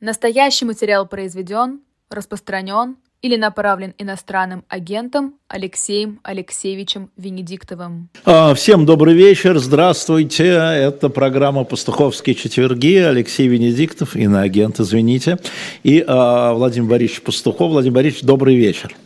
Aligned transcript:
Настоящий 0.00 0.64
материал 0.64 1.06
произведен, 1.06 1.80
распространен 2.08 2.96
или 3.20 3.36
направлен 3.36 3.92
иностранным 3.98 4.64
агентом 4.66 5.34
Алексеем 5.46 6.20
Алексеевичем 6.22 7.10
Венедиктовым. 7.18 8.08
А, 8.24 8.54
всем 8.54 8.86
добрый 8.86 9.12
вечер, 9.12 9.58
здравствуйте. 9.58 10.46
Это 10.46 11.10
программа 11.10 11.64
«Пастуховские 11.64 12.34
четверги». 12.34 12.96
Алексей 12.96 13.46
Венедиктов, 13.46 14.16
иноагент, 14.16 14.80
извините. 14.80 15.36
И 15.82 16.02
а, 16.06 16.54
Владимир 16.54 16.88
Борисович 16.88 17.20
Пастухов. 17.20 17.70
Владимир 17.70 17.96
Борисович, 17.96 18.24
добрый 18.24 18.56
вечер. 18.56 18.96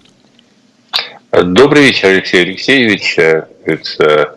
Добрый 1.32 1.86
вечер, 1.86 2.10
Алексей 2.10 2.44
Алексеевич. 2.44 3.18
Это 3.18 4.33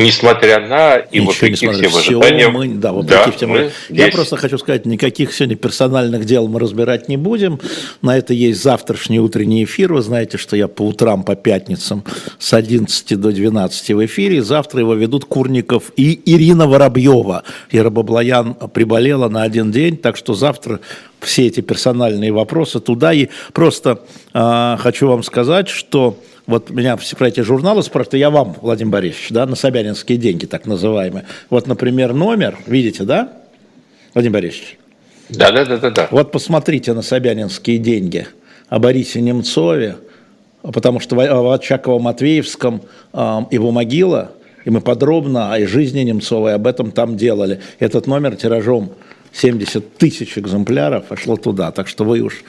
несмотря 0.00 0.66
на 0.66 0.96
и 0.96 1.20
Ничего 1.20 1.32
вопреки 1.32 1.66
несмотря. 1.66 1.88
всем 1.88 2.20
ожиданиям. 2.20 2.52
Мы, 2.52 2.68
да, 2.68 2.92
вопреки 2.92 3.14
да, 3.14 3.30
всем. 3.30 3.50
Мы 3.50 3.58
Я 3.88 4.04
здесь. 4.04 4.14
просто 4.14 4.36
хочу 4.36 4.58
сказать, 4.58 4.86
никаких 4.86 5.32
сегодня 5.32 5.56
персональных 5.56 6.24
дел 6.24 6.48
мы 6.48 6.58
разбирать 6.58 7.08
не 7.08 7.16
будем. 7.16 7.60
На 8.02 8.16
это 8.16 8.32
есть 8.34 8.62
завтрашний 8.62 9.20
утренний 9.20 9.64
эфир. 9.64 9.92
Вы 9.92 10.02
знаете, 10.02 10.38
что 10.38 10.56
я 10.56 10.68
по 10.68 10.82
утрам, 10.82 11.22
по 11.22 11.36
пятницам 11.36 12.04
с 12.38 12.52
11 12.52 13.20
до 13.20 13.32
12 13.32 13.90
в 13.90 14.04
эфире. 14.06 14.42
Завтра 14.42 14.80
его 14.80 14.94
ведут 14.94 15.24
Курников 15.24 15.92
и 15.96 16.20
Ирина 16.24 16.66
Воробьева. 16.66 17.44
Ира 17.70 17.90
Баблоян 17.90 18.54
приболела 18.72 19.28
на 19.28 19.42
один 19.42 19.70
день, 19.70 19.96
так 19.96 20.16
что 20.16 20.34
завтра 20.34 20.80
все 21.20 21.46
эти 21.46 21.60
персональные 21.60 22.32
вопросы 22.32 22.80
туда. 22.80 23.12
И 23.12 23.28
просто 23.52 24.00
э, 24.32 24.76
хочу 24.78 25.06
вам 25.08 25.22
сказать, 25.22 25.68
что 25.68 26.16
вот 26.50 26.70
меня 26.70 26.98
про 27.16 27.28
эти 27.28 27.40
журналы 27.40 27.82
спрашивают, 27.82 28.14
я 28.14 28.30
вам, 28.30 28.56
Владимир 28.60 28.92
Борисович, 28.92 29.28
да, 29.30 29.46
на 29.46 29.56
Собянинские 29.56 30.18
деньги, 30.18 30.46
так 30.46 30.66
называемые. 30.66 31.24
Вот, 31.48 31.66
например, 31.66 32.12
номер, 32.12 32.58
видите, 32.66 33.04
да, 33.04 33.32
Владимир 34.12 34.34
Борисович? 34.34 34.76
Да, 35.30 35.52
да, 35.52 35.64
да, 35.64 35.78
да, 35.78 35.90
да. 35.90 36.08
Вот 36.10 36.32
посмотрите 36.32 36.92
на 36.92 37.02
Собянинские 37.02 37.78
деньги 37.78 38.26
о 38.68 38.80
Борисе 38.80 39.20
Немцове, 39.20 39.96
потому 40.62 41.00
что 41.00 41.14
в 41.16 41.20
Очаково-Матвеевском 41.20 42.82
его 43.50 43.70
могила, 43.70 44.32
и 44.64 44.70
мы 44.70 44.80
подробно 44.80 45.54
о 45.54 45.66
жизни 45.66 46.00
Немцовой 46.00 46.54
об 46.54 46.66
этом 46.66 46.90
там 46.90 47.16
делали. 47.16 47.60
Этот 47.78 48.06
номер 48.06 48.36
тиражом 48.36 48.92
70 49.32 49.96
тысяч 49.96 50.36
экземпляров 50.36 51.04
пошло 51.04 51.36
туда, 51.36 51.70
так 51.70 51.86
что 51.86 52.04
вы 52.04 52.20
уж... 52.20 52.42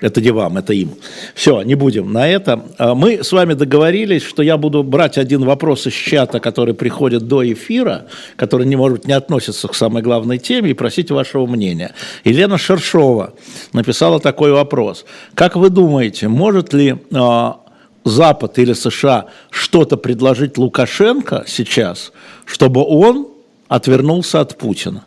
Это 0.00 0.20
не 0.20 0.30
вам, 0.30 0.56
это 0.56 0.72
им. 0.72 0.94
Все, 1.34 1.62
не 1.62 1.74
будем 1.74 2.12
на 2.12 2.28
это. 2.28 2.64
А, 2.78 2.94
мы 2.94 3.22
с 3.22 3.32
вами 3.32 3.54
договорились, 3.54 4.22
что 4.22 4.42
я 4.42 4.56
буду 4.56 4.82
брать 4.82 5.18
один 5.18 5.44
вопрос 5.44 5.86
из 5.86 5.92
чата, 5.92 6.40
который 6.40 6.74
приходит 6.74 7.26
до 7.26 7.50
эфира, 7.52 8.06
который, 8.36 8.66
не, 8.66 8.76
может 8.76 8.98
быть, 8.98 9.06
не 9.06 9.12
относится 9.12 9.68
к 9.68 9.74
самой 9.74 10.02
главной 10.02 10.38
теме, 10.38 10.70
и 10.70 10.74
просить 10.74 11.10
вашего 11.10 11.46
мнения. 11.46 11.94
Елена 12.24 12.58
Шершова 12.58 13.34
написала 13.72 14.20
такой 14.20 14.52
вопрос. 14.52 15.04
Как 15.34 15.56
вы 15.56 15.70
думаете, 15.70 16.28
может 16.28 16.72
ли 16.72 16.96
а, 17.12 17.60
Запад 18.04 18.58
или 18.58 18.72
США 18.72 19.26
что-то 19.50 19.96
предложить 19.96 20.58
Лукашенко 20.58 21.44
сейчас, 21.46 22.12
чтобы 22.44 22.84
он 22.84 23.28
отвернулся 23.68 24.40
от 24.40 24.58
Путина? 24.58 25.04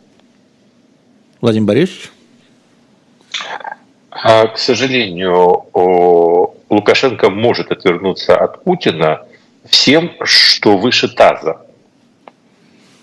Владимир 1.40 1.68
Борисович? 1.68 2.10
А, 4.22 4.46
к 4.48 4.58
сожалению, 4.58 5.64
Лукашенко 6.70 7.30
может 7.30 7.70
отвернуться 7.70 8.36
от 8.36 8.64
Путина 8.64 9.22
всем, 9.68 10.12
что 10.22 10.76
выше 10.76 11.08
таза. 11.08 11.60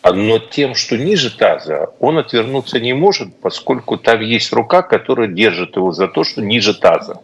Но 0.04 0.38
тем, 0.38 0.76
что 0.76 0.98
ниже 0.98 1.36
таза, 1.36 1.90
он 2.00 2.20
отвернуться 2.20 2.80
не 2.80 2.94
может, 2.94 3.36
поскольку 3.38 3.98
там 3.98 4.22
есть 4.22 4.54
рука, 4.54 4.84
которая 4.84 5.28
держит 5.28 5.78
его 5.78 5.92
за 5.92 6.08
то, 6.08 6.24
что 6.24 6.42
ниже 6.42 6.76
таза. 6.76 7.22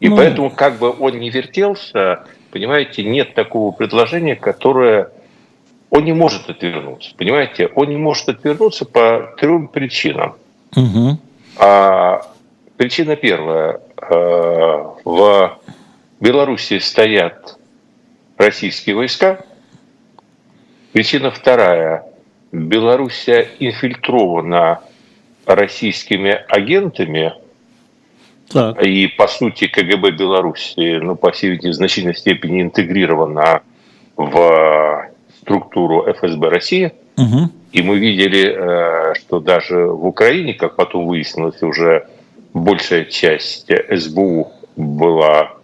И 0.00 0.08
ну... 0.08 0.16
поэтому, 0.16 0.50
как 0.50 0.78
бы 0.78 0.94
он 0.98 1.18
не 1.18 1.28
вертелся, 1.28 2.24
понимаете, 2.50 3.04
нет 3.04 3.34
такого 3.34 3.70
предложения, 3.72 4.34
которое 4.34 5.10
он 5.90 6.04
не 6.04 6.12
может 6.12 6.48
отвернуться. 6.48 7.10
Понимаете, 7.16 7.68
он 7.74 7.88
не 7.88 7.96
может 7.96 8.28
отвернуться 8.30 8.86
по 8.86 9.34
трем 9.38 9.68
причинам. 9.68 10.36
Угу. 10.74 11.18
А, 11.58 12.22
Причина 12.76 13.16
первая. 13.16 13.80
Э, 13.96 14.84
в 15.04 15.58
Белоруссии 16.20 16.78
стоят 16.78 17.58
российские 18.36 18.96
войска. 18.96 19.44
Причина 20.92 21.30
вторая. 21.30 22.04
Белоруссия 22.50 23.48
инфильтрована 23.58 24.80
российскими 25.46 26.30
агентами, 26.48 27.34
так. 28.48 28.80
и 28.82 29.08
по 29.08 29.26
сути 29.26 29.66
КГБ 29.66 30.12
Беларуси, 30.12 30.98
ну, 31.00 31.16
по 31.16 31.32
всей 31.32 31.50
видимости, 31.50 31.68
в 31.68 31.74
значительной 31.74 32.14
степени 32.14 32.62
интегрирована 32.62 33.62
в 34.16 35.10
структуру 35.40 36.06
ФСБ 36.12 36.48
России. 36.48 36.92
Угу. 37.16 37.50
И 37.72 37.82
мы 37.82 37.98
видели, 37.98 38.54
э, 38.56 39.14
что 39.14 39.40
даже 39.40 39.86
в 39.86 40.06
Украине, 40.06 40.54
как 40.54 40.76
потом 40.76 41.06
выяснилось, 41.06 41.62
уже 41.62 42.06
большая 42.54 43.04
часть 43.04 43.70
СБУ 43.90 44.52
была 44.76 45.56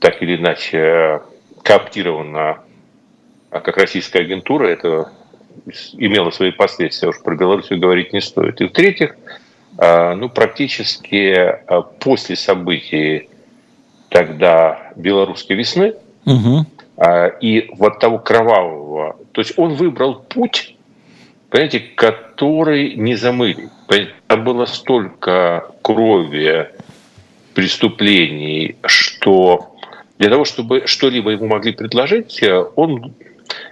так 0.00 0.22
или 0.22 0.36
иначе 0.36 1.20
кооптирована 1.62 2.62
а 3.50 3.60
как 3.60 3.78
российская 3.78 4.20
агентура, 4.20 4.66
это 4.66 5.10
имело 5.94 6.30
свои 6.30 6.50
последствия, 6.50 7.08
уж 7.08 7.22
про 7.22 7.34
Белоруссию 7.34 7.80
говорить 7.80 8.12
не 8.12 8.20
стоит. 8.20 8.60
И 8.60 8.66
в-третьих, 8.66 9.16
а, 9.78 10.14
ну, 10.14 10.28
практически 10.28 11.34
а, 11.34 11.82
после 11.82 12.36
событий 12.36 13.30
тогда 14.10 14.92
белорусской 14.96 15.56
весны 15.56 15.94
угу. 16.24 16.64
и 17.42 17.70
вот 17.76 17.98
того 17.98 18.18
кровавого, 18.18 19.16
то 19.32 19.40
есть 19.40 19.52
он 19.58 19.74
выбрал 19.74 20.14
путь, 20.14 20.76
понимаете, 21.50 21.80
который 21.80 22.94
не 22.94 23.16
замыли. 23.16 23.70
Там 24.26 24.44
было 24.44 24.66
столько 24.66 25.70
крови, 25.82 26.68
преступлений, 27.54 28.76
что 28.84 29.74
для 30.18 30.30
того, 30.30 30.44
чтобы 30.44 30.86
что-либо 30.86 31.30
ему 31.30 31.46
могли 31.46 31.72
предложить, 31.72 32.42
он 32.76 33.14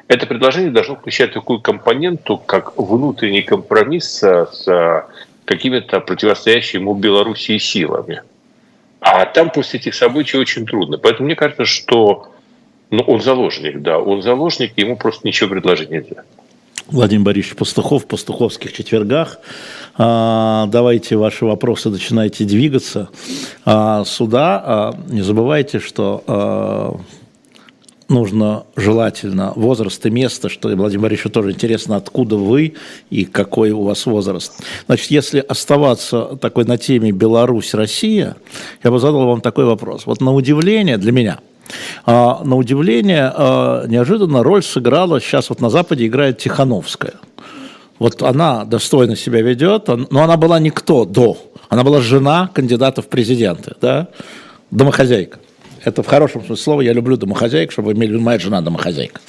это 0.08 0.26
предложение 0.26 0.70
должно 0.70 0.96
включать 0.96 1.32
такую 1.32 1.60
компоненту, 1.60 2.38
как 2.38 2.78
внутренний 2.78 3.42
компромисс 3.42 4.22
с 4.22 5.06
какими-то 5.44 6.00
противостоящими 6.00 6.80
ему 6.80 6.94
Белоруссии 6.94 7.58
силами. 7.58 8.22
А 9.00 9.26
там 9.26 9.50
после 9.50 9.78
этих 9.78 9.94
событий 9.94 10.36
очень 10.38 10.66
трудно. 10.66 10.98
Поэтому 10.98 11.26
мне 11.26 11.36
кажется, 11.36 11.64
что 11.64 12.32
ну, 12.90 13.02
он 13.02 13.20
заложник, 13.20 13.80
да, 13.82 13.98
он 13.98 14.22
заложник, 14.22 14.72
ему 14.76 14.96
просто 14.96 15.26
ничего 15.26 15.50
предложить 15.50 15.90
нельзя. 15.90 16.24
Владимир 16.88 17.24
Борисович 17.24 17.56
Пастухов 17.56 18.04
в 18.04 18.06
«Пастуховских 18.06 18.72
четвергах». 18.72 19.40
А, 19.98 20.66
давайте 20.66 21.16
ваши 21.16 21.44
вопросы 21.44 21.90
начинайте 21.90 22.44
двигаться 22.44 23.08
а, 23.64 24.04
сюда. 24.04 24.62
А, 24.64 24.94
не 25.08 25.22
забывайте, 25.22 25.80
что 25.80 27.00
нужно 28.08 28.66
желательно 28.76 29.52
возраст 29.56 30.06
и 30.06 30.10
место, 30.10 30.48
что 30.48 30.68
Владимир 30.76 31.02
Борисович 31.02 31.32
тоже 31.32 31.50
интересно, 31.50 31.96
откуда 31.96 32.36
вы 32.36 32.74
и 33.10 33.24
какой 33.24 33.72
у 33.72 33.82
вас 33.82 34.06
возраст. 34.06 34.52
Значит, 34.86 35.10
если 35.10 35.40
оставаться 35.40 36.38
такой 36.40 36.66
на 36.66 36.78
теме 36.78 37.10
Беларусь-Россия, 37.10 38.36
я 38.84 38.90
бы 38.92 39.00
задал 39.00 39.26
вам 39.26 39.40
такой 39.40 39.64
вопрос. 39.64 40.06
Вот 40.06 40.20
на 40.20 40.32
удивление 40.32 40.98
для 40.98 41.10
меня– 41.10 41.40
а, 42.04 42.42
на 42.44 42.56
удивление, 42.56 43.32
а, 43.34 43.86
неожиданно 43.86 44.42
роль 44.42 44.62
сыграла, 44.62 45.20
сейчас 45.20 45.48
вот 45.48 45.60
на 45.60 45.70
Западе 45.70 46.06
играет 46.06 46.38
Тихановская. 46.38 47.14
Вот 47.98 48.22
она 48.22 48.64
достойно 48.64 49.16
себя 49.16 49.40
ведет, 49.40 49.88
но 49.88 50.22
она 50.22 50.36
была 50.36 50.58
никто 50.58 51.04
до. 51.04 51.38
Она 51.68 51.82
была 51.82 52.00
жена 52.00 52.50
кандидата 52.52 53.02
в 53.02 53.08
президенты, 53.08 53.74
да? 53.80 54.08
домохозяйка. 54.70 55.38
Это 55.84 56.02
в 56.02 56.06
хорошем 56.06 56.44
смысле 56.44 56.62
слова, 56.62 56.80
я 56.80 56.92
люблю 56.92 57.16
домохозяйку, 57.16 57.72
чтобы 57.72 57.88
вы 57.88 57.94
имели 57.94 58.16
моя 58.16 58.38
жена 58.38 58.60
домохозяйка. 58.60 59.20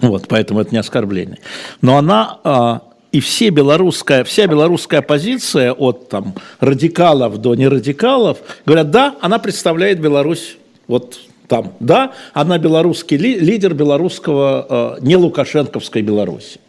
Вот, 0.00 0.26
поэтому 0.28 0.60
это 0.60 0.72
не 0.72 0.78
оскорбление. 0.78 1.38
Но 1.82 1.96
она 1.98 2.38
а, 2.42 2.82
и 3.12 3.20
все 3.20 3.50
белорусская, 3.50 4.24
вся 4.24 4.46
белорусская 4.46 4.98
оппозиция 4.98 5.72
от 5.72 6.08
там, 6.08 6.34
радикалов 6.58 7.38
до 7.38 7.54
нерадикалов 7.54 8.38
говорят, 8.66 8.90
да, 8.90 9.14
она 9.20 9.38
представляет 9.38 10.00
Беларусь 10.00 10.56
вот 10.88 11.20
там, 11.48 11.74
да, 11.80 12.12
она 12.32 12.58
белорусский 12.58 13.16
ли, 13.16 13.38
лидер 13.38 13.74
белорусского, 13.74 14.96
э, 14.98 15.04
не 15.04 15.16
лукашенковской 15.16 16.02
Беларуси. 16.02 16.60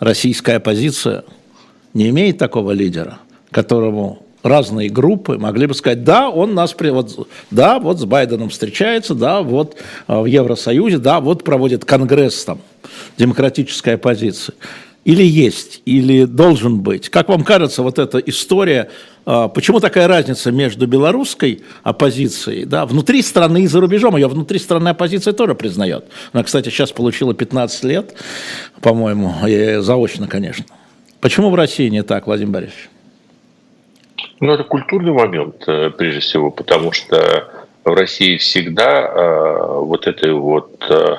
Российская 0.00 0.56
оппозиция 0.56 1.24
не 1.94 2.10
имеет 2.10 2.38
такого 2.38 2.72
лидера, 2.72 3.18
которому 3.50 4.22
разные 4.42 4.88
группы 4.88 5.38
могли 5.38 5.66
бы 5.66 5.74
сказать, 5.74 6.04
да, 6.04 6.28
он 6.28 6.54
нас, 6.54 6.74
вот, 6.78 7.28
да, 7.50 7.78
вот 7.78 7.98
с 8.00 8.04
Байденом 8.04 8.48
встречается, 8.50 9.14
да, 9.14 9.42
вот 9.42 9.76
э, 10.08 10.20
в 10.20 10.26
Евросоюзе, 10.26 10.98
да, 10.98 11.20
вот 11.20 11.44
проводит 11.44 11.84
конгресс 11.84 12.44
там 12.44 12.58
демократической 13.16 13.94
оппозиции. 13.94 14.54
Или 15.06 15.22
есть, 15.22 15.82
или 15.84 16.24
должен 16.24 16.80
быть? 16.80 17.10
Как 17.10 17.28
вам 17.28 17.44
кажется, 17.44 17.84
вот 17.84 18.00
эта 18.00 18.18
история, 18.18 18.90
а, 19.24 19.46
почему 19.46 19.78
такая 19.78 20.08
разница 20.08 20.50
между 20.50 20.88
белорусской 20.88 21.62
оппозицией, 21.84 22.64
да, 22.64 22.84
внутри 22.86 23.22
страны 23.22 23.62
и 23.62 23.66
за 23.68 23.80
рубежом, 23.80 24.16
ее 24.16 24.26
внутри 24.26 24.58
страны 24.58 24.88
оппозиция 24.88 25.32
тоже 25.32 25.54
признает. 25.54 26.06
Она, 26.32 26.42
кстати, 26.42 26.70
сейчас 26.70 26.90
получила 26.90 27.34
15 27.34 27.84
лет, 27.84 28.16
по-моему, 28.82 29.32
заочно, 29.80 30.26
конечно. 30.26 30.64
Почему 31.20 31.50
в 31.50 31.54
России 31.54 31.88
не 31.88 32.02
так, 32.02 32.26
Владимир 32.26 32.54
Борисович? 32.54 32.90
Ну, 34.40 34.50
это 34.50 34.64
культурный 34.64 35.12
момент, 35.12 35.62
э, 35.68 35.90
прежде 35.90 36.18
всего, 36.18 36.50
потому 36.50 36.90
что 36.90 37.48
в 37.84 37.94
России 37.94 38.38
всегда 38.38 39.02
э, 39.02 39.78
вот 39.82 40.08
этой 40.08 40.32
вот 40.32 40.84
э, 40.90 41.16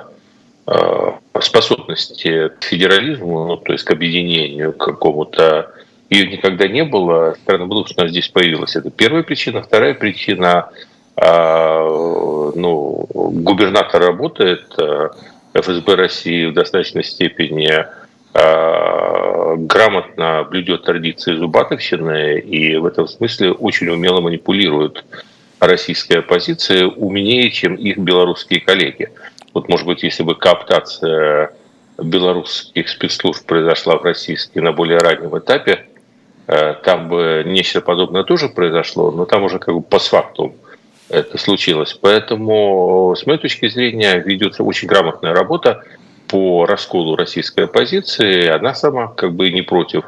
э, 0.68 1.12
способности 1.44 2.50
к 2.60 2.64
федерализму, 2.64 3.48
ну, 3.48 3.58
то 3.58 3.74
есть 3.74 3.84
к 3.84 3.92
объединению, 3.92 4.74
к 4.74 4.78
какому-то 4.78 5.72
ее 6.10 6.28
никогда 6.28 6.68
не 6.68 6.84
было. 6.84 7.36
Странно 7.44 7.68
было, 7.68 7.86
что 7.86 8.02
она 8.02 8.10
здесь 8.10 8.30
появилась. 8.30 8.76
Это 8.76 8.90
первая 8.90 9.24
причина. 9.24 9.62
Вторая 9.62 9.94
причина, 9.94 10.70
э, 11.16 11.22
ну, 12.56 13.08
губернатор 13.10 14.02
работает, 14.02 14.66
э, 14.80 15.10
ФСБ 15.54 15.96
России 15.96 16.46
в 16.46 16.54
достаточной 16.54 17.04
степени 17.04 17.86
э, 18.34 19.56
грамотно 19.58 20.48
блюдет 20.50 20.84
традиции 20.84 21.36
зубатовщины 21.36 22.40
и 22.40 22.78
в 22.78 22.86
этом 22.86 23.08
смысле 23.08 23.52
очень 23.52 23.90
умело 23.90 24.22
манипулирует 24.22 25.04
российской 25.60 26.20
оппозиции 26.20 26.84
умнее, 26.84 27.50
чем 27.50 27.76
их 27.76 27.98
белорусские 27.98 28.62
коллеги. 28.62 29.10
Вот, 29.58 29.70
может 29.70 29.88
быть, 29.88 30.04
если 30.04 30.22
бы 30.22 30.36
кооптация 30.36 31.52
белорусских 31.98 32.88
спецслужб 32.90 33.44
произошла 33.44 33.98
в 33.98 34.04
российский 34.04 34.60
на 34.60 34.72
более 34.72 35.00
раннем 35.00 35.36
этапе, 35.36 35.88
э, 36.46 36.76
там 36.84 37.10
бы 37.10 37.42
нечто 37.44 37.82
подобное 37.82 38.22
тоже 38.22 38.50
произошло, 38.50 39.10
но 39.10 39.26
там 39.26 39.42
уже 39.42 39.58
как 39.58 39.74
бы 39.74 39.82
по 39.82 39.98
факту 39.98 40.54
это 41.10 41.40
случилось. 41.40 41.98
Поэтому, 42.00 43.16
с 43.18 43.26
моей 43.26 43.40
точки 43.40 43.68
зрения, 43.68 44.20
ведется 44.24 44.62
очень 44.62 44.88
грамотная 44.88 45.34
работа 45.34 45.84
по 46.28 46.68
расколу 46.68 47.16
российской 47.16 47.64
оппозиции. 47.64 48.46
Она 48.50 48.76
сама 48.76 49.08
как 49.08 49.34
бы 49.34 49.50
не 49.50 49.64
против. 49.64 50.04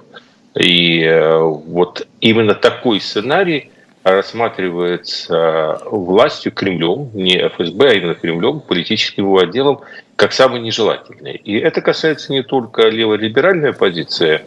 И 0.54 1.02
э, 1.02 1.40
вот 1.40 2.08
именно 2.22 2.54
такой 2.54 3.02
сценарий– 3.02 3.72
рассматривается 4.04 5.82
властью 5.86 6.52
Кремлем, 6.52 7.10
не 7.14 7.38
ФСБ, 7.50 7.90
а 7.90 7.94
именно 7.94 8.16
Кремлем, 8.16 8.62
политическим 8.62 9.26
его 9.26 9.40
отделом, 9.40 9.82
как 10.16 10.34
самый 10.34 10.62
нежелательный. 10.62 11.34
И 11.36 11.58
это 11.58 11.82
касается 11.82 12.32
не 12.32 12.44
только 12.44 12.88
леволиберальной 12.88 13.72
оппозиции, 13.72 14.42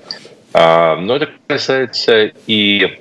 а, 0.54 0.96
но 0.96 1.16
это 1.16 1.28
касается 1.46 2.32
и 2.46 2.98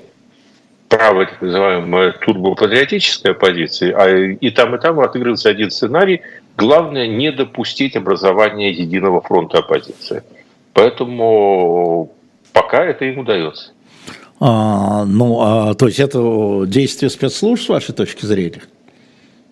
правой, 0.91 1.27
так 1.27 1.41
называемой 1.41 2.11
турбопатриотической 2.11 3.31
оппозиции, 3.31 3.93
а 3.95 4.09
и 4.09 4.49
там, 4.51 4.75
и 4.75 4.79
там 4.79 4.99
отыгрывается 4.99 5.49
один 5.49 5.71
сценарий. 5.71 6.21
Главное 6.57 7.07
не 7.07 7.31
допустить 7.31 7.95
образования 7.95 8.71
единого 8.71 9.21
фронта 9.21 9.59
оппозиции. 9.59 10.23
Поэтому 10.73 12.13
пока 12.51 12.83
это 12.83 13.05
им 13.05 13.19
удается. 13.19 13.71
А, 14.43 15.05
ну, 15.05 15.39
а, 15.39 15.75
то 15.75 15.85
есть 15.85 15.99
это 15.99 16.63
действие 16.65 17.11
спецслужб 17.11 17.63
с 17.63 17.69
вашей 17.69 17.93
точки 17.93 18.25
зрения? 18.25 18.63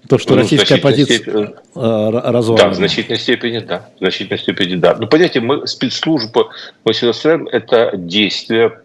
То, 0.07 0.17
что 0.17 0.33
ну, 0.33 0.41
российская 0.41 0.75
оппозиция 0.75 1.17
степени, 1.17 1.53
разорвана. 1.75 2.63
Да, 2.63 2.69
в 2.69 2.73
значительной 2.73 3.19
степени, 3.19 3.59
да. 3.59 3.87
В 3.97 3.99
значительной 3.99 4.39
степени, 4.39 4.75
да. 4.75 4.97
Ну, 4.99 5.05
понимаете, 5.05 5.41
мы 5.41 5.67
спецслужбы, 5.67 6.47
мы 6.83 6.93
всегда 6.93 7.13
строим, 7.13 7.47
это 7.47 7.91
действие 7.95 8.79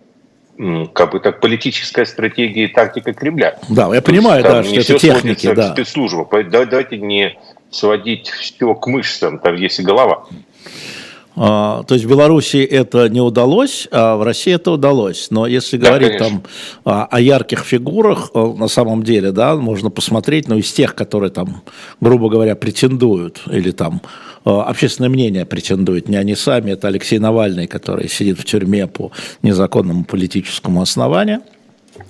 как 0.93 1.13
бы 1.13 1.21
так 1.21 1.41
политическая 1.41 2.05
стратегия 2.05 2.65
и 2.65 2.69
тактика 2.69 3.15
Кремля. 3.15 3.59
Да, 3.71 3.93
я 3.95 4.03
То 4.03 4.07
понимаю, 4.07 4.45
есть, 4.45 4.77
да, 4.77 4.83
что 4.83 4.93
это 4.93 5.01
техники, 5.01 5.55
да. 5.55 5.73
Спецслужба. 5.73 6.29
Давайте 6.45 6.99
не 6.99 7.39
сводить 7.71 8.29
все 8.29 8.75
к 8.75 8.87
мышцам, 8.87 9.39
там 9.39 9.57
есть 9.57 9.81
и 9.81 9.83
голова. 9.83 10.27
А, 11.37 11.83
то 11.83 11.95
есть 11.95 12.07
в 12.07 12.09
Беларуси 12.09 12.59
это 12.59 13.09
не 13.09 13.21
удалось, 13.21 13.89
а 13.91 14.17
в 14.17 14.23
России 14.23 14.55
это 14.55 14.71
удалось. 14.71 15.29
Но 15.31 15.47
если 15.47 15.77
да, 15.77 15.89
говорить 15.89 16.19
конечно. 16.19 16.29
там 16.29 16.43
о, 16.85 17.05
о 17.07 17.21
ярких 17.21 17.65
фигурах, 17.65 18.31
э, 18.35 18.55
на 18.57 18.69
самом 18.69 19.03
деле, 19.03 19.33
да, 19.33 19.57
можно 19.57 19.91
посмотреть, 19.91 20.49
ну, 20.49 20.57
из 20.57 20.73
тех, 20.73 20.95
которые 20.95 21.31
там, 21.31 21.63
грубо 22.01 22.29
говоря, 22.29 22.55
претендуют, 22.55 23.43
или 23.51 23.73
там 23.73 24.01
э, 24.45 24.51
общественное 24.51 25.11
мнение 25.11 25.45
претендует, 25.45 26.09
не 26.09 26.17
они 26.17 26.37
сами, 26.37 26.73
это 26.73 26.89
Алексей 26.89 27.19
Навальный, 27.19 27.67
который 27.67 28.09
сидит 28.09 28.39
в 28.39 28.45
тюрьме 28.45 28.87
по 28.87 29.11
незаконному 29.43 30.05
политическому 30.05 30.83
основанию– 30.83 31.41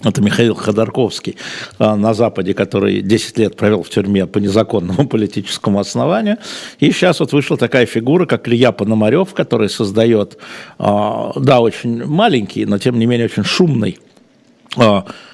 это 0.02 0.20
Михаил 0.22 0.54
Ходорковский 0.54 1.36
а, 1.78 1.96
на 1.96 2.14
Западе, 2.14 2.54
который 2.54 3.00
10 3.00 3.38
лет 3.38 3.56
провел 3.56 3.82
в 3.82 3.88
тюрьме 3.88 4.26
по 4.26 4.38
незаконному 4.38 5.08
политическому 5.08 5.78
основанию. 5.78 6.38
И 6.80 6.90
сейчас 6.90 7.20
вот 7.20 7.32
вышла 7.32 7.56
такая 7.56 7.86
фигура, 7.86 8.26
как 8.26 8.48
Илья 8.48 8.72
Пономарев, 8.72 9.34
который 9.34 9.68
создает, 9.68 10.38
а, 10.78 11.32
да, 11.36 11.60
очень 11.60 12.04
маленький, 12.04 12.66
но 12.66 12.78
тем 12.78 12.98
не 12.98 13.06
менее 13.06 13.26
очень 13.26 13.44
шумный 13.44 13.98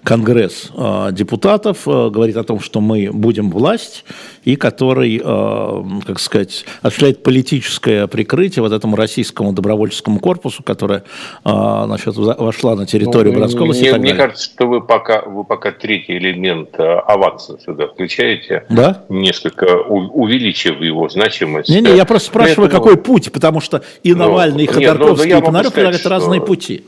Конгресс 0.03 0.71
а, 0.77 1.13
депутатов 1.13 1.87
а, 1.87 2.11
говорит 2.11 2.37
о 2.37 2.45
том, 2.45 2.61
что 2.61 2.81
мы 2.81 3.11
будем 3.13 3.51
власть, 3.51 4.05
и 4.45 4.57
который, 4.57 5.19
как 5.19 6.19
сказать, 6.19 6.65
осуществляет 6.81 7.23
политическое 7.23 8.07
прикрытие 8.07 8.63
вот 8.63 8.73
этому 8.73 8.97
российскому 8.97 9.53
добровольческому 9.53 10.19
корпусу, 10.19 10.63
которое 10.63 11.03
значит, 11.45 12.17
вошла 12.17 12.75
на 12.75 12.87
территорию 12.87 13.35
ну, 13.35 13.41
городской 13.41 13.65
области. 13.65 13.83
Мне, 13.83 13.99
мне 13.99 14.15
кажется, 14.15 14.45
что 14.45 14.67
вы 14.67 14.81
пока, 14.81 15.21
вы 15.21 15.45
пока 15.45 15.73
третий 15.73 16.17
элемент 16.17 16.71
аванса 16.81 17.59
сюда 17.63 17.89
включаете, 17.89 18.65
да? 18.71 19.05
несколько 19.11 19.83
увеличив 19.83 20.81
его 20.81 21.11
значимость. 21.11 21.69
Не-не, 21.69 21.95
я 21.95 22.07
просто 22.07 22.29
спрашиваю, 22.29 22.71
Поэтому... 22.71 22.83
какой 22.83 22.97
путь, 22.97 23.31
потому 23.33 23.61
что 23.61 23.83
и 24.03 24.15
ну, 24.15 24.21
Навальный, 24.21 24.65
ну, 24.67 24.73
и 24.73 24.75
Ходорковский, 24.75 25.29
нет, 25.29 25.35
ну, 25.35 25.43
и 25.43 25.47
Пономарев 25.47 25.77
это 25.77 26.09
разные 26.09 26.41
пути. 26.41 26.85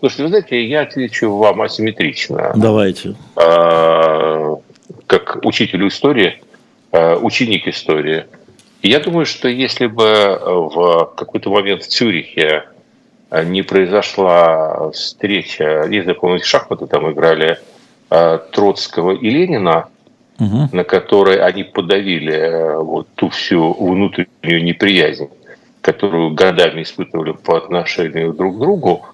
Слушайте, 0.00 0.22
вы 0.22 0.28
знаете, 0.30 0.64
я 0.64 0.80
отвечу 0.80 1.36
вам 1.36 1.60
асимметрично. 1.60 2.52
Давайте. 2.56 3.14
А, 3.36 4.56
как 5.06 5.40
учитель 5.44 5.86
истории, 5.86 6.42
а, 6.90 7.16
ученик 7.16 7.68
истории. 7.68 8.24
Я 8.82 9.00
думаю, 9.00 9.26
что 9.26 9.46
если 9.46 9.86
бы 9.86 10.40
в 10.42 11.12
какой-то 11.16 11.50
момент 11.50 11.82
в 11.82 11.88
Цюрихе 11.88 12.64
не 13.44 13.60
произошла 13.60 14.90
встреча, 14.90 15.86
если 15.90 16.14
помните, 16.14 16.46
шахматы 16.46 16.86
там 16.86 17.12
играли 17.12 17.58
а, 18.08 18.38
Троцкого 18.38 19.12
и 19.12 19.28
Ленина, 19.28 19.88
угу. 20.38 20.70
на 20.72 20.84
которой 20.84 21.42
они 21.42 21.62
подавили 21.62 22.82
вот 22.82 23.06
ту 23.16 23.28
всю 23.28 23.74
внутреннюю 23.74 24.64
неприязнь, 24.64 25.28
которую 25.82 26.30
годами 26.30 26.84
испытывали 26.84 27.32
по 27.32 27.58
отношению 27.58 28.32
друг 28.32 28.56
к 28.56 28.60
другу, 28.60 29.04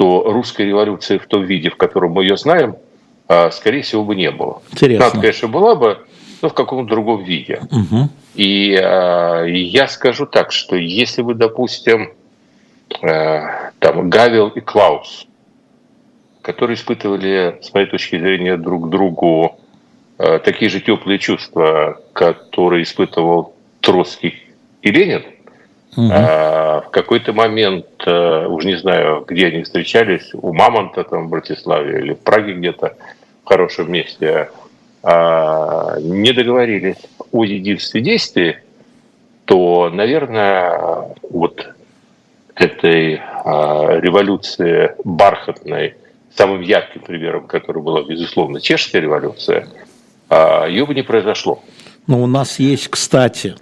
то 0.00 0.22
русской 0.32 0.64
революции 0.64 1.18
в 1.18 1.26
том 1.26 1.44
виде, 1.44 1.68
в 1.68 1.76
котором 1.76 2.12
мы 2.12 2.24
ее 2.24 2.38
знаем, 2.38 2.76
а, 3.28 3.50
скорее 3.50 3.82
всего, 3.82 4.02
бы 4.02 4.16
не 4.16 4.30
было. 4.30 4.62
Интересно. 4.72 5.04
Надо, 5.04 5.20
конечно, 5.20 5.48
была 5.48 5.74
бы, 5.74 5.98
но 6.40 6.48
в 6.48 6.54
каком-то 6.54 6.88
другом 6.88 7.22
виде. 7.22 7.60
Угу. 7.70 8.08
И, 8.34 8.70
и 8.70 9.58
я 9.58 9.88
скажу 9.88 10.24
так, 10.24 10.52
что 10.52 10.74
если 10.74 11.20
вы, 11.20 11.34
допустим, 11.34 12.14
э, 13.02 13.40
там 13.78 14.08
Гавел 14.08 14.48
и 14.48 14.60
Клаус, 14.60 15.26
которые 16.40 16.76
испытывали, 16.76 17.58
с 17.60 17.74
моей 17.74 17.86
точки 17.86 18.18
зрения, 18.18 18.56
друг 18.56 18.86
к 18.86 18.88
другу 18.88 19.60
э, 20.16 20.38
такие 20.38 20.70
же 20.70 20.80
теплые 20.80 21.18
чувства, 21.18 22.00
которые 22.14 22.84
испытывал 22.84 23.54
Троцкий 23.82 24.42
и 24.80 24.90
Ленин– 24.90 25.24
А, 25.96 26.82
в 26.82 26.90
какой-то 26.90 27.32
момент, 27.32 27.86
а, 28.06 28.46
уж 28.48 28.64
не 28.64 28.76
знаю, 28.76 29.24
где 29.26 29.46
они 29.46 29.62
встречались, 29.62 30.30
у 30.34 30.52
Мамонта 30.52 31.04
там 31.04 31.26
в 31.26 31.30
Братиславе 31.30 32.00
или 32.00 32.14
в 32.14 32.20
Праге 32.20 32.54
где-то, 32.54 32.96
в 33.44 33.48
хорошем 33.48 33.90
месте, 33.90 34.50
а, 35.02 35.96
не 36.00 36.32
договорились 36.32 36.98
о 37.32 37.44
единстве 37.44 38.00
действий, 38.00 38.56
то, 39.46 39.90
наверное, 39.92 41.08
вот 41.28 41.74
этой 42.54 43.20
а, 43.44 43.98
революции 43.98 44.92
бархатной, 45.02 45.94
самым 46.36 46.60
ярким 46.60 47.00
примером, 47.00 47.46
который 47.46 47.82
была, 47.82 48.02
безусловно, 48.02 48.60
чешская 48.60 49.00
революция, 49.00 49.66
а, 50.28 50.66
ее 50.66 50.86
бы 50.86 50.94
не 50.94 51.02
произошло. 51.02 51.62
Но 52.10 52.20
у 52.24 52.26
нас 52.26 52.58
есть, 52.58 52.88
кстати, 52.88 53.54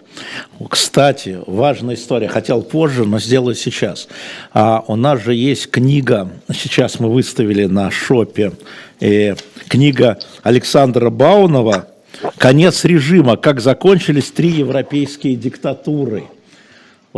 кстати, 0.71 1.39
важная 1.47 1.97
история. 1.97 2.29
Хотел 2.29 2.63
позже, 2.63 3.05
но 3.05 3.19
сделаю 3.19 3.55
сейчас. 3.55 4.09
А 4.55 4.83
у 4.87 4.97
нас 4.97 5.23
же 5.23 5.35
есть 5.35 5.71
книга, 5.71 6.31
сейчас 6.55 6.99
мы 6.99 7.13
выставили 7.13 7.67
на 7.67 7.91
шопе, 7.91 8.53
э, 9.01 9.35
книга 9.69 10.19
Александра 10.43 11.11
Баунова 11.11 11.89
«Конец 12.39 12.87
режима. 12.87 13.37
Как 13.37 13.61
закончились 13.61 14.31
три 14.31 14.49
европейские 14.49 15.37
диктатуры». 15.37 16.25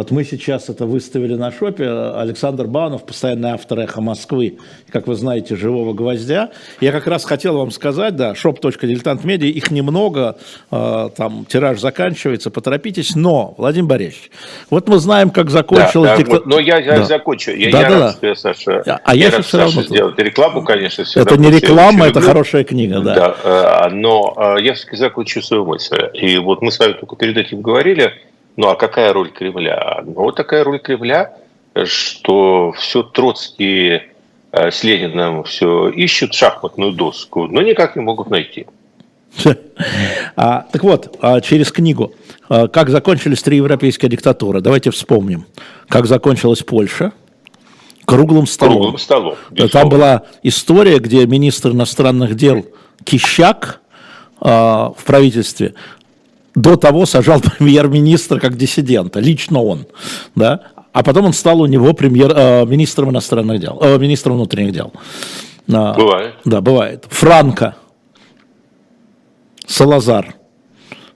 Вот 0.01 0.11
мы 0.11 0.25
сейчас 0.25 0.71
это 0.71 0.87
выставили 0.87 1.35
на 1.35 1.53
шопе. 1.53 1.87
Александр 1.87 2.67
Банов, 2.67 3.05
постоянный 3.05 3.51
автор 3.51 3.81
«Эхо 3.81 4.01
Москвы», 4.01 4.57
как 4.91 5.07
вы 5.07 5.15
знаете, 5.15 5.57
«Живого 5.57 5.93
гвоздя». 5.93 6.53
Я 6.81 6.91
как 6.93 7.07
раз 7.07 7.27
хотел 7.27 7.59
вам 7.59 7.71
сказать, 7.71 8.17
да, 8.17 8.33
shop.diletantmedia, 8.33 9.49
их 9.49 9.71
немного, 9.71 10.39
э, 10.71 11.11
там 11.15 11.45
тираж 11.45 11.81
заканчивается, 11.81 12.51
поторопитесь. 12.51 13.15
Но, 13.15 13.55
Владимир 13.59 13.89
Борисович, 13.89 14.31
вот 14.71 14.89
мы 14.89 15.01
знаем, 15.01 15.29
как 15.29 15.51
закончилась 15.51 16.13
да, 16.13 16.17
диктатура. 16.17 16.45
Вот, 16.45 16.55
но 16.55 16.61
я, 16.61 16.79
я 16.79 16.97
да. 16.97 17.05
закончу. 17.05 17.51
Я, 17.51 17.71
да, 17.71 17.81
я 17.83 17.89
да, 17.91 17.99
рад, 17.99 18.19
да. 18.23 18.35
Саша, 18.35 18.83
а, 18.87 19.01
а 19.05 19.15
я, 19.15 19.27
я 19.27 19.31
сейчас 19.33 19.47
все 19.49 19.59
равно... 19.59 19.83
сделать 19.83 20.19
рекламу, 20.19 20.65
конечно. 20.65 21.05
Это 21.15 21.37
не 21.37 21.51
реклама, 21.51 22.07
это 22.07 22.23
хорошая 22.23 22.65
книга, 22.65 23.01
да. 23.01 23.15
да 23.15 23.89
э, 23.91 23.91
но 23.91 24.33
э, 24.57 24.63
я 24.63 24.73
все-таки 24.73 24.97
закончу 24.97 25.43
свою 25.43 25.67
мысль. 25.67 26.09
И 26.15 26.39
вот 26.39 26.63
мы 26.63 26.73
с 26.73 26.79
вами 26.79 26.95
только 26.95 27.17
перед 27.17 27.37
этим 27.37 27.61
говорили, 27.61 28.15
ну 28.61 28.69
а 28.69 28.77
какая 28.77 29.15
роль 29.15 29.31
Кремля? 29.31 30.03
Ну 30.05 30.13
вот 30.13 30.37
такая 30.37 30.65
роль 30.65 30.81
Кремля, 30.81 31.33
что 31.85 32.73
все 32.73 33.03
Троцкий 33.03 34.03
э, 34.53 34.71
с 34.71 34.85
Лениным 34.85 35.45
все 35.45 35.89
ищут 35.89 36.35
шахматную 36.35 36.93
доску, 36.93 37.47
но 37.47 37.63
никак 37.63 37.97
не 37.97 38.03
могут 38.03 38.29
найти. 38.29 38.67
А, 40.37 40.67
так 40.71 40.83
вот, 40.83 41.17
а, 41.23 41.41
через 41.41 41.73
книгу. 41.73 42.13
А, 42.51 42.69
как 42.69 42.91
закончились 42.91 43.43
три 43.43 43.57
европейские 43.57 44.11
диктатуры? 44.11 44.61
Давайте 44.61 44.91
вспомним. 44.91 45.47
Как 45.89 46.07
закончилась 46.07 46.63
Польша? 46.63 47.13
Круглым 48.05 48.47
столом. 48.47 48.75
Круглым 48.75 48.99
столом. 48.99 49.37
Там 49.73 49.89
была 49.89 50.25
история, 50.43 50.99
где 50.99 51.27
министр 51.27 51.71
иностранных 51.71 52.35
дел 52.35 52.67
Кищак 53.05 53.81
в 54.39 54.97
правительстве 55.07 55.75
до 56.61 56.77
того 56.77 57.07
сажал 57.07 57.41
премьер-министра 57.59 58.39
как 58.39 58.57
диссидента, 58.57 59.21
лично 59.21 59.63
он, 59.63 59.87
да, 60.35 60.61
а 60.93 61.03
потом 61.03 61.27
он 61.27 61.33
стал 61.33 61.61
у 61.61 61.67
него 61.67 61.93
премьер, 61.95 62.33
э, 62.35 62.67
министром 62.67 63.11
иностранных 63.11 63.61
дел, 63.61 63.79
э, 63.81 63.99
министром 63.99 64.35
внутренних 64.37 64.73
дел. 64.73 64.93
Бывает. 65.67 66.35
Да, 66.45 66.61
бывает. 66.61 67.05
Франко, 67.09 67.77
Салазар, 69.67 70.35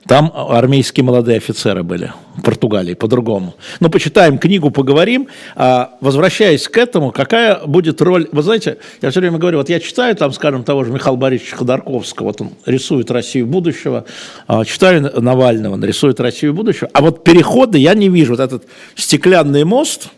там 0.07 0.31
армейские 0.35 1.05
молодые 1.05 1.39
офицеры 1.39 1.83
были 1.83 2.13
в 2.37 2.43
Португалии, 2.43 2.95
по-другому. 2.95 3.55
Но 3.81 3.89
почитаем 3.89 4.39
книгу, 4.39 4.71
поговорим. 4.71 5.29
А, 5.57 5.97
возвращаясь 6.01 6.69
к 6.69 6.77
этому, 6.77 7.11
какая 7.11 7.61
будет 7.65 8.03
роль... 8.03 8.29
Вы 8.31 8.43
знаете, 8.43 8.79
я 9.01 9.11
все 9.11 9.21
время 9.21 9.39
говорю, 9.39 9.59
вот 9.59 9.71
я 9.71 9.81
читаю 9.81 10.15
там, 10.15 10.33
скажем, 10.33 10.63
того 10.63 10.85
же 10.85 10.93
Михаила 10.93 11.17
Борисовича 11.17 11.57
Ходорковского, 11.57 12.27
вот 12.27 12.41
он 12.41 12.51
рисует 12.67 13.11
Россию 13.11 13.47
будущего, 13.47 14.05
а, 14.47 14.65
читаю 14.65 15.11
Навального, 15.21 15.75
он 15.75 15.85
рисует 15.85 16.21
Россию 16.21 16.53
будущего, 16.53 16.91
а 16.93 17.01
вот 17.01 17.25
переходы 17.25 17.79
я 17.79 17.95
не 17.95 18.09
вижу. 18.09 18.33
Вот 18.33 18.41
этот 18.41 18.65
стеклянный 18.95 19.65
мост 19.65 20.09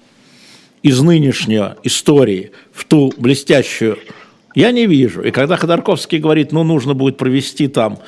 из 0.82 1.00
нынешней 1.00 1.62
истории 1.84 2.50
в 2.72 2.84
ту 2.84 3.12
блестящую 3.16 3.98
я 4.56 4.72
не 4.72 4.86
вижу. 4.86 5.22
И 5.22 5.30
когда 5.30 5.56
Ходорковский 5.56 6.18
говорит, 6.18 6.50
ну, 6.50 6.64
нужно 6.64 6.94
будет 6.94 7.18
провести 7.18 7.68
там 7.68 7.98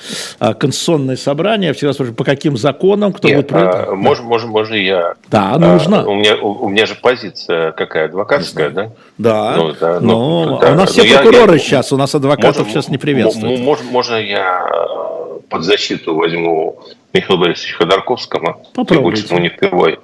а, 0.40 0.54
конституционное 0.54 1.16
собрание, 1.16 1.68
я 1.68 1.74
всегда 1.74 1.92
спрашиваю, 1.92 2.16
по 2.16 2.24
каким 2.24 2.56
законам, 2.56 3.12
кто 3.12 3.28
Нет, 3.28 3.36
будет? 3.36 3.52
А, 3.52 3.94
можно, 3.94 4.24
можно, 4.24 4.48
можно 4.48 4.74
я... 4.74 5.14
Да, 5.28 5.52
а, 5.52 5.58
нужно. 5.58 6.08
У 6.08 6.14
меня, 6.14 6.36
у, 6.36 6.64
у 6.64 6.68
меня 6.70 6.86
же 6.86 6.94
позиция 6.94 7.72
какая, 7.72 8.06
адвокатская, 8.06 8.70
да? 8.70 8.90
Да, 9.18 9.56
ну, 9.56 9.74
да, 9.78 10.00
ну, 10.00 10.46
ну 10.46 10.58
да. 10.58 10.72
у 10.72 10.74
нас 10.74 10.90
все 10.90 11.04
но 11.04 11.22
прокуроры 11.22 11.52
я, 11.52 11.58
сейчас, 11.58 11.92
у 11.92 11.98
нас 11.98 12.14
адвокатов 12.14 12.60
можно, 12.60 12.72
сейчас 12.72 12.88
не 12.88 12.96
приветствуют. 12.96 13.60
Можно, 13.60 13.90
можно 13.90 14.14
я 14.16 14.66
под 15.50 15.64
защиту 15.64 16.14
возьму 16.14 16.80
Михаила 17.12 17.38
Борисовича 17.38 17.76
Ходорковского? 17.76 18.62
Попробуйте. 18.72 19.38
Не 19.38 19.50
впервые. 19.50 19.98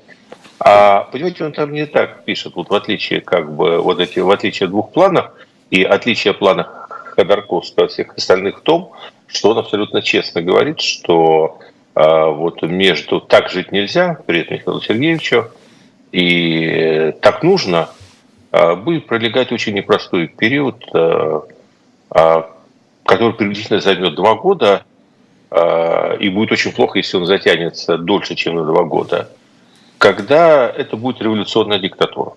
А, 0.60 1.08
понимаете, 1.10 1.44
он 1.44 1.52
там 1.52 1.72
не 1.72 1.86
так 1.86 2.24
пишет, 2.24 2.52
вот 2.54 2.68
в 2.68 2.74
отличие, 2.74 3.22
как 3.22 3.50
бы, 3.50 3.80
вот 3.80 3.98
эти, 3.98 4.18
в 4.18 4.30
отличие 4.30 4.66
от 4.66 4.72
двух 4.72 4.92
планов, 4.92 5.30
и 5.70 5.82
отличие 5.82 6.34
плана 6.34 6.68
Ходорковского 7.16 7.86
от 7.86 7.92
всех 7.92 8.14
остальных 8.16 8.58
в 8.58 8.62
том, 8.62 8.92
что 9.26 9.50
он 9.50 9.58
абсолютно 9.58 10.02
честно 10.02 10.42
говорит, 10.42 10.80
что 10.80 11.58
э, 11.94 12.26
вот 12.30 12.62
между 12.62 13.20
«так 13.20 13.50
жить 13.50 13.72
нельзя», 13.72 14.18
привет 14.26 14.50
Михаилу 14.50 14.80
Сергеевичу, 14.80 15.48
и 16.12 17.14
«так 17.20 17.42
нужно», 17.42 17.88
э, 18.52 18.74
будет 18.76 19.06
пролегать 19.06 19.52
очень 19.52 19.74
непростой 19.74 20.28
период, 20.28 20.84
э, 20.92 21.40
э, 22.14 22.42
который 23.04 23.34
приблизительно 23.34 23.80
займет 23.80 24.14
два 24.14 24.34
года, 24.34 24.84
э, 25.50 26.16
и 26.18 26.28
будет 26.28 26.52
очень 26.52 26.72
плохо, 26.72 26.98
если 26.98 27.16
он 27.16 27.26
затянется 27.26 27.98
дольше, 27.98 28.34
чем 28.34 28.56
на 28.56 28.64
два 28.64 28.84
года, 28.84 29.30
когда 29.98 30.68
это 30.68 30.96
будет 30.96 31.20
революционная 31.22 31.78
диктатура. 31.78 32.32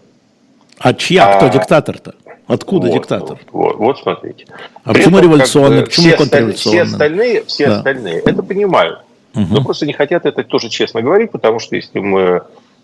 А 0.80 0.94
чья, 0.94 1.34
а, 1.34 1.38
кто 1.38 1.48
диктатор-то? 1.48 2.14
Откуда 2.48 2.88
вот, 2.88 2.94
диктатор? 2.94 3.38
Вот, 3.52 3.76
вот, 3.76 3.78
вот 3.78 4.00
смотрите. 4.00 4.46
А 4.84 4.94
При 4.94 5.02
почему 5.02 5.20
революционный? 5.20 5.80
Как, 5.80 5.90
почему 5.90 6.08
все 6.08 6.18
контрреволюционный? 6.18 6.84
Все 6.86 6.94
остальные, 6.94 7.44
все 7.46 7.68
да. 7.68 7.78
остальные 7.78 8.20
это 8.20 8.44
понимают. 8.44 9.00
Угу. 9.36 9.48
Но 9.50 9.64
просто 9.64 9.86
не 9.86 9.94
хотят 9.94 10.26
это 10.26 10.44
тоже 10.44 10.70
честно 10.70 11.02
говорить, 11.02 11.32
потому 11.32 11.60
что 11.60 11.76
если 11.76 12.00
мы 12.00 12.42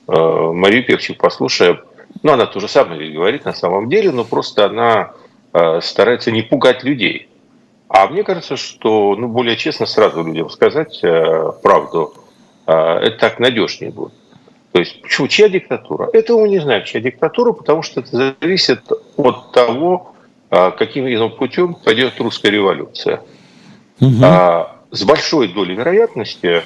э, 0.07 0.51
Марию 0.53 0.85
Певчик 0.85 1.17
послушаем, 1.17 1.79
ну, 2.21 2.33
она 2.33 2.45
то 2.45 2.59
же 2.59 2.67
самое 2.67 3.11
говорит 3.11 3.45
на 3.45 3.53
самом 3.53 3.89
деле, 3.89 4.11
но 4.11 4.25
просто 4.25 4.65
она 4.65 5.13
э, 5.53 5.79
старается 5.81 6.31
не 6.31 6.41
пугать 6.41 6.83
людей. 6.83 7.29
А 7.87 8.07
мне 8.07 8.23
кажется, 8.23 8.57
что 8.57 9.15
ну, 9.15 9.27
более 9.27 9.55
честно 9.55 9.85
сразу 9.85 10.23
людям 10.23 10.49
сказать 10.49 10.99
э, 11.03 11.51
правду, 11.61 12.13
э, 12.67 12.73
это 12.73 13.17
так 13.17 13.39
надежнее 13.39 13.91
будет. 13.91 14.13
То 14.73 14.79
есть, 14.79 15.01
почему, 15.03 15.27
чья 15.27 15.49
диктатура? 15.49 16.09
Этого 16.13 16.41
мы 16.41 16.49
не 16.49 16.57
знаем, 16.57 16.83
чья 16.83 16.99
диктатура, 16.99 17.51
потому 17.53 17.83
что 17.83 17.99
это 17.99 18.35
зависит 18.41 18.81
от 19.17 19.51
того, 19.51 20.15
а, 20.49 20.71
каким 20.71 21.05
именно 21.05 21.29
путем 21.29 21.75
пойдет 21.75 22.19
русская 22.19 22.49
революция. 22.49 23.21
Угу. 24.01 24.15
А, 24.23 24.77
с 24.89 25.03
большой 25.03 25.49
долей 25.49 25.75
вероятности, 25.75 26.63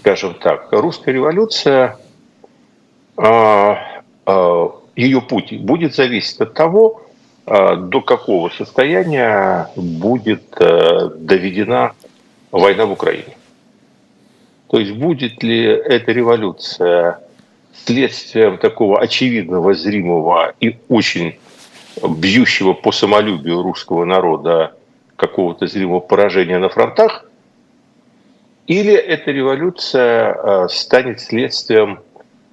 скажем 0.00 0.34
так, 0.34 0.68
русская 0.70 1.12
революция, 1.12 1.96
а, 3.16 4.02
ее 4.94 5.22
путь 5.22 5.58
будет 5.58 5.94
зависеть 5.94 6.38
от 6.40 6.52
того, 6.52 7.02
до 7.46 8.00
какого 8.00 8.48
состояния 8.48 9.70
будет 9.76 10.42
э, 10.58 11.10
доведена 11.16 11.92
война 12.50 12.86
в 12.86 12.92
Украине. 12.92 13.36
То 14.68 14.80
есть 14.80 14.90
будет 14.94 15.44
ли 15.44 15.62
эта 15.62 16.10
революция 16.10 17.20
следствием 17.84 18.58
такого 18.58 19.00
очевидного, 19.00 19.74
зримого 19.74 20.54
и 20.60 20.76
очень 20.88 21.38
бьющего 22.02 22.72
по 22.72 22.92
самолюбию 22.92 23.62
русского 23.62 24.04
народа 24.04 24.74
какого-то 25.16 25.66
зримого 25.66 26.00
поражения 26.00 26.58
на 26.58 26.68
фронтах, 26.68 27.26
или 28.66 28.92
эта 28.92 29.30
революция 29.30 30.34
э, 30.34 30.68
станет 30.68 31.20
следствием 31.20 32.00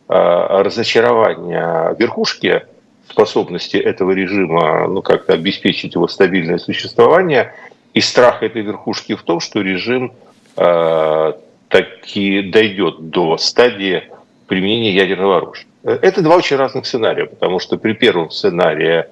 э, 0.07 0.13
разочарования 0.13 1.95
верхушки 1.97 2.63
способности 3.09 3.77
этого 3.77 4.11
режима 4.11 4.87
ну, 4.87 5.01
как-то 5.01 5.33
обеспечить 5.33 5.95
его 5.95 6.07
стабильное 6.07 6.59
существование? 6.59 7.53
И 7.93 8.01
страх 8.01 8.43
этой 8.43 8.61
верхушки 8.61 9.15
в 9.15 9.23
том, 9.23 9.39
что 9.39 9.61
режим 9.61 10.13
э, 10.55 11.33
таки 11.67 12.41
дойдет 12.43 13.09
до 13.09 13.37
стадии 13.37 14.03
применения 14.47 14.93
ядерного 14.93 15.37
оружия. 15.37 15.65
Это 15.83 16.21
два 16.21 16.37
очень 16.37 16.55
разных 16.55 16.85
сценария, 16.85 17.25
потому 17.25 17.59
что 17.59 17.77
при 17.77 17.93
первом 17.93 18.29
сценарии 18.31 19.05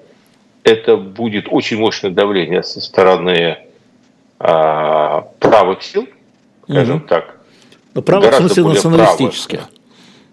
это 0.64 0.96
будет 0.96 1.46
очень 1.50 1.78
мощное 1.78 2.10
давление 2.10 2.62
со 2.62 2.80
стороны 2.80 3.58
а, 4.38 5.22
правых 5.38 5.82
сил, 5.82 6.08
скажем 6.64 6.96
угу. 6.96 7.06
так. 7.08 7.36
Но 7.94 8.02
правых 8.02 8.32
в 8.32 8.36
смысле 8.38 8.64
националистических. 8.64 9.68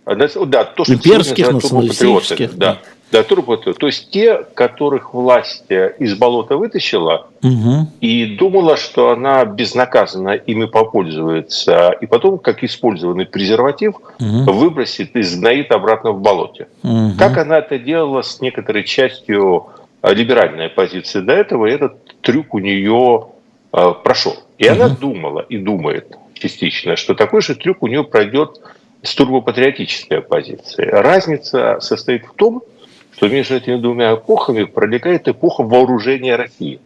Правых. 0.06 0.50
Да, 0.50 0.64
то, 0.64 0.84
что 0.86 0.94
Имперских, 0.94 1.52
националистических. 1.52 2.58
Да. 2.58 2.74
Да, 2.74 2.80
турботы. 3.12 3.74
То 3.74 3.88
есть 3.88 4.10
те, 4.12 4.44
которых 4.54 5.14
власть 5.14 5.66
из 5.70 6.16
болота 6.16 6.58
вытащила 6.58 7.28
угу. 7.42 7.88
и 8.02 8.38
думала, 8.38 8.78
что 8.78 9.12
она 9.12 9.46
безнаказанно 9.46 10.30
ими 10.30 10.66
попользуется, 10.66 11.92
и 12.02 12.06
потом, 12.06 12.38
как 12.38 12.64
использованный 12.64 13.26
презерватив, 13.26 13.96
угу. 13.96 14.52
выбросит 14.52 15.16
и 15.16 15.24
сгноит 15.24 15.72
обратно 15.72 16.12
в 16.12 16.22
болоте. 16.22 16.68
Угу. 16.84 17.14
Как 17.18 17.38
она 17.38 17.60
это 17.60 17.80
делала 17.80 18.22
с 18.22 18.42
некоторой 18.42 18.84
частью 18.84 19.68
либеральной 20.04 20.68
оппозиции 20.68 21.20
до 21.20 21.34
этого, 21.34 21.66
этот 21.66 22.22
трюк 22.22 22.54
у 22.54 22.60
нее 22.60 23.28
э, 23.74 23.94
прошел. 24.04 24.36
И 24.58 24.66
угу. 24.66 24.74
она 24.74 24.90
думала 24.90 25.40
и 25.42 25.58
думает 25.58 26.16
частично, 26.34 26.96
что 26.96 27.16
такой 27.16 27.42
же 27.42 27.56
трюк 27.56 27.82
у 27.82 27.88
нее 27.88 28.04
пройдет 28.04 28.62
с 29.02 29.16
турбопатриотической 29.16 30.20
оппозицией. 30.20 30.90
Разница 30.90 31.80
состоит 31.80 32.26
в 32.26 32.34
том, 32.34 32.62
что 32.62 32.79
между 33.28 33.56
этими 33.56 33.78
двумя 33.78 34.14
эпохами 34.14 34.64
пролегает 34.64 35.28
эпоха 35.28 35.64
вооружения 35.64 36.36
России. 36.36 36.80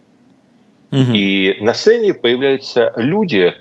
Угу. 0.91 1.11
И 1.13 1.57
на 1.61 1.73
сцене 1.73 2.13
появляются 2.13 2.93
люди, 2.95 3.53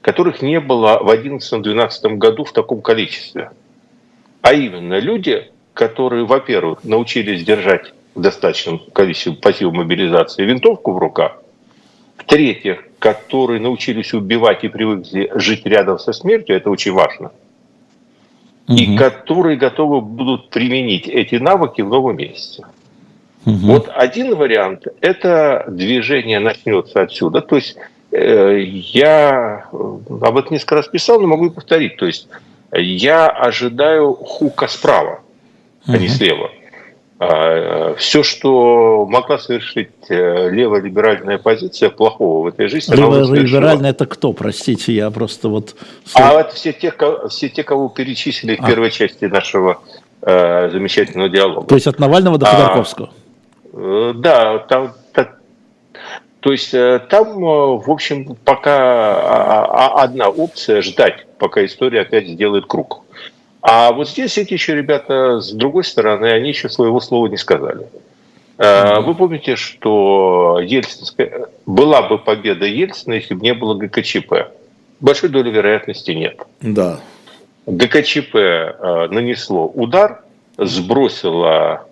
которых 0.00 0.42
не 0.42 0.60
было 0.60 0.98
в 1.00 1.10
2011-2012 1.10 2.16
году 2.16 2.44
в 2.44 2.52
таком 2.52 2.80
количестве. 2.80 3.50
А 4.42 4.52
именно 4.52 4.98
люди, 4.98 5.50
которые, 5.74 6.24
во-первых, 6.24 6.84
научились 6.84 7.44
держать 7.44 7.92
в 8.14 8.20
достаточном 8.20 8.78
количестве 8.92 9.32
пассива 9.32 9.70
мобилизации 9.70 10.44
винтовку 10.44 10.92
в 10.92 10.98
руках, 10.98 11.42
в-третьих, 12.16 12.84
которые 12.98 13.60
научились 13.60 14.14
убивать 14.14 14.64
и 14.64 14.68
привыкли 14.68 15.30
жить 15.34 15.66
рядом 15.66 15.98
со 15.98 16.12
смертью, 16.12 16.56
это 16.56 16.70
очень 16.70 16.92
важно, 16.92 17.32
угу. 18.68 18.76
и 18.76 18.96
которые 18.96 19.56
готовы 19.56 20.00
будут 20.00 20.50
применить 20.50 21.06
эти 21.08 21.36
навыки 21.36 21.82
в 21.82 21.88
новом 21.88 22.16
месте. 22.16 22.64
Угу. 23.44 23.54
Вот 23.58 23.90
один 23.94 24.34
вариант– 24.34 24.86
это 25.00 25.64
движение 25.68 26.40
начнется 26.40 27.02
отсюда. 27.02 27.40
То 27.40 27.56
есть 27.56 27.76
э, 28.10 28.58
я 28.60 29.66
об 29.72 30.36
этом 30.36 30.52
несколько 30.52 30.76
раз 30.76 30.88
писал, 30.88 31.20
но 31.20 31.28
могу 31.28 31.50
повторить. 31.50 31.96
То 31.96 32.06
есть 32.06 32.28
я 32.72 33.28
ожидаю 33.28 34.14
хука 34.14 34.66
справа, 34.66 35.20
угу. 35.86 35.94
а 35.94 35.98
не 35.98 36.08
слева. 36.08 36.50
А, 37.18 37.94
все, 37.94 38.22
что 38.22 39.06
могла 39.06 39.38
совершить 39.38 39.88
э, 40.10 40.50
левая 40.50 40.82
либеральная 40.82 41.38
позиция 41.38 41.88
плохого 41.88 42.44
в 42.44 42.46
этой 42.48 42.68
жизни, 42.68 42.94
левая 42.94 43.24
либеральная 43.24 43.90
это 43.90 44.04
кто, 44.04 44.34
простите, 44.34 44.92
я 44.92 45.10
просто 45.10 45.48
вот. 45.48 45.76
А 46.14 46.34
вот 46.34 46.52
все 46.52 46.74
те, 46.74 46.92
все 47.30 47.48
те, 47.48 47.62
кого 47.62 47.88
перечислили 47.88 48.56
в 48.56 48.60
а. 48.62 48.66
первой 48.66 48.90
части 48.90 49.24
нашего 49.24 49.80
э, 50.20 50.70
замечательного 50.70 51.30
диалога. 51.30 51.66
То 51.66 51.74
есть 51.74 51.86
от 51.86 51.98
Навального 51.98 52.36
до 52.36 52.46
Ходорковского. 52.46 53.10
А, 53.72 54.12
да, 54.12 54.58
там, 54.58 54.92
то 56.46 56.52
есть 56.52 56.74
э, 56.74 57.00
там, 57.10 57.40
в 57.40 57.90
общем, 57.90 58.36
пока 58.44 58.76
а, 58.76 59.64
а, 59.64 60.04
одна 60.04 60.28
опция 60.28 60.80
ждать, 60.80 61.26
пока 61.38 61.64
история 61.64 62.02
опять 62.02 62.28
сделает 62.28 62.66
круг. 62.66 63.02
А 63.68 63.90
вот 63.90 64.08
здесь 64.08 64.38
эти 64.38 64.52
еще 64.52 64.76
ребята 64.76 65.40
с 65.40 65.50
другой 65.50 65.82
стороны, 65.82 66.26
они 66.26 66.50
еще 66.50 66.68
своего 66.68 67.00
слова 67.00 67.26
не 67.26 67.36
сказали. 67.36 67.88
Mm-hmm. 68.58 69.00
Вы 69.00 69.14
помните, 69.16 69.56
что 69.56 70.60
Ельцинская... 70.62 71.48
была 71.66 72.02
бы 72.02 72.16
победа 72.18 72.64
Ельцина, 72.64 73.14
если 73.14 73.34
бы 73.34 73.40
не 73.40 73.54
было 73.54 73.74
ГКЧП? 73.74 74.52
Большой 75.00 75.30
доли 75.30 75.50
вероятности 75.50 76.12
нет. 76.12 76.40
Да. 76.60 77.00
ГКЧП 77.66 78.36
э, 78.36 79.08
нанесло 79.10 79.66
удар, 79.66 80.22
сбросило 80.56 81.88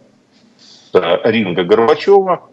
с 0.57 0.93
ринга 1.25 1.65
Горбачева, 1.65 2.49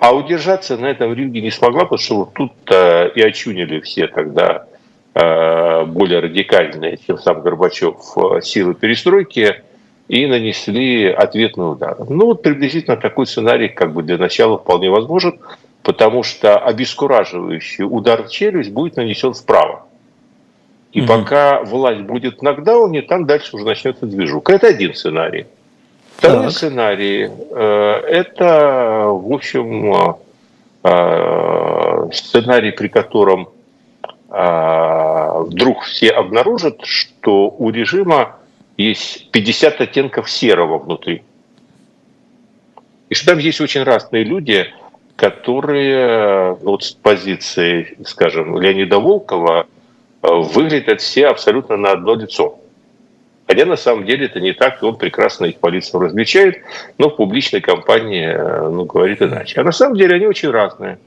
а 0.00 0.12
удержаться 0.16 0.76
на 0.76 0.86
этом 0.86 1.14
ринге 1.14 1.42
не 1.42 1.52
смогла, 1.52 1.82
потому 1.82 1.98
что 1.98 2.16
вот 2.16 2.34
тут 2.34 2.52
и 2.68 3.22
очунили 3.22 3.78
все 3.78 4.08
тогда 4.08 4.66
Э, 4.66 4.77
более 5.14 6.20
радикальные, 6.20 6.98
чем 7.04 7.18
сам 7.18 7.40
Горбачев, 7.42 7.96
э, 8.16 8.40
силы 8.42 8.74
перестройки 8.74 9.62
и 10.06 10.26
нанесли 10.26 11.06
ответный 11.06 11.72
удар. 11.72 11.96
Ну 12.08 12.26
вот 12.26 12.42
приблизительно 12.42 12.96
такой 12.96 13.26
сценарий 13.26 13.68
как 13.68 13.92
бы 13.92 14.02
для 14.02 14.16
начала 14.16 14.58
вполне 14.58 14.90
возможен, 14.90 15.38
потому 15.82 16.22
что 16.22 16.56
обескураживающий 16.58 17.84
удар 17.84 18.24
в 18.24 18.30
челюсть 18.30 18.70
будет 18.70 18.96
нанесен 18.96 19.34
вправо. 19.34 19.86
И 20.92 21.00
угу. 21.00 21.08
пока 21.08 21.62
власть 21.62 22.00
будет 22.02 22.38
в 22.38 22.42
нокдауне, 22.42 23.02
там 23.02 23.26
дальше 23.26 23.56
уже 23.56 23.64
начнется 23.64 24.06
движука. 24.06 24.54
Это 24.54 24.68
один 24.68 24.94
сценарий. 24.94 25.46
Второй 26.16 26.44
так. 26.44 26.52
сценарий 26.52 27.28
э, 27.28 27.92
это, 28.08 29.04
в 29.06 29.32
общем, 29.32 30.16
э, 30.84 32.10
сценарий, 32.12 32.72
при 32.72 32.88
котором 32.88 33.50
вдруг 34.28 35.82
все 35.84 36.10
обнаружат, 36.10 36.84
что 36.84 37.48
у 37.48 37.70
режима 37.70 38.36
есть 38.76 39.30
50 39.30 39.80
оттенков 39.80 40.30
серого 40.30 40.78
внутри. 40.78 41.22
И 43.08 43.14
что 43.14 43.30
там 43.30 43.38
есть 43.38 43.60
очень 43.60 43.82
разные 43.82 44.24
люди, 44.24 44.66
которые 45.16 46.54
вот 46.54 46.84
с 46.84 46.92
позиции, 46.92 47.96
скажем, 48.04 48.60
Леонида 48.60 48.98
Волкова 48.98 49.66
выглядят 50.22 51.00
все 51.00 51.28
абсолютно 51.28 51.76
на 51.76 51.92
одно 51.92 52.14
лицо. 52.14 52.58
Хотя 53.46 53.64
на 53.64 53.76
самом 53.76 54.04
деле 54.04 54.26
это 54.26 54.40
не 54.40 54.52
так, 54.52 54.82
и 54.82 54.84
он 54.84 54.96
прекрасно 54.96 55.46
их 55.46 55.56
по 55.56 55.68
лицам 55.68 56.02
различает, 56.02 56.58
но 56.98 57.08
в 57.08 57.16
публичной 57.16 57.62
кампании 57.62 58.30
ну, 58.68 58.84
говорит 58.84 59.22
иначе. 59.22 59.58
А 59.60 59.64
на 59.64 59.72
самом 59.72 59.96
деле 59.96 60.16
они 60.16 60.26
очень 60.26 60.50
разные. 60.50 60.98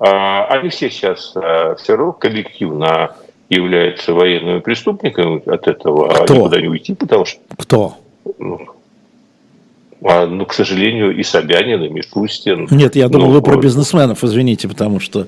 А, 0.00 0.46
они 0.46 0.70
все 0.70 0.90
сейчас 0.90 1.32
э, 1.36 1.76
все 1.78 1.94
равно 1.94 2.12
коллективно 2.12 3.14
являются 3.50 4.14
военными 4.14 4.60
преступниками, 4.60 5.46
от 5.46 5.68
этого 5.68 6.08
Кто? 6.24 6.34
никуда 6.36 6.60
не 6.60 6.68
уйти, 6.68 6.94
потому 6.94 7.26
что... 7.26 7.40
Кто? 7.58 7.96
Ну, 8.38 8.66
а, 10.02 10.26
ну, 10.26 10.46
к 10.46 10.54
сожалению, 10.54 11.14
и 11.14 11.22
Собянин, 11.22 11.82
и 11.84 11.88
Мишустин. 11.90 12.66
Нет, 12.70 12.96
я 12.96 13.08
думал, 13.08 13.26
ну, 13.26 13.32
вы 13.34 13.42
про 13.42 13.58
бизнесменов, 13.58 14.24
извините, 14.24 14.68
потому 14.68 15.00
что 15.00 15.26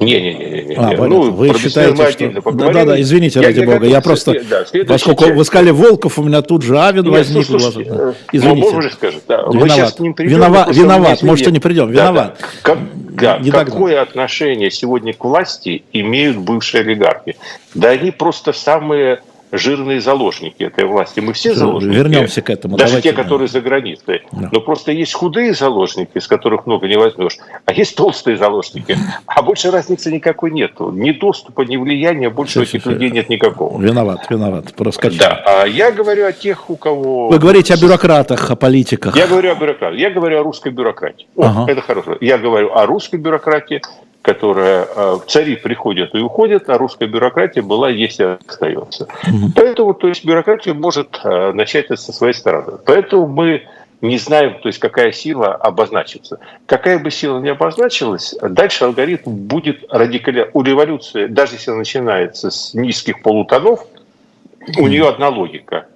не-не-не. 0.00 0.74
А, 0.76 1.06
ну, 1.06 1.30
вы 1.30 1.54
считаете, 1.58 2.10
что... 2.10 2.52
Да-да-да, 2.52 3.00
извините, 3.00 3.40
я, 3.40 3.46
ради 3.46 3.60
я 3.60 3.66
бога. 3.66 3.86
Я 3.86 4.00
просто, 4.00 4.40
да, 4.48 4.64
поскольку 4.86 5.24
часть... 5.24 5.36
вы 5.36 5.44
сказали 5.44 5.70
Волков, 5.70 6.18
у 6.18 6.22
меня 6.22 6.42
тут 6.42 6.62
же 6.62 6.78
Авен 6.78 7.04
Нет, 7.04 7.12
возник. 7.12 7.48
Ну, 7.48 7.58
слушайте, 7.58 7.90
э, 7.92 8.12
извините. 8.32 8.70
Ну, 8.72 8.82
скажет, 8.90 9.22
да. 9.28 9.42
Виноват, 9.52 10.00
мы 10.00 10.14
придем, 10.14 10.32
виноват, 10.32 10.74
виноват 10.74 11.22
может, 11.22 11.46
не 11.50 11.58
придем, 11.58 11.90
виноват. 11.90 12.36
Да. 12.40 12.46
Как, 12.62 12.78
да, 12.94 13.38
не 13.38 13.50
какое 13.50 13.96
тогда. 13.96 14.02
отношение 14.02 14.70
сегодня 14.70 15.12
к 15.12 15.22
власти 15.24 15.84
имеют 15.92 16.38
бывшие 16.38 16.80
олигархи? 16.80 17.36
Да 17.74 17.90
они 17.90 18.10
просто 18.10 18.52
самые 18.52 19.20
жирные 19.52 20.00
заложники 20.00 20.62
этой 20.62 20.84
власти. 20.84 21.20
Мы 21.20 21.32
все 21.32 21.54
заложники. 21.54 21.94
Вернемся 21.94 22.42
к 22.42 22.50
этому. 22.50 22.76
Даже 22.76 22.92
Давайте, 22.92 23.10
те, 23.10 23.16
которые 23.16 23.48
да. 23.48 23.52
за 23.52 23.60
границей. 23.60 24.22
Да. 24.32 24.48
Но 24.52 24.60
просто 24.60 24.92
есть 24.92 25.12
худые 25.12 25.54
заложники, 25.54 26.18
с 26.18 26.26
которых 26.26 26.66
много 26.66 26.88
не 26.88 26.96
возьмешь, 26.96 27.38
а 27.64 27.72
есть 27.72 27.96
толстые 27.96 28.36
заложники. 28.36 28.96
А 29.26 29.42
больше 29.42 29.70
разницы 29.70 30.12
никакой 30.12 30.50
нету. 30.50 30.90
Ни 30.90 31.12
доступа, 31.12 31.62
ни 31.62 31.76
влияния 31.76 32.30
больше 32.30 32.60
у 32.60 32.62
этих 32.62 32.86
людей 32.86 33.10
нет 33.10 33.28
никакого. 33.28 33.80
Виноват, 33.80 34.26
виноват. 34.30 34.74
Проскочил. 34.74 35.18
Да. 35.18 35.42
А 35.46 35.66
я 35.66 35.90
говорю 35.90 36.26
о 36.26 36.32
тех, 36.32 36.70
у 36.70 36.76
кого... 36.76 37.28
Вы 37.28 37.38
говорите 37.38 37.74
о 37.74 37.76
бюрократах, 37.76 38.50
о 38.50 38.56
политиках. 38.56 39.16
Я 39.16 39.26
говорю 39.26 39.52
о 39.52 39.54
бюрократах. 39.54 39.98
Я 39.98 40.10
говорю 40.10 40.40
о 40.40 40.42
русской 40.42 40.72
бюрократии. 40.72 41.26
О, 41.36 41.44
ага. 41.44 41.72
Это 41.72 41.80
хорошо. 41.80 42.16
Я 42.20 42.38
говорю 42.38 42.74
о 42.74 42.86
русской 42.86 43.16
бюрократии, 43.16 43.82
которая 44.22 44.86
э, 44.94 45.18
цари 45.26 45.56
приходят 45.56 46.14
и 46.14 46.18
уходят, 46.18 46.68
а 46.68 46.76
русская 46.76 47.08
бюрократия 47.08 47.62
была, 47.62 47.88
есть 47.88 48.20
и 48.20 48.24
остается. 48.24 49.04
Угу. 49.26 49.52
Поэтому, 49.56 49.94
то 49.94 50.08
есть 50.08 50.24
бюрократия 50.24 50.74
может 50.74 51.20
э, 51.24 51.52
начать 51.52 51.86
со 51.98 52.12
своей 52.12 52.34
стороны. 52.34 52.78
Поэтому 52.84 53.26
мы 53.26 53.62
не 54.02 54.18
знаем, 54.18 54.58
то 54.62 54.68
есть 54.68 54.78
какая 54.78 55.12
сила 55.12 55.54
обозначится. 55.54 56.38
Какая 56.66 56.98
бы 56.98 57.10
сила 57.10 57.38
ни 57.38 57.48
обозначилась, 57.48 58.34
дальше 58.42 58.84
алгоритм 58.84 59.30
будет 59.30 59.84
радикально... 59.90 60.48
У 60.52 60.62
революции, 60.62 61.26
даже 61.26 61.54
если 61.54 61.70
она 61.70 61.80
начинается 61.80 62.50
с 62.50 62.74
низких 62.74 63.22
полутонов, 63.22 63.86
у 64.78 64.86
нее 64.86 65.08
одна 65.08 65.28
логика. 65.28 65.86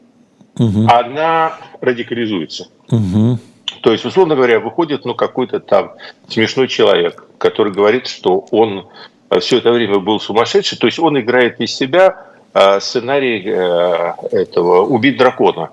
Угу. 0.59 0.87
Она 0.89 1.57
радикализуется. 1.81 2.69
Угу. 2.91 3.39
То 3.85 3.93
есть, 3.93 4.07
условно 4.07 4.35
говоря, 4.35 4.61
выходит 4.61 5.05
ну, 5.05 5.15
какой-то 5.15 5.61
там 5.61 5.93
смешной 6.27 6.69
человек, 6.69 7.27
который 7.37 7.71
говорит, 7.71 8.07
что 8.07 8.47
он 8.51 8.87
э, 9.29 9.41
все 9.41 9.59
это 9.59 9.73
время 9.73 9.99
был 9.99 10.19
сумасшедший. 10.19 10.79
То 10.79 10.87
есть 10.87 10.99
он 10.99 11.21
играет 11.21 11.61
из 11.61 11.77
себя 11.77 12.25
э, 12.55 12.81
сценарий 12.81 13.43
э, 13.45 14.13
этого 14.33 14.87
«Убить 14.87 15.19
дракона». 15.19 15.69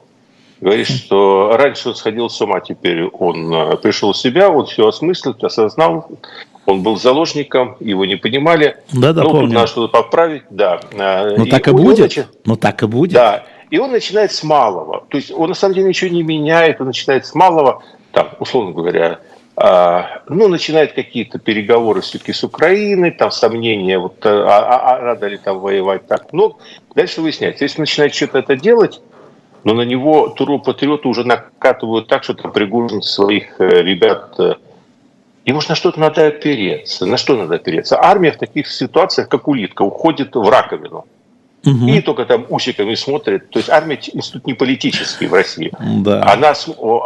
Говорит, 0.60 0.89
что 0.89 1.56
раньше 1.58 1.88
он 1.88 1.95
сходил 1.95 2.30
с 2.30 2.41
ума, 2.41 2.60
теперь 2.60 3.06
он 3.06 3.80
пришел 3.80 4.12
в 4.12 4.17
себя, 4.17 4.50
он 4.50 4.65
все 4.65 4.89
осмыслил, 4.89 5.34
осознал, 5.41 6.10
он 6.65 6.84
был 6.84 6.97
заложником, 6.97 7.78
его 7.80 8.06
не 8.06 8.17
понимали. 8.17 8.76
Да, 8.91 9.13
да, 9.13 9.24
ну, 9.24 9.32
помню. 9.32 9.54
надо 9.54 9.67
что-то 9.67 9.88
поправить, 9.88 10.43
да. 10.50 10.82
Ну, 10.91 11.45
так 11.45 11.67
и 11.69 11.71
будет. 11.71 12.15
Нач... 12.15 12.26
Ну, 12.45 12.58
так 12.58 12.84
и 12.84 12.88
будет. 12.88 13.13
Да. 13.13 13.45
И 13.71 13.80
он 13.80 13.91
начинает 13.91 14.34
с 14.34 14.43
малого. 14.43 15.06
То 15.10 15.17
есть 15.17 15.32
он 15.32 15.47
на 15.47 15.56
самом 15.56 15.76
деле 15.76 15.88
ничего 15.88 16.12
не 16.12 16.24
меняет, 16.24 16.82
он 16.82 16.88
начинает 16.88 17.26
с 17.26 17.34
малого 17.34 17.82
там, 18.12 18.30
условно 18.39 18.71
говоря, 18.71 19.19
а, 19.56 20.21
ну, 20.28 20.47
начинает 20.47 20.93
какие-то 20.93 21.39
переговоры 21.39 22.02
все-таки 22.02 22.34
с 22.34 22.43
Украиной, 22.43 23.12
там 23.12 23.32
сомнения, 23.32 24.00
вот, 24.00 24.26
а, 24.26 24.45
а, 24.47 24.95
а 24.95 25.02
надо 25.02 25.28
ли 25.28 25.38
там 25.38 25.60
воевать 25.60 26.08
так. 26.08 26.34
Но 26.34 26.58
дальше 26.95 27.21
выясняется, 27.21 27.65
если 27.65 27.82
начинает 27.82 28.15
что-то 28.15 28.39
это 28.39 28.56
делать, 28.56 29.02
но 29.63 29.74
на 29.74 29.84
него 29.84 30.30
туропатриоты 30.30 31.08
уже 31.08 31.24
накатывают 31.24 32.08
так, 32.08 32.24
что 32.24 32.34
там 32.34 32.52
Пригожин 32.52 33.02
своих 33.02 33.60
э, 33.60 33.84
ребят 33.84 34.34
э, 34.39 34.56
Ему 35.43 35.60
же 35.60 35.69
на 35.69 35.76
что-то 35.76 36.00
надо 36.00 36.28
опереться. 36.28 37.06
На 37.06 37.17
что 37.17 37.36
надо 37.36 37.56
опереться? 37.56 38.00
Армия 38.00 38.32
в 38.32 38.38
таких 38.38 38.67
ситуациях, 38.67 39.28
как 39.28 39.47
улитка, 39.47 39.82
уходит 39.82 40.36
в 40.36 40.47
раковину. 40.47 41.06
Угу. 41.65 41.88
И 41.88 42.02
только 42.02 42.26
там 42.26 42.45
усиками 42.50 42.95
смотрит. 42.95 43.50
То 43.50 43.60
есть 43.60 43.69
армия 43.69 44.00
институт 44.13 44.47
не 44.47 44.54
политический 44.56 45.28
в 45.28 45.34
России. 45.34 45.71
Да. 45.80 46.24
Она, 46.32 46.54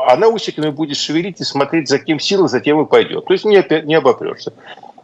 она 0.07 0.27
усиками 0.29 0.69
будет 0.69 0.97
шевелить 0.97 1.41
и 1.41 1.43
смотреть, 1.43 1.89
за 1.89 1.99
кем 1.99 2.19
сила, 2.19 2.47
за 2.47 2.61
тем 2.61 2.81
и 2.81 2.85
пойдет. 2.85 3.25
То 3.25 3.33
есть 3.33 3.43
не, 3.43 3.63
не 3.85 3.95
обопрешься. 3.95 4.53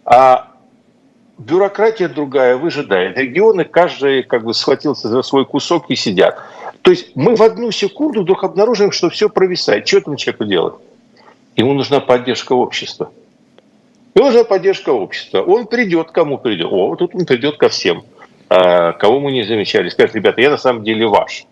А 0.05 0.51
бюрократия 1.37 2.07
другая 2.07 2.55
выжидает. 2.55 3.17
Регионы, 3.17 3.65
каждый 3.65 4.23
как 4.23 4.45
бы 4.45 4.53
схватился 4.53 5.09
за 5.09 5.21
свой 5.21 5.45
кусок 5.45 5.89
и 5.89 5.95
сидят. 5.95 6.37
То 6.81 6.91
есть 6.91 7.15
мы 7.15 7.35
в 7.35 7.41
одну 7.41 7.71
секунду 7.71 8.21
вдруг 8.21 8.43
обнаруживаем, 8.43 8.91
что 8.91 9.09
все 9.09 9.29
провисает. 9.29 9.87
Что 9.87 9.97
этому 9.97 10.15
человеку 10.15 10.45
делать? 10.45 10.75
Ему 11.55 11.73
нужна 11.73 11.99
поддержка 11.99 12.53
общества. 12.53 13.11
Ему 14.15 14.27
нужна 14.27 14.43
поддержка 14.43 14.91
общества. 14.91 15.41
Он 15.41 15.67
придет, 15.67 16.11
кому 16.11 16.37
придет. 16.37 16.67
О, 16.71 16.95
тут 16.95 17.15
он 17.15 17.25
придет 17.25 17.57
ко 17.57 17.69
всем, 17.69 18.03
кого 18.51 19.19
мы 19.21 19.31
не 19.31 19.43
замечали. 19.43 19.87
Скажет, 19.89 20.15
ребята, 20.15 20.41
я 20.41 20.49
на 20.49 20.57
самом 20.57 20.83
деле 20.83 21.07
ваш. 21.07 21.45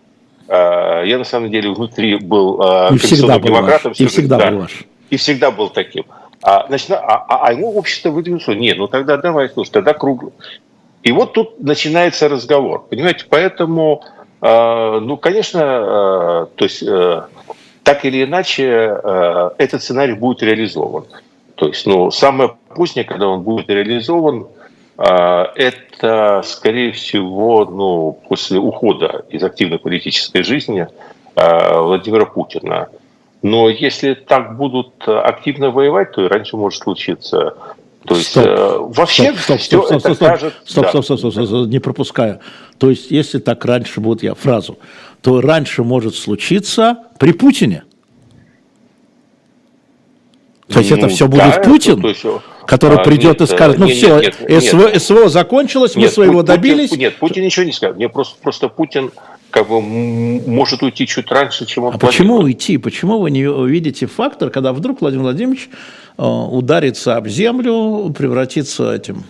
А, 0.50 1.02
я 1.04 1.16
на 1.16 1.24
самом 1.24 1.50
деле 1.50 1.70
внутри 1.70 2.16
был 2.16 2.60
а, 2.60 2.90
и 2.92 2.98
всегда 2.98 3.38
был 3.38 3.48
демократом. 3.48 3.92
Ваш. 3.92 4.00
И 4.00 4.06
всегда 4.06 4.36
да, 4.36 4.50
был 4.50 4.58
ваш. 4.58 4.84
И 5.08 5.16
всегда 5.16 5.50
был 5.52 5.70
таким. 5.70 6.04
А, 6.42 6.66
значит, 6.66 6.90
а, 6.90 6.96
а, 6.98 7.46
а 7.46 7.52
ему 7.52 7.72
общество 7.76 8.10
выдвинуло, 8.10 8.54
нет, 8.54 8.76
ну 8.76 8.88
тогда 8.88 9.16
давай, 9.16 9.48
слушай, 9.48 9.70
тогда 9.70 9.94
круг. 9.94 10.32
И 11.02 11.12
вот 11.12 11.34
тут 11.34 11.60
начинается 11.60 12.28
разговор, 12.28 12.84
понимаете, 12.88 13.26
поэтому, 13.28 14.02
э, 14.42 14.98
ну, 15.00 15.16
конечно, 15.16 15.58
э, 15.60 16.46
то 16.56 16.64
есть 16.64 16.82
э, 16.82 17.22
так 17.84 18.04
или 18.04 18.24
иначе 18.24 18.64
э, 19.02 19.50
этот 19.58 19.82
сценарий 19.82 20.14
будет 20.14 20.42
реализован. 20.42 21.04
То 21.54 21.68
есть, 21.68 21.86
ну, 21.86 22.10
самое 22.10 22.56
позднее, 22.74 23.04
когда 23.04 23.28
он 23.28 23.42
будет 23.42 23.68
реализован, 23.70 24.46
э, 24.98 25.04
это, 25.54 25.78
скорее 26.44 26.92
всего, 26.92 27.64
ну, 27.64 28.18
после 28.28 28.58
ухода 28.58 29.24
из 29.28 29.42
активной 29.42 29.78
политической 29.78 30.42
жизни 30.42 30.86
э, 31.36 31.78
Владимира 31.78 32.26
Путина. 32.26 32.88
Но 33.42 33.68
если 33.68 34.14
так 34.14 34.56
будут 34.56 34.92
активно 35.06 35.70
воевать, 35.70 36.12
то 36.12 36.24
и 36.24 36.28
раньше 36.28 36.56
может 36.56 36.82
случиться. 36.82 37.54
То 38.04 38.14
есть 38.14 38.30
стоп, 38.30 38.46
э, 38.46 38.76
вообще 38.78 39.34
стоп, 39.34 39.60
стоп, 39.60 39.84
стоп, 39.84 40.00
стоп, 40.00 40.14
стоп, 40.14 40.28
кажется, 40.28 40.60
стоп, 40.64 40.86
стоп, 40.88 41.04
стоп, 41.04 41.18
стоп, 41.18 41.32
стоп, 41.32 41.46
стоп, 41.46 41.68
не 41.68 41.78
пропускаю. 41.78 42.40
То 42.78 42.90
есть 42.90 43.10
если 43.10 43.38
так 43.38 43.64
раньше, 43.64 44.00
вот 44.00 44.22
я 44.22 44.34
фразу, 44.34 44.78
то 45.20 45.40
раньше 45.40 45.82
может 45.82 46.14
случиться 46.14 46.96
при 47.18 47.32
Путине. 47.32 47.84
То 50.68 50.78
есть 50.78 50.90
ну, 50.90 50.96
это 50.96 51.08
все 51.08 51.26
будет 51.26 51.56
да, 51.56 51.62
Путин, 51.62 52.00
то 52.00 52.08
есть, 52.08 52.24
который 52.70 52.98
а, 52.98 53.02
придет 53.02 53.40
нет, 53.40 53.50
и 53.50 53.52
скажет, 53.52 53.78
ну 53.78 53.86
нет, 53.86 53.96
все, 53.96 54.20
нет, 54.20 54.36
нет, 54.48 54.62
СВО, 54.62 54.86
нет. 54.86 55.02
СВО 55.02 55.28
закончилось, 55.28 55.96
нет, 55.96 56.06
мы 56.06 56.12
своего 56.12 56.40
Путин, 56.42 56.46
добились. 56.54 56.92
Нет, 56.92 57.16
Путин 57.16 57.42
ничего 57.42 57.66
не 57.66 57.72
скажет. 57.72 57.96
Мне 57.96 58.08
просто, 58.08 58.36
просто 58.40 58.68
Путин 58.68 59.10
как 59.50 59.68
бы 59.68 59.80
может 59.80 60.80
уйти 60.84 61.04
чуть 61.08 61.28
раньше, 61.32 61.66
чем 61.66 61.82
он 61.82 61.94
А 61.96 61.98
почему 61.98 62.36
уйти? 62.36 62.78
Почему 62.78 63.18
вы 63.18 63.32
не 63.32 63.44
увидите 63.48 64.06
фактор, 64.06 64.50
когда 64.50 64.72
вдруг 64.72 65.00
Владимир 65.00 65.24
Владимирович 65.24 65.68
э, 66.16 66.22
ударится 66.22 67.16
об 67.16 67.26
землю, 67.26 68.14
превратится 68.16 68.94
этим 68.94 69.24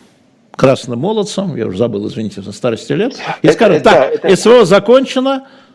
красным 0.54 0.98
молодцем, 0.98 1.56
я 1.56 1.66
уже 1.66 1.78
забыл, 1.78 2.06
извините, 2.08 2.42
за 2.42 2.52
старости 2.52 2.92
лет, 2.92 3.18
и 3.40 3.46
это, 3.46 3.56
скажет, 3.56 3.82
так, 3.82 4.16
это, 4.22 4.36
СВО 4.36 4.66
закончено, 4.66 5.44
Э, 5.44 5.69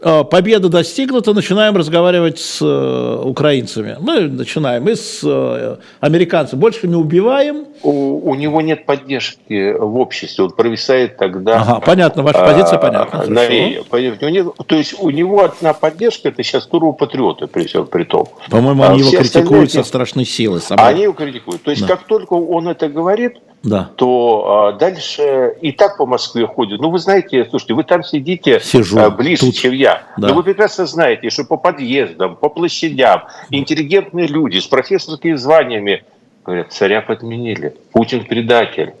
победа 0.00 0.68
достигнута, 0.68 1.32
начинаем 1.32 1.76
разговаривать 1.76 2.38
с 2.38 2.60
э, 2.62 3.22
украинцами. 3.24 3.96
Мы 4.00 4.20
начинаем 4.28 4.88
и 4.88 4.94
с 4.94 5.20
э, 5.24 5.76
американцами. 6.00 6.60
Больше 6.60 6.86
не 6.86 6.94
убиваем. 6.94 7.66
У, 7.82 8.30
у 8.30 8.34
него 8.34 8.60
нет 8.60 8.86
поддержки 8.86 9.72
в 9.72 9.96
обществе. 9.96 10.44
Он 10.44 10.50
провисает 10.50 11.16
тогда... 11.16 11.60
Ага, 11.60 11.80
понятно, 11.80 12.22
ваша 12.22 12.44
позиция 12.44 12.76
а, 12.76 12.78
понятна. 12.78 13.24
На, 13.26 13.48
него, 13.48 14.54
то 14.66 14.76
есть 14.76 14.94
у 14.98 15.10
него 15.10 15.44
одна 15.44 15.72
поддержка, 15.72 16.28
это 16.28 16.42
сейчас 16.42 16.66
турбопатриоты, 16.66 17.46
при 17.46 17.66
всем 17.66 17.86
при 17.86 18.04
том. 18.04 18.28
По-моему, 18.50 18.84
они 18.84 19.02
а 19.02 19.04
его 19.04 19.10
критикуют 19.10 19.72
со 19.72 19.82
страшной 19.82 20.24
силой. 20.24 20.60
Они 20.70 21.02
его 21.02 21.12
критикуют. 21.12 21.62
То 21.62 21.70
есть 21.70 21.82
да. 21.82 21.88
как 21.88 22.04
только 22.04 22.34
он 22.34 22.68
это 22.68 22.88
говорит, 22.88 23.38
да. 23.62 23.90
то 23.96 24.68
а, 24.68 24.72
дальше 24.72 25.54
и 25.60 25.72
так 25.72 25.96
по 25.96 26.06
Москве 26.06 26.46
ходят. 26.46 26.80
Ну, 26.80 26.90
вы 26.90 26.98
знаете, 26.98 27.46
слушайте, 27.48 27.74
вы 27.74 27.84
там 27.84 28.02
сидите 28.02 28.60
Сижу, 28.60 28.98
а, 28.98 29.10
ближе, 29.10 29.46
тут. 29.46 29.56
чем 29.56 29.72
я. 29.72 30.02
Да. 30.16 30.28
Но 30.28 30.34
вы 30.34 30.42
прекрасно 30.42 30.86
знаете, 30.86 31.30
что 31.30 31.44
по 31.44 31.56
подъездам, 31.56 32.36
по 32.36 32.48
площадям 32.48 33.24
интеллигентные 33.50 34.26
люди 34.26 34.58
с 34.58 34.66
профессорскими 34.66 35.34
званиями 35.34 36.04
говорят, 36.44 36.72
царя 36.72 37.02
подменили, 37.02 37.74
Путин 37.92 38.24
предатель. 38.24 38.94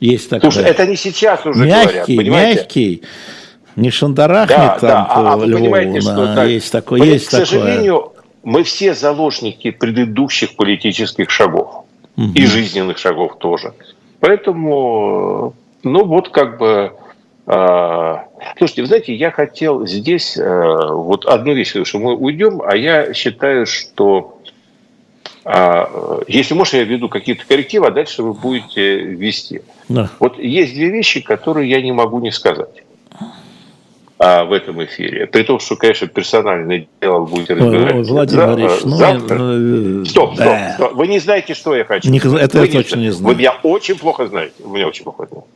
Есть 0.00 0.30
такое. 0.30 0.50
Слушай, 0.50 0.70
это 0.70 0.86
не 0.86 0.96
сейчас 0.96 1.44
уже 1.44 1.64
мягкий, 1.64 1.86
говорят, 1.86 2.06
понимаете? 2.06 2.60
Мягкий, 2.60 3.02
не 3.76 3.90
шандарахнет 3.90 4.58
да, 4.58 4.78
там 4.78 4.80
да. 4.80 5.04
по 5.04 5.20
а, 5.20 5.32
а 5.32 5.36
вы 5.36 5.52
понимаете, 5.52 6.00
что 6.00 6.34
так, 6.34 6.48
есть 6.48 6.72
такое, 6.72 7.02
есть 7.02 7.26
к 7.26 7.30
такое. 7.30 7.46
сожалению, 7.46 8.12
мы 8.42 8.62
все 8.62 8.94
заложники 8.94 9.70
предыдущих 9.70 10.56
политических 10.56 11.30
шагов. 11.30 11.84
Угу. 12.16 12.32
И 12.34 12.46
жизненных 12.46 12.98
шагов 12.98 13.38
тоже. 13.38 13.74
Поэтому, 14.20 15.54
ну 15.82 16.04
вот 16.04 16.30
как 16.30 16.58
бы... 16.58 16.92
Э, 17.46 18.16
слушайте, 18.58 18.82
вы 18.82 18.88
знаете, 18.88 19.14
я 19.14 19.30
хотел 19.30 19.86
здесь 19.86 20.36
э, 20.36 20.92
вот 20.92 21.24
одну 21.26 21.54
вещь, 21.54 21.74
что 21.84 21.98
мы 21.98 22.14
уйдем, 22.14 22.60
а 22.62 22.76
я 22.76 23.14
считаю, 23.14 23.66
что 23.66 24.40
э, 25.44 25.84
если 26.26 26.54
можно, 26.54 26.76
я 26.78 26.84
веду 26.84 27.08
какие-то 27.08 27.46
коррективы, 27.46 27.86
а 27.86 27.90
дальше 27.90 28.22
вы 28.22 28.34
будете 28.34 28.98
вести. 28.98 29.62
Да. 29.88 30.10
Вот 30.18 30.38
есть 30.38 30.74
две 30.74 30.90
вещи, 30.90 31.20
которые 31.20 31.70
я 31.70 31.80
не 31.80 31.92
могу 31.92 32.20
не 32.20 32.30
сказать 32.30 32.84
а, 34.18 34.44
в 34.44 34.52
этом 34.52 34.84
эфире. 34.84 35.26
При 35.26 35.44
том, 35.44 35.60
что, 35.60 35.76
конечно, 35.76 36.08
персональный 36.08 36.88
диалог 37.00 37.30
будет 37.30 37.50
разбирать. 37.50 38.06
Владимир 38.06 38.46
Борисович, 38.46 38.84
ну, 38.84 38.96
завтра. 38.96 39.38
Ну, 39.38 40.04
стоп, 40.04 40.34
стоп, 40.34 40.46
да. 40.46 40.74
стоп. 40.74 40.92
Вы 40.94 41.06
не 41.06 41.18
знаете, 41.20 41.54
что 41.54 41.76
я 41.76 41.84
хочу. 41.84 42.10
Не, 42.10 42.18
это 42.18 42.58
вы 42.58 42.66
я 42.66 42.72
точно 42.72 42.96
не 42.96 43.10
знаю. 43.10 43.34
Вы 43.34 43.38
меня 43.38 43.54
очень 43.62 43.96
плохо 43.96 44.26
знаете. 44.26 44.54
Вы 44.58 44.74
меня 44.74 44.88
очень 44.88 45.04
плохо 45.04 45.26
знаете. 45.30 45.48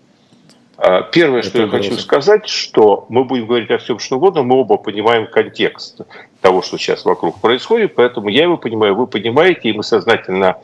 А, 0.79 1.03
первое, 1.03 1.41
это 1.41 1.49
что 1.49 1.63
я 1.63 1.69
хочу 1.69 1.97
сказать, 1.97 2.49
что 2.49 3.07
мы 3.09 3.25
будем 3.25 3.47
говорить 3.47 3.71
о 3.71 3.79
всем, 3.79 3.99
что 3.99 4.17
угодно, 4.17 4.43
мы 4.43 4.57
оба 4.57 4.77
понимаем 4.77 5.27
контекст 5.27 6.01
того, 6.41 6.63
что 6.63 6.79
сейчас 6.79 7.05
вокруг 7.05 7.41
происходит, 7.41 7.95
поэтому 7.95 8.29
я 8.29 8.45
его 8.45 8.57
понимаю, 8.57 8.95
вы 8.95 9.07
понимаете, 9.07 9.69
и 9.69 9.73
мы 9.73 9.85
сознательно 9.85 10.57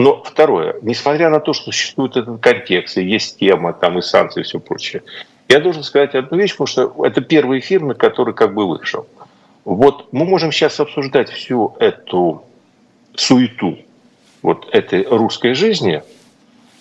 но 0.00 0.22
второе, 0.22 0.76
несмотря 0.80 1.28
на 1.28 1.40
то, 1.40 1.52
что 1.52 1.72
существует 1.72 2.16
этот 2.16 2.40
контекст, 2.40 2.96
и 2.96 3.04
есть 3.04 3.38
тема, 3.38 3.74
там 3.74 3.98
и 3.98 4.02
санкции, 4.02 4.40
и 4.40 4.44
все 4.44 4.58
прочее, 4.58 5.02
я 5.50 5.58
должен 5.60 5.82
сказать 5.82 6.14
одну 6.14 6.38
вещь, 6.38 6.52
потому 6.52 6.66
что 6.68 7.04
это 7.04 7.20
первый 7.20 7.58
эфир, 7.58 7.82
на 7.82 7.94
который 7.94 8.34
как 8.34 8.54
бы 8.54 8.68
вышел. 8.68 9.06
Вот 9.64 10.12
мы 10.12 10.24
можем 10.24 10.52
сейчас 10.52 10.78
обсуждать 10.78 11.28
всю 11.28 11.74
эту 11.80 12.44
суету 13.16 13.78
вот 14.42 14.68
этой 14.72 15.02
русской 15.02 15.54
жизни, 15.54 16.02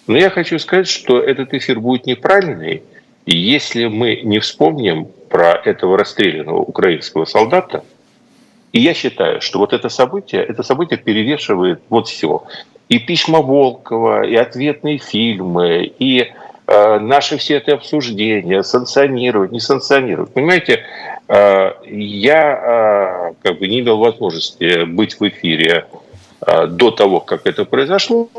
но 0.06 0.18
я 0.18 0.30
хочу 0.30 0.60
сказать, 0.60 0.88
что 0.88 1.20
этот 1.20 1.54
эфир 1.56 1.80
будет 1.80 2.06
неправильный, 2.06 2.84
если 3.26 3.88
мы 3.88 4.22
не 4.24 4.38
вспомним 4.38 5.08
про 5.30 5.54
этого 5.54 5.98
расстрелянного 5.98 6.60
украинского 6.60 7.26
солдата. 7.26 7.84
И 8.72 8.80
я 8.82 8.94
считаю, 8.94 9.42
что 9.42 9.58
вот 9.58 9.74
это 9.74 9.90
событие, 9.90 10.44
это 10.44 10.62
событие 10.62 11.00
перевешивает 11.00 11.82
вот 11.90 12.08
все. 12.08 12.44
И 12.88 13.00
письма 13.00 13.42
Волкова, 13.42 14.28
и 14.28 14.36
ответные 14.36 15.00
фильмы, 15.00 15.92
и 15.98 16.32
наши 16.70 17.38
все 17.38 17.56
это 17.56 17.74
обсуждения, 17.74 18.62
санкционировать, 18.64 19.52
не 19.52 19.60
санкционировать. 19.60 20.34
Понимаете, 20.34 20.84
э, 21.28 21.72
я 21.88 23.32
э, 23.32 23.34
как 23.42 23.60
бы 23.60 23.68
не 23.68 23.80
имел 23.80 23.98
возможности 23.98 24.84
быть 24.84 25.20
в 25.20 25.28
эфире 25.28 25.88
до 26.68 26.92
того, 26.92 27.20
как 27.20 27.48
это 27.48 27.66
произошло. 27.66 28.30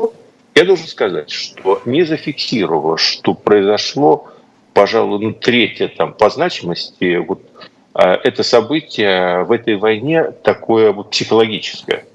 Я 0.55 0.65
должен 0.65 0.87
сказать, 0.87 1.29
что 1.29 1.81
не 1.85 2.03
зафиксировало, 2.03 2.97
что 2.97 3.35
произошло, 3.35 4.27
пожалуй, 4.73 5.19
ну, 5.19 5.33
третье 5.33 5.87
там, 5.87 6.13
по 6.13 6.31
значимости, 6.31 7.17
вот, 7.17 7.41
это 7.93 8.41
событие 8.41 9.43
в 9.43 9.51
этой 9.51 9.75
войне 9.75 10.31
такое 10.31 10.91
вот 10.91 11.11
психологическое. 11.11 12.05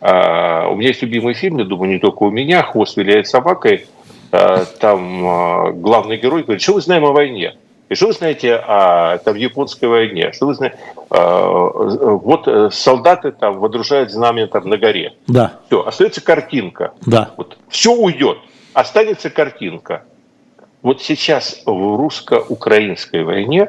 У 0.00 0.04
меня 0.06 0.88
есть 0.88 1.02
любимый 1.02 1.34
фильм, 1.34 1.58
я 1.58 1.64
думаю, 1.64 1.90
не 1.90 1.98
только 1.98 2.22
у 2.22 2.30
меня, 2.30 2.62
«Хвост 2.62 2.96
виляет 2.96 3.26
собакой», 3.26 3.86
Э, 4.01 4.01
там 4.32 5.26
э, 5.26 5.72
главный 5.72 6.16
герой 6.16 6.42
говорит, 6.42 6.62
что 6.62 6.74
вы 6.74 6.80
знаем 6.80 7.04
о 7.04 7.12
войне? 7.12 7.56
И 7.90 7.94
что 7.94 8.06
вы 8.06 8.12
знаете 8.14 8.54
о 8.54 9.18
там, 9.18 9.36
японской 9.36 9.84
войне? 9.84 10.32
Что 10.32 10.46
вы 10.46 10.54
знаете? 10.54 10.78
Э, 11.10 11.18
вот 11.18 12.48
солдаты 12.72 13.32
там 13.32 13.58
водружают 13.58 14.10
знамя 14.10 14.46
там 14.46 14.68
на 14.68 14.78
горе. 14.78 15.14
Да. 15.26 15.60
Все, 15.66 15.84
остается 15.84 16.22
картинка. 16.22 16.94
Да. 17.04 17.32
Вот, 17.36 17.58
все 17.68 17.92
уйдет, 17.92 18.38
останется 18.72 19.28
картинка. 19.28 20.04
Вот 20.80 21.02
сейчас 21.02 21.62
в 21.66 21.96
русско-украинской 21.96 23.24
войне 23.24 23.68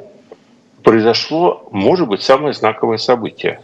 произошло, 0.82 1.68
может 1.72 2.08
быть, 2.08 2.22
самое 2.22 2.54
знаковое 2.54 2.98
событие. 2.98 3.60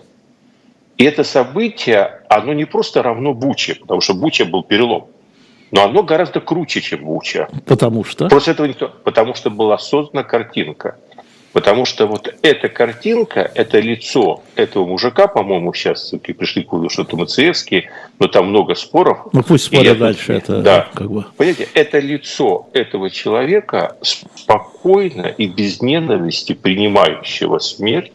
И 0.97 1.05
это 1.05 1.23
событие, 1.23 2.23
оно 2.27 2.51
не 2.51 2.65
просто 2.65 3.01
равно 3.01 3.33
Буче, 3.33 3.75
потому 3.75 4.01
что 4.01 4.13
Буча 4.13 4.43
был 4.43 4.63
перелом. 4.63 5.07
Но 5.71 5.84
оно 5.84 6.03
гораздо 6.03 6.39
круче, 6.39 6.82
чем 6.82 7.05
Буча. 7.05 7.47
Потому 7.65 8.03
что? 8.03 8.27
Просто 8.27 8.51
этого 8.51 8.67
никто... 8.67 8.89
Потому 8.89 9.36
что 9.36 9.49
была 9.49 9.77
создана 9.77 10.23
картинка. 10.23 10.97
Потому 11.51 11.86
что 11.86 12.05
вот 12.05 12.34
эта 12.43 12.69
картинка, 12.69 13.51
это 13.55 13.79
лицо 13.79 14.43
этого 14.55 14.86
мужика, 14.86 15.27
по-моему, 15.27 15.73
сейчас 15.73 16.13
пришли 16.21 16.63
к 16.63 16.71
выводу, 16.71 16.89
что 16.89 17.01
это 17.01 17.17
Мациевский, 17.17 17.89
но 18.19 18.27
там 18.27 18.49
много 18.49 18.75
споров. 18.75 19.27
Ну 19.34 19.41
пусть 19.41 19.65
спорят 19.65 19.97
дальше. 19.97 20.34
Это, 20.34 20.62
да. 20.62 20.88
как 20.93 21.10
бы... 21.10 21.25
Понимаете, 21.38 21.67
это 21.73 21.97
лицо 21.99 22.69
этого 22.73 23.10
человека, 23.10 23.97
спокойно 24.01 25.25
и 25.25 25.47
без 25.47 25.82
ненависти 25.82 26.53
принимающего 26.53 27.58
смерть 27.58 28.12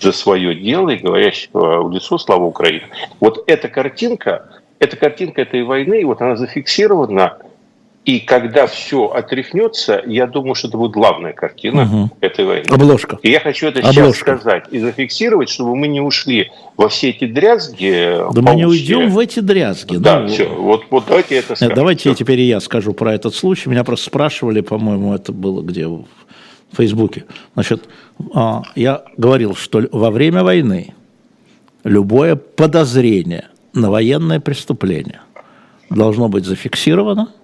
за 0.00 0.12
свое 0.12 0.54
дело 0.54 0.90
и 0.90 0.96
говорящего 0.96 1.82
в 1.82 1.90
лицо 1.90 2.16
«Слава 2.16 2.44
Украине». 2.44 2.88
Вот 3.20 3.44
эта 3.46 3.68
картинка, 3.68 4.48
эта 4.78 4.96
картинка 4.96 5.42
этой 5.42 5.62
войны, 5.62 6.04
вот 6.04 6.20
она 6.20 6.36
зафиксирована 6.36 7.38
и 8.06 8.20
когда 8.20 8.68
все 8.68 9.06
отряхнется, 9.06 10.00
я 10.06 10.28
думаю, 10.28 10.54
что 10.54 10.68
это 10.68 10.78
будет 10.78 10.92
главная 10.92 11.32
картина 11.32 11.82
угу. 11.82 12.10
этой 12.20 12.44
войны. 12.44 12.64
Обложка. 12.68 13.18
И 13.20 13.32
я 13.32 13.40
хочу 13.40 13.66
это 13.66 13.80
Обложка. 13.80 14.02
сейчас 14.02 14.16
сказать 14.18 14.64
и 14.70 14.78
зафиксировать, 14.78 15.48
чтобы 15.48 15.74
мы 15.74 15.88
не 15.88 16.00
ушли 16.00 16.52
во 16.76 16.88
все 16.88 17.10
эти 17.10 17.26
дрязги. 17.26 18.16
Да 18.32 18.42
мы 18.42 18.54
не 18.54 18.64
уйдем 18.64 19.10
в 19.10 19.18
эти 19.18 19.40
дрязги. 19.40 19.96
Да, 19.96 20.20
ну, 20.20 20.28
все. 20.28 20.48
Вот, 20.48 20.84
вот 20.88 21.06
давайте 21.08 21.34
это 21.34 21.56
скажем. 21.56 21.74
Давайте 21.74 22.00
все. 22.02 22.14
теперь 22.14 22.38
и 22.38 22.44
я 22.44 22.60
скажу 22.60 22.92
про 22.92 23.12
этот 23.12 23.34
случай. 23.34 23.68
Меня 23.68 23.82
просто 23.82 24.06
спрашивали, 24.06 24.60
по-моему, 24.60 25.12
это 25.12 25.32
было 25.32 25.60
где 25.62 25.88
в 25.88 26.04
Фейсбуке. 26.76 27.24
Значит, 27.54 27.88
а, 28.32 28.62
я 28.76 29.02
говорил, 29.16 29.56
что 29.56 29.82
во 29.90 30.12
время 30.12 30.44
войны 30.44 30.94
любое 31.82 32.36
подозрение 32.36 33.46
на 33.76 33.90
военное 33.90 34.40
преступление 34.40 35.20
должно 35.90 36.28
быть 36.28 36.44
зафиксировано– 36.44 37.28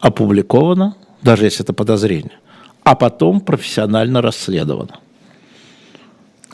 опубликовано, 0.00 0.96
даже 1.22 1.44
если 1.44 1.64
это 1.64 1.72
подозрение, 1.72 2.38
а 2.84 2.94
потом 2.94 3.40
профессионально 3.40 4.22
расследовано. 4.22 5.00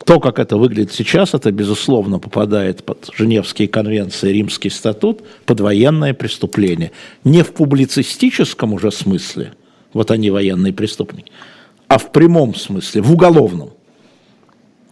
То, 0.05 0.21
как 0.21 0.39
это 0.39 0.57
выглядит 0.57 0.93
сейчас, 0.93 1.35
это, 1.35 1.51
безусловно, 1.51 2.19
попадает 2.19 2.85
под 2.85 3.11
Женевские 3.17 3.69
конвенции, 3.69 4.33
Римский 4.33 4.69
статут, 4.69 5.23
под 5.47 5.61
военное 5.61 6.13
преступление. 6.13 6.91
Не 7.23 7.43
в 7.43 7.53
публицистическом 7.53 8.75
уже 8.75 8.91
смысле, 8.91 9.55
вот 9.93 10.11
они 10.11 10.31
военные 10.31 10.73
преступники, 10.73 11.33
а 11.89 11.99
в 11.99 12.13
прямом 12.13 12.55
смысле, 12.55 13.01
в 13.01 13.13
уголовном. 13.13 13.71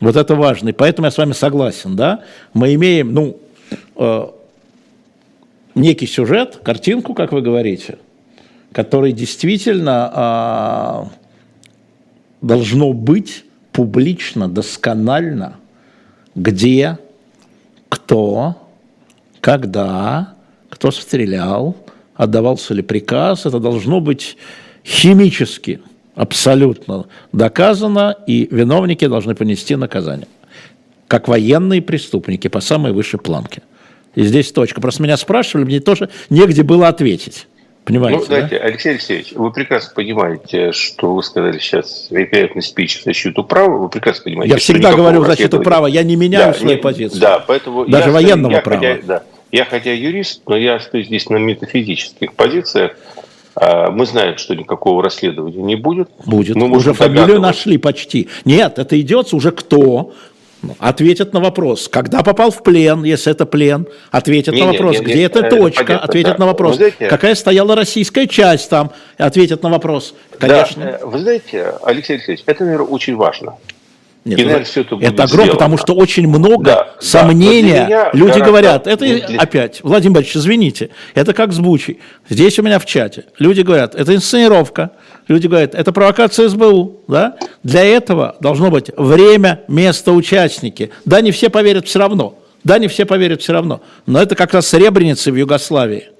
Вот 0.00 0.16
это 0.16 0.34
важно. 0.34 0.70
И 0.70 0.72
поэтому 0.72 1.06
я 1.06 1.10
с 1.10 1.18
вами 1.18 1.32
согласен, 1.32 1.94
да? 1.94 2.24
Мы 2.54 2.74
имеем, 2.74 3.12
ну, 3.12 3.38
э, 3.96 4.26
некий 5.74 6.06
сюжет, 6.06 6.60
картинку, 6.62 7.14
как 7.14 7.32
вы 7.32 7.42
говорите– 7.42 7.98
который 8.72 9.12
действительно 9.12 10.10
а, 10.12 11.08
должно 12.40 12.92
быть 12.92 13.44
публично, 13.70 14.48
досконально, 14.48 15.56
где, 16.34 16.98
кто, 17.88 18.56
когда, 19.40 20.34
кто 20.70 20.90
стрелял, 20.90 21.76
отдавался 22.14 22.74
ли 22.74 22.82
приказ. 22.82 23.46
Это 23.46 23.60
должно 23.60 24.00
быть 24.00 24.36
химически 24.84 25.80
абсолютно 26.14 27.06
доказано, 27.32 28.16
и 28.26 28.48
виновники 28.50 29.06
должны 29.06 29.34
понести 29.34 29.76
наказание. 29.76 30.28
Как 31.08 31.28
военные 31.28 31.82
преступники 31.82 32.48
по 32.48 32.60
самой 32.60 32.92
высшей 32.92 33.20
планке. 33.20 33.62
И 34.14 34.22
здесь 34.24 34.52
точка. 34.52 34.80
Просто 34.80 35.02
меня 35.02 35.16
спрашивали, 35.16 35.64
мне 35.64 35.80
тоже 35.80 36.10
негде 36.30 36.62
было 36.62 36.88
ответить. 36.88 37.46
Понимаете, 37.84 38.20
ну, 38.20 38.24
знаете, 38.26 38.58
да? 38.58 38.64
Алексей 38.64 38.90
Алексеевич, 38.90 39.32
вы 39.32 39.50
прекрасно 39.50 39.92
понимаете, 39.94 40.70
что 40.70 41.14
вы 41.14 41.22
сказали 41.24 41.58
сейчас 41.58 42.06
великолепный 42.10 42.62
спич 42.62 43.00
в 43.00 43.04
защиту 43.04 43.42
права, 43.42 43.76
вы 43.76 43.88
прекрасно 43.88 44.24
понимаете, 44.24 44.54
Я 44.54 44.58
всегда 44.60 44.94
говорю 44.94 45.22
в 45.22 45.26
защиту 45.26 45.60
права, 45.60 45.88
я 45.88 46.04
не 46.04 46.14
меняю 46.14 46.52
да, 46.52 46.58
свою 46.58 46.76
не, 46.76 46.80
позицию. 46.80 47.20
Да, 47.20 47.40
поэтому 47.40 47.84
Даже 47.86 48.10
я, 48.10 48.12
военного 48.12 48.52
я, 48.52 48.60
права. 48.60 48.80
Хотя, 48.80 49.02
да, 49.02 49.22
я 49.50 49.64
хотя 49.64 49.92
юрист, 49.92 50.42
но 50.46 50.56
я 50.56 50.78
стою 50.78 51.02
здесь 51.02 51.28
на 51.28 51.38
метафизических 51.38 52.34
позициях. 52.34 52.92
А, 53.54 53.90
мы 53.90 54.06
знаем, 54.06 54.38
что 54.38 54.54
никакого 54.54 55.02
расследования 55.02 55.62
не 55.62 55.74
будет. 55.76 56.08
Будет. 56.24 56.54
Мы 56.54 56.70
уже 56.70 56.94
фамилию 56.94 57.40
нашли 57.40 57.78
почти. 57.78 58.28
Нет, 58.44 58.78
это 58.78 58.98
идет 59.00 59.34
уже 59.34 59.50
кто, 59.50 60.12
ответят 60.78 61.32
на 61.32 61.40
вопрос, 61.40 61.88
когда 61.88 62.22
попал 62.22 62.50
в 62.50 62.62
плен, 62.62 63.04
если 63.04 63.32
это 63.32 63.46
плен, 63.46 63.86
ответят 64.10 64.54
не, 64.54 64.62
на 64.62 64.72
вопрос, 64.72 64.92
не, 64.94 64.98
не, 64.98 65.04
где 65.04 65.14
не, 65.14 65.22
эта 65.22 65.42
точка, 65.42 65.84
понятно, 65.84 66.04
ответят 66.04 66.32
да. 66.32 66.38
на 66.38 66.46
вопрос, 66.46 66.76
знаете, 66.76 67.08
какая 67.08 67.34
стояла 67.34 67.76
российская 67.76 68.26
часть 68.26 68.70
там, 68.70 68.92
ответят 69.18 69.62
на 69.62 69.70
вопрос. 69.70 70.14
Конечно. 70.38 70.84
Да, 70.84 70.90
э, 70.90 71.04
вы 71.04 71.18
знаете, 71.18 71.74
Алексей 71.82 72.14
Алексеевич, 72.14 72.44
это, 72.46 72.64
наверное, 72.64 72.86
очень 72.86 73.16
важно. 73.16 73.54
Нет, 74.24 74.38
и, 74.38 74.44
наверное, 74.44 74.64
все 74.64 74.82
это, 74.82 74.96
это 75.00 75.24
огромно, 75.24 75.52
потому 75.52 75.76
что 75.76 75.94
очень 75.94 76.28
много 76.28 76.64
да, 76.64 76.88
сомнения. 77.00 77.86
Да, 77.88 78.10
Люди 78.12 78.38
говорят, 78.38 78.86
это 78.86 79.04
для... 79.04 79.40
опять, 79.40 79.80
Владимир 79.82 80.14
Борисович, 80.14 80.36
извините, 80.36 80.90
это 81.14 81.34
как 81.34 81.52
с 81.52 81.58
Бучей. 81.58 81.98
Здесь 82.28 82.56
у 82.60 82.62
меня 82.62 82.78
в 82.78 82.86
чате. 82.86 83.24
Люди 83.40 83.62
говорят, 83.62 83.96
это 83.96 84.14
инсценировка. 84.14 84.92
Люди 85.26 85.48
говорят, 85.48 85.74
это 85.74 85.90
провокация 85.92 86.48
СБУ. 86.48 87.00
Да? 87.08 87.36
Для 87.64 87.84
этого 87.84 88.36
должно 88.38 88.70
быть 88.70 88.92
время, 88.96 89.62
место, 89.66 90.12
участники. 90.12 90.90
Да, 91.04 91.20
не 91.20 91.32
все 91.32 91.50
поверят 91.50 91.88
все 91.88 91.98
равно. 91.98 92.38
Да, 92.62 92.78
не 92.78 92.86
все 92.86 93.04
поверят 93.04 93.42
все 93.42 93.52
равно. 93.52 93.80
Но 94.06 94.22
это 94.22 94.36
как 94.36 94.54
раз 94.54 94.68
Сребреницы 94.68 95.32
в 95.32 95.36
Югославии. 95.36 96.10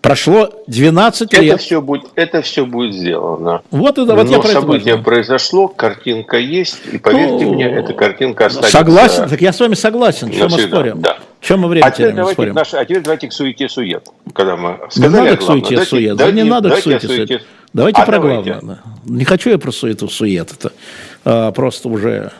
Прошло 0.00 0.48
12 0.66 1.34
это 1.34 1.42
лет. 1.42 1.60
Все 1.60 1.82
будет, 1.82 2.06
это 2.14 2.40
все 2.40 2.64
будет 2.64 2.94
сделано. 2.94 3.60
Вот, 3.70 3.98
это, 3.98 4.14
вот 4.14 4.24
Но 4.24 4.32
я 4.32 4.38
про 4.38 4.48
событие 4.48 4.94
это 4.94 5.02
произошло, 5.02 5.68
картинка 5.68 6.38
есть, 6.38 6.78
и 6.90 6.96
поверьте 6.96 7.44
ну, 7.44 7.54
мне, 7.54 7.66
эта 7.66 7.92
картинка 7.92 8.46
останется. 8.46 8.72
Согласен, 8.72 9.28
так 9.28 9.40
я 9.42 9.52
с 9.52 9.60
вами 9.60 9.74
согласен, 9.74 10.30
чем 10.30 10.50
мы 10.50 10.58
спорим? 10.58 11.02
Да. 11.02 11.18
Чем 11.42 11.60
мы 11.60 11.68
время 11.68 11.86
а 11.86 11.90
теряем, 11.90 12.16
давайте 12.16 12.34
спорим? 12.34 12.54
Наши, 12.54 12.76
а 12.76 12.84
теперь 12.84 13.02
давайте 13.02 13.28
к 13.28 13.32
суете 13.34 13.68
сует. 13.68 14.08
Когда 14.34 14.56
мы 14.56 14.78
сказали, 14.88 15.12
не 15.12 15.18
надо 15.18 15.36
к 15.36 15.42
суете 15.42 15.68
давайте, 15.70 15.90
сует, 15.90 16.16
давайте, 16.16 16.36
да 16.36 16.42
не 16.42 16.48
надо 16.48 16.70
к 16.70 16.78
суете 16.78 17.06
сует. 17.06 17.42
Давайте 17.72 18.00
а 18.00 18.06
про 18.06 18.12
давайте. 18.18 18.50
главное. 18.52 18.78
Не 19.04 19.24
хочу 19.24 19.50
я 19.50 19.58
про 19.58 19.70
суету 19.70 20.08
сует, 20.08 20.50
это 20.52 20.72
а, 21.24 21.52
просто 21.52 21.88
уже 21.88 22.32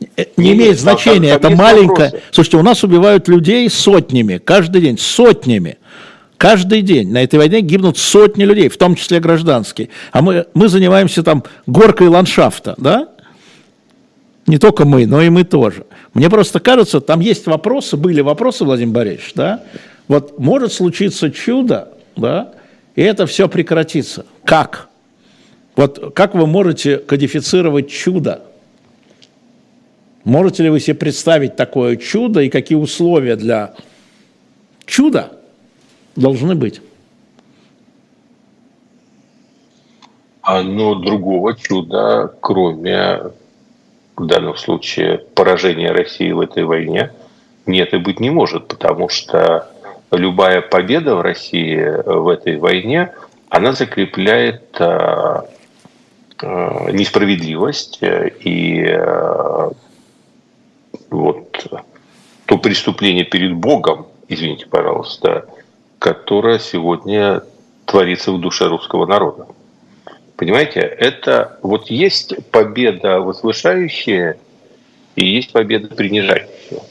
не, 0.00 0.08
не 0.36 0.52
имеет 0.52 0.78
значения, 0.78 1.38
там, 1.38 1.40
там 1.40 1.52
это 1.52 1.62
маленькое. 1.62 2.04
Вопросы. 2.06 2.24
Слушайте, 2.32 2.56
у 2.56 2.62
нас 2.62 2.84
убивают 2.84 3.28
людей 3.28 3.70
сотнями, 3.70 4.38
каждый 4.38 4.82
день, 4.82 4.98
сотнями. 4.98 5.78
Каждый 6.38 6.82
день 6.82 7.10
на 7.10 7.22
этой 7.22 7.38
войне 7.38 7.60
гибнут 7.60 7.96
сотни 7.96 8.44
людей, 8.44 8.68
в 8.68 8.76
том 8.76 8.94
числе 8.94 9.20
гражданские. 9.20 9.88
А 10.12 10.20
мы, 10.20 10.46
мы 10.52 10.68
занимаемся 10.68 11.22
там 11.22 11.44
горкой 11.66 12.08
ландшафта, 12.08 12.74
да? 12.76 13.08
Не 14.46 14.58
только 14.58 14.84
мы, 14.84 15.06
но 15.06 15.22
и 15.22 15.30
мы 15.30 15.44
тоже. 15.44 15.86
Мне 16.14 16.28
просто 16.30 16.60
кажется, 16.60 17.00
там 17.00 17.20
есть 17.20 17.46
вопросы, 17.46 17.96
были 17.96 18.20
вопросы, 18.20 18.64
Владимир 18.64 18.94
Борисович, 18.94 19.32
да? 19.34 19.64
Вот 20.08 20.38
может 20.38 20.72
случиться 20.72 21.30
чудо, 21.30 21.88
да, 22.16 22.52
и 22.94 23.02
это 23.02 23.26
все 23.26 23.48
прекратится. 23.48 24.24
Как? 24.44 24.88
Вот 25.74 26.14
как 26.14 26.34
вы 26.34 26.46
можете 26.46 26.98
кодифицировать 26.98 27.90
чудо? 27.90 28.42
Можете 30.24 30.64
ли 30.64 30.70
вы 30.70 30.80
себе 30.80 30.94
представить 30.94 31.56
такое 31.56 31.96
чудо 31.96 32.40
и 32.40 32.48
какие 32.48 32.78
условия 32.78 33.36
для 33.36 33.74
чуда? 34.86 35.35
Должны 36.16 36.54
быть. 36.54 36.80
А 40.42 40.62
ну, 40.62 40.94
другого 40.94 41.54
чуда, 41.56 42.32
кроме 42.40 43.32
в 44.16 44.26
данном 44.26 44.56
случае 44.56 45.18
поражения 45.18 45.90
России 45.90 46.30
в 46.32 46.40
этой 46.40 46.64
войне, 46.64 47.12
нет 47.66 47.92
и 47.94 47.98
быть 47.98 48.20
не 48.20 48.30
может, 48.30 48.68
потому 48.68 49.08
что 49.08 49.68
любая 50.12 50.60
победа 50.62 51.16
в 51.16 51.20
России 51.20 51.84
в 52.04 52.28
этой 52.28 52.58
войне, 52.58 53.12
она 53.48 53.72
закрепляет 53.72 54.76
э, 54.78 55.42
э, 56.42 56.90
несправедливость 56.92 57.98
и 58.02 58.84
э, 58.86 59.70
вот 61.10 61.66
то 62.46 62.58
преступление 62.58 63.24
перед 63.24 63.54
Богом, 63.54 64.06
извините, 64.28 64.66
пожалуйста, 64.66 65.46
которая 65.98 66.58
сегодня 66.58 67.42
творится 67.84 68.32
в 68.32 68.40
душе 68.40 68.66
русского 68.66 69.06
народа. 69.06 69.46
Понимаете, 70.36 70.80
это 70.80 71.58
вот 71.62 71.90
есть 71.90 72.34
победа 72.50 73.20
возвышающая 73.20 74.38
и 75.14 75.26
есть 75.26 75.52
победа 75.52 75.94
принижающая. 75.94 76.82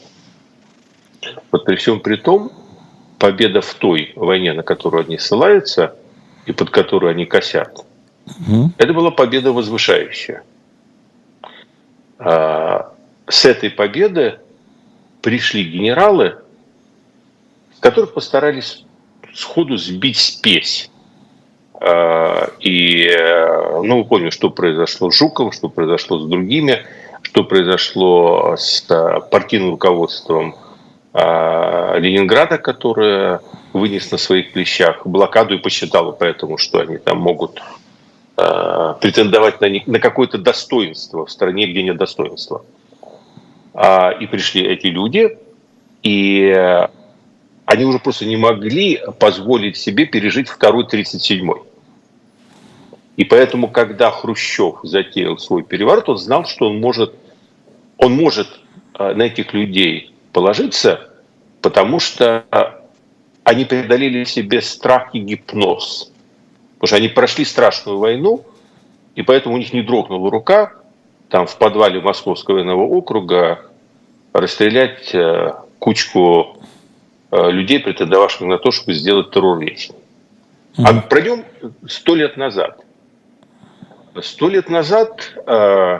Вот 1.52 1.65
при 1.65 1.76
всем 1.76 2.00
при 2.00 2.15
том, 2.15 2.52
победа 3.20 3.62
в 3.62 3.74
той 3.76 4.13
войне, 4.15 4.54
на 4.54 4.63
которую 4.63 5.06
они 5.06 5.18
ссылаются 5.18 5.96
и 6.46 6.52
под 6.52 6.70
которую 6.70 7.12
они 7.12 7.26
косят, 7.26 7.86
угу. 8.26 8.72
это 8.78 8.94
была 8.94 9.12
победа 9.12 9.52
возвышающая. 9.52 10.44
А, 12.18 12.94
с 13.28 13.46
этой 13.46 13.70
победы 13.70 14.39
пришли 15.22 15.63
генералы, 15.63 16.38
которых 17.86 18.15
постарались 18.15 18.84
сходу 19.36 19.78
сбить 19.78 20.17
спесь 20.17 20.89
И, 22.62 23.12
ну, 23.84 23.98
мы 23.98 24.06
помним, 24.06 24.32
что 24.32 24.50
произошло 24.50 25.12
с 25.12 25.15
Жуковым, 25.15 25.52
что 25.52 25.69
произошло 25.69 26.19
с 26.19 26.26
другими, 26.26 26.86
что 27.21 27.43
произошло 27.43 28.56
с 28.58 28.82
партийным 29.30 29.71
руководством 29.71 30.56
Ленинграда, 31.13 32.58
которое 32.58 33.41
вынес 33.74 34.12
на 34.12 34.17
своих 34.17 34.54
плечах 34.54 35.06
блокаду 35.06 35.56
и 35.56 35.58
посчитало 35.58 36.12
поэтому, 36.12 36.58
что 36.58 36.80
они 36.80 36.98
там 36.98 37.17
могут 37.19 37.62
претендовать 38.36 39.62
на, 39.62 39.67
на 39.86 40.00
какое-то 40.00 40.38
достоинство 40.38 41.26
в 41.26 41.32
стране, 41.32 41.67
где 41.67 41.84
нет 41.84 41.98
достоинства. 41.98 42.63
И 44.19 44.28
пришли 44.28 44.65
эти 44.65 44.88
люди, 44.88 45.38
и 46.04 46.88
они 47.65 47.84
уже 47.86 47.99
просто 47.99 48.25
не 48.25 48.38
могли 48.38 49.01
позволить 49.19 49.78
себе 49.78 50.06
пережить 50.06 50.47
второй 50.49 50.86
37-й. 50.86 51.62
И 53.17 53.23
поэтому, 53.23 53.69
когда 53.69 54.12
Хрущев 54.12 54.80
затеял 54.84 55.38
свой 55.38 55.63
переворот, 55.63 56.10
он 56.10 56.17
знал, 56.17 56.45
что 56.45 56.67
он 56.67 56.80
может, 56.80 57.13
он 57.97 58.13
может 58.13 58.47
э, 58.99 59.13
на 59.13 59.23
этих 59.23 59.54
людей 59.54 60.13
положиться, 60.32 61.10
потому 61.62 61.99
что 61.99 62.45
они 63.43 63.65
преодолели 63.65 64.25
себе 64.25 64.62
страх 64.62 65.15
и 65.15 65.19
гипноз. 65.19 66.12
Потому 66.75 66.88
что 66.88 66.95
они 66.97 67.08
прошли 67.08 67.45
страшную 67.45 67.97
войну, 67.97 68.45
и 69.15 69.21
поэтому 69.21 69.56
у 69.56 69.58
них 69.58 69.71
не 69.71 69.82
дрогнула 69.82 70.30
рука 70.30 70.73
там 71.30 71.47
в 71.47 71.58
подвале 71.58 72.01
Московского 72.01 72.56
военного 72.56 72.84
округа 72.84 73.62
расстрелять 74.34 75.15
э, 75.15 75.54
кучку 75.80 76.58
Э, 76.58 76.75
людей, 77.52 77.80
претендовавших 77.80 78.41
на 78.41 78.58
то, 78.58 78.71
чтобы 78.71 78.93
сделать 78.93 79.32
террор-вещь. 79.32 79.89
А 80.78 80.93
пройдем 80.93 81.45
сто 81.88 82.15
лет 82.15 82.38
назад. 82.38 82.82
Сто 84.21 84.50
лет 84.50 84.69
назад 84.69 85.34
э, 85.45 86.00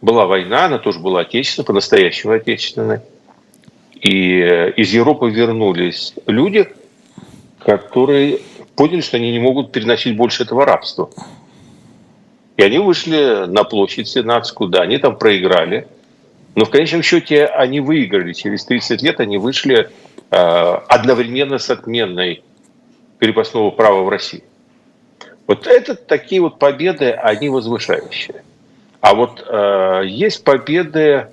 была 0.00 0.26
война, 0.26 0.66
она 0.66 0.78
тоже 0.78 1.00
была 1.00 1.20
отечественная, 1.20 1.66
по-настоящему 1.66 2.32
отечественная. 2.32 3.02
И 3.94 4.40
э, 4.40 4.72
из 4.72 4.92
Европы 4.92 5.30
вернулись 5.30 6.14
люди, 6.26 6.68
которые 7.60 8.40
поняли, 8.76 9.00
что 9.00 9.16
они 9.16 9.32
не 9.32 9.40
могут 9.40 9.72
переносить 9.72 10.16
больше 10.16 10.44
этого 10.44 10.64
рабства. 10.64 11.10
И 12.56 12.62
они 12.62 12.78
вышли 12.78 13.46
на 13.46 13.64
площадь 13.64 14.08
Сенатскую, 14.08 14.68
да, 14.68 14.82
они 14.82 14.98
там 14.98 15.16
проиграли. 15.16 15.86
Но 16.54 16.64
в 16.64 16.70
конечном 16.70 17.02
счете 17.02 17.46
они 17.46 17.80
выиграли. 17.80 18.32
Через 18.32 18.64
30 18.64 19.02
лет 19.02 19.20
они 19.20 19.38
вышли 19.38 19.76
Э, 19.82 20.07
одновременно 20.30 21.58
с 21.58 21.70
отменой 21.70 22.42
крепостного 23.18 23.70
права 23.70 24.02
в 24.02 24.08
России. 24.08 24.44
Вот 25.46 25.66
это 25.66 25.94
такие 25.94 26.42
вот 26.42 26.58
победы, 26.58 27.10
они 27.10 27.48
возвышающие. 27.48 28.42
А 29.00 29.14
вот 29.14 29.44
э, 29.46 30.02
есть 30.06 30.44
победы, 30.44 31.28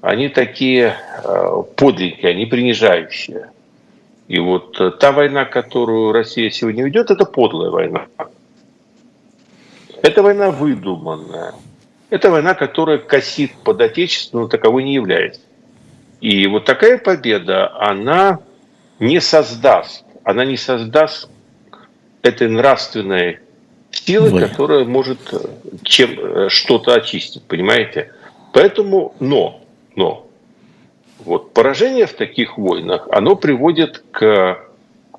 они 0.00 0.28
такие 0.28 0.96
э, 1.22 1.62
подленькие, 1.76 2.30
они 2.30 2.46
принижающие. 2.46 3.50
И 4.28 4.38
вот 4.38 4.80
э, 4.80 4.90
та 4.92 5.12
война, 5.12 5.44
которую 5.44 6.12
Россия 6.12 6.48
сегодня 6.50 6.84
ведет, 6.84 7.10
это 7.10 7.24
подлая 7.26 7.70
война. 7.70 8.06
Это 10.02 10.22
война 10.22 10.50
выдуманная. 10.50 11.52
Это 12.08 12.30
война, 12.30 12.54
которая 12.54 12.98
косит 12.98 13.52
под 13.64 13.80
отечество, 13.80 14.40
но 14.40 14.48
таковой 14.48 14.84
не 14.84 14.94
является. 14.94 15.42
И 16.20 16.46
вот 16.46 16.64
такая 16.64 16.98
победа, 16.98 17.74
она 17.80 18.40
не 18.98 19.20
создаст, 19.20 20.04
она 20.22 20.44
не 20.44 20.56
создаст 20.56 21.30
этой 22.22 22.48
нравственной 22.48 23.38
силы, 23.90 24.30
Вы. 24.30 24.40
которая 24.40 24.84
может 24.84 25.18
э, 25.32 25.38
чем 25.82 26.10
э, 26.18 26.48
что-то 26.48 26.94
очистить, 26.94 27.42
понимаете? 27.44 28.12
Поэтому, 28.52 29.14
но, 29.20 29.62
но, 29.96 30.26
вот 31.24 31.54
поражение 31.54 32.06
в 32.06 32.12
таких 32.12 32.58
войнах, 32.58 33.08
оно 33.10 33.36
приводит 33.36 34.04
к 34.10 34.58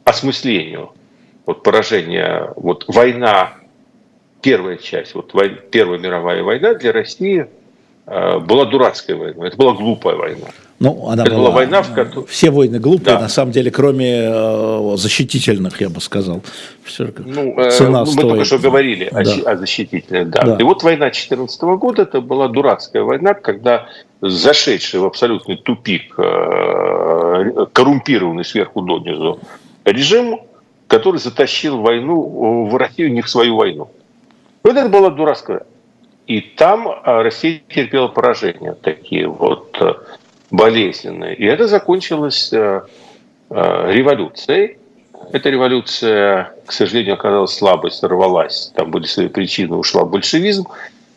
осмыслению. 0.03 0.93
Вот 1.45 1.63
поражение, 1.63 2.53
вот 2.55 2.85
война, 2.87 3.53
первая 4.41 4.77
часть, 4.77 5.15
вот 5.15 5.33
Первая 5.71 5.99
мировая 5.99 6.43
война 6.43 6.75
для 6.75 6.91
России 6.91 7.47
была 8.05 8.65
дурацкой 8.65 9.15
войной, 9.15 9.47
это 9.47 9.57
была 9.57 9.73
глупая 9.73 10.15
война. 10.15 10.47
Ну, 10.81 11.09
она 11.09 11.21
Это 11.21 11.35
была, 11.35 11.43
была 11.43 11.51
война, 11.51 11.83
в 11.83 11.93
которой... 11.93 12.25
Все 12.25 12.49
войны 12.49 12.79
глупые, 12.79 13.13
да. 13.13 13.19
на 13.19 13.29
самом 13.29 13.51
деле, 13.51 13.69
кроме 13.69 14.23
э, 14.23 14.93
защитительных, 14.97 15.79
я 15.79 15.89
бы 15.89 16.01
сказал. 16.01 16.41
Все, 16.83 17.13
ну, 17.19 17.59
э, 17.59 17.69
цена 17.69 17.99
мы 17.99 18.07
стоит. 18.07 18.21
только 18.27 18.45
что 18.45 18.57
говорили 18.57 19.07
да. 19.11 19.19
о, 19.19 19.51
о 19.51 19.57
защитительных. 19.57 20.31
Да. 20.31 20.41
Да. 20.41 20.57
И 20.59 20.63
вот 20.63 20.81
война 20.81 21.05
2014 21.05 21.61
года, 21.61 22.01
это 22.01 22.19
была 22.19 22.47
дурацкая 22.47 23.03
война, 23.03 23.35
когда 23.35 23.89
зашедший 24.21 25.01
в 25.01 25.05
абсолютный 25.05 25.57
тупик, 25.57 26.15
э, 26.17 27.65
коррумпированный 27.73 28.43
сверху 28.43 28.81
донизу 28.81 29.39
режим, 29.85 30.39
который 30.87 31.19
затащил 31.19 31.77
войну 31.77 32.65
в 32.65 32.75
Россию 32.75 33.13
не 33.13 33.21
в 33.21 33.29
свою 33.29 33.55
войну. 33.57 33.91
Вот 34.63 34.75
это 34.75 34.89
была 34.89 35.11
дурацкая. 35.11 35.61
И 36.31 36.39
там 36.39 36.87
э, 36.87 37.21
Россия 37.23 37.61
терпела 37.67 38.07
поражения 38.07 38.73
такие 38.81 39.27
вот 39.27 39.75
э, 39.81 39.95
болезненная. 40.49 41.33
И 41.33 41.43
это 41.43 41.67
закончилось 41.67 42.53
э, 42.53 42.83
э, 43.49 43.91
революцией. 43.91 44.77
Эта 45.33 45.49
революция, 45.49 46.53
к 46.65 46.71
сожалению, 46.71 47.15
оказалась 47.15 47.53
слабой, 47.53 47.91
сорвалась. 47.91 48.71
Там 48.77 48.91
были 48.91 49.07
свои 49.07 49.27
причины, 49.27 49.75
ушла 49.75 50.05
большевизм. 50.05 50.67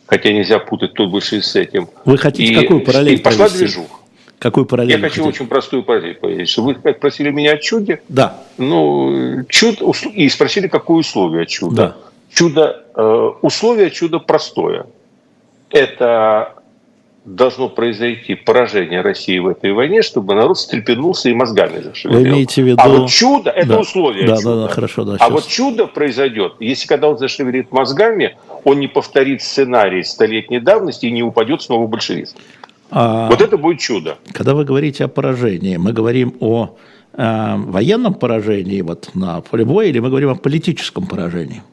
Хотя 0.05 0.33
нельзя 0.33 0.59
путать 0.59 0.91
тот 0.95 1.09
большевизм 1.09 1.47
с 1.47 1.55
этим. 1.55 1.87
Вы 2.03 2.17
хотите 2.17 2.51
и, 2.51 2.61
какую 2.61 2.81
параллель 2.81 3.13
И 3.13 3.17
пошла 3.17 3.47
движуха. 3.47 3.95
Какую 4.37 4.65
параллель? 4.65 4.97
Я 4.97 4.99
хочу 4.99 5.23
хотите? 5.23 5.43
очень 5.43 5.47
простую 5.47 5.83
параллель 5.83 6.15
поведать. 6.15 6.57
Вы 6.57 6.75
просили 6.75 7.31
меня 7.31 7.53
о 7.53 7.57
чуде. 7.57 8.01
Да. 8.09 8.43
Ну, 8.57 9.45
чуд, 9.47 9.81
и 10.13 10.27
спросили, 10.27 10.67
какое 10.67 10.97
условие 10.97 11.45
чуда. 11.45 11.75
Да. 11.75 11.95
Чудо, 12.33 12.83
э, 12.93 13.31
условие 13.41 13.91
чуда 13.91 14.19
простое. 14.19 14.87
Это 15.75 16.53
должно 17.25 17.67
произойти 17.67 18.35
поражение 18.35 19.01
России 19.01 19.39
в 19.39 19.47
этой 19.47 19.73
войне, 19.73 20.03
чтобы 20.03 20.33
народ 20.35 20.57
стрепенулся 20.57 21.29
и 21.29 21.33
мозгами 21.33 21.81
зашевелил. 21.81 22.21
Вы 22.21 22.29
имеете 22.29 22.63
в 22.63 22.65
виду... 22.65 22.77
А 22.81 22.87
вот 22.87 23.09
чудо, 23.09 23.49
это 23.49 23.67
да. 23.67 23.79
условие 23.79 24.25
да, 24.25 24.37
чуда. 24.37 24.55
Да, 24.55 24.67
да, 24.67 24.73
хорошо, 24.73 25.03
да. 25.03 25.13
А 25.15 25.17
сейчас. 25.17 25.31
вот 25.31 25.47
чудо 25.47 25.87
произойдет, 25.87 26.53
если 26.61 26.87
когда 26.87 27.09
он 27.09 27.17
зашевелит 27.17 27.73
мозгами, 27.73 28.37
он 28.63 28.79
не 28.79 28.87
повторит 28.87 29.41
сценарий 29.41 30.03
столетней 30.03 30.59
давности 30.61 31.07
и 31.07 31.11
не 31.11 31.23
упадет 31.23 31.61
снова 31.61 31.85
в 31.87 31.89
большевизм. 31.89 32.37
А, 32.91 33.27
вот 33.27 33.41
это 33.41 33.57
будет 33.57 33.79
чудо. 33.79 34.17
Когда 34.31 34.53
вы 34.53 34.63
говорите 34.63 35.03
о 35.03 35.07
поражении, 35.09 35.75
мы 35.75 35.91
говорим 35.91 36.35
о 36.39 36.77
э, 37.13 37.55
военном 37.57 38.13
поражении 38.13 38.81
вот 38.81 39.09
на 39.13 39.41
поле 39.41 39.65
боя 39.65 39.87
или 39.87 39.99
мы 39.99 40.09
говорим 40.09 40.29
о 40.29 40.35
политическом 40.35 41.05
поражении? 41.05 41.63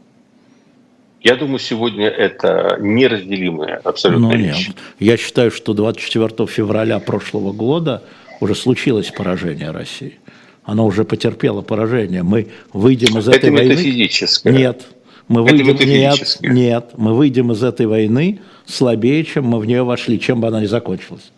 Я 1.23 1.37
думаю, 1.37 1.59
сегодня 1.61 2.09
это 2.09 2.79
неразделимые 2.81 3.77
абсолютно 3.85 4.31
ну. 4.31 4.37
Нет. 4.37 4.57
Я 4.99 5.17
считаю, 5.17 5.51
что 5.51 5.73
24 5.73 6.47
февраля 6.47 6.99
прошлого 6.99 7.53
года 7.53 8.03
уже 8.41 8.55
случилось 8.55 9.11
поражение 9.11 9.71
России. 9.71 10.19
Она 10.65 10.83
уже 10.85 11.05
потерпела 11.05 11.63
поражение. 11.63 12.23
Мы 12.23 12.49
выйдем 12.73 13.19
из 13.19 13.29
это 13.29 13.39
этой 13.39 13.51
войны. 13.51 13.73
Это 13.73 13.73
метафизическое. 13.75 14.53
Нет. 14.53 14.87
Мы 15.29 15.45
выйдем, 15.45 15.89
нет, 15.89 16.39
нет, 16.41 16.91
мы 16.97 17.15
выйдем 17.15 17.53
из 17.53 17.63
этой 17.63 17.87
войны 17.87 18.41
слабее, 18.67 19.25
чем 19.25 19.47
мы 19.47 19.61
в 19.61 19.67
нее 19.67 19.85
вошли, 19.85 20.21
чем 20.21 20.41
бы 20.41 20.49
она 20.49 20.61
ни 20.61 20.67
закончилась. 20.67 21.31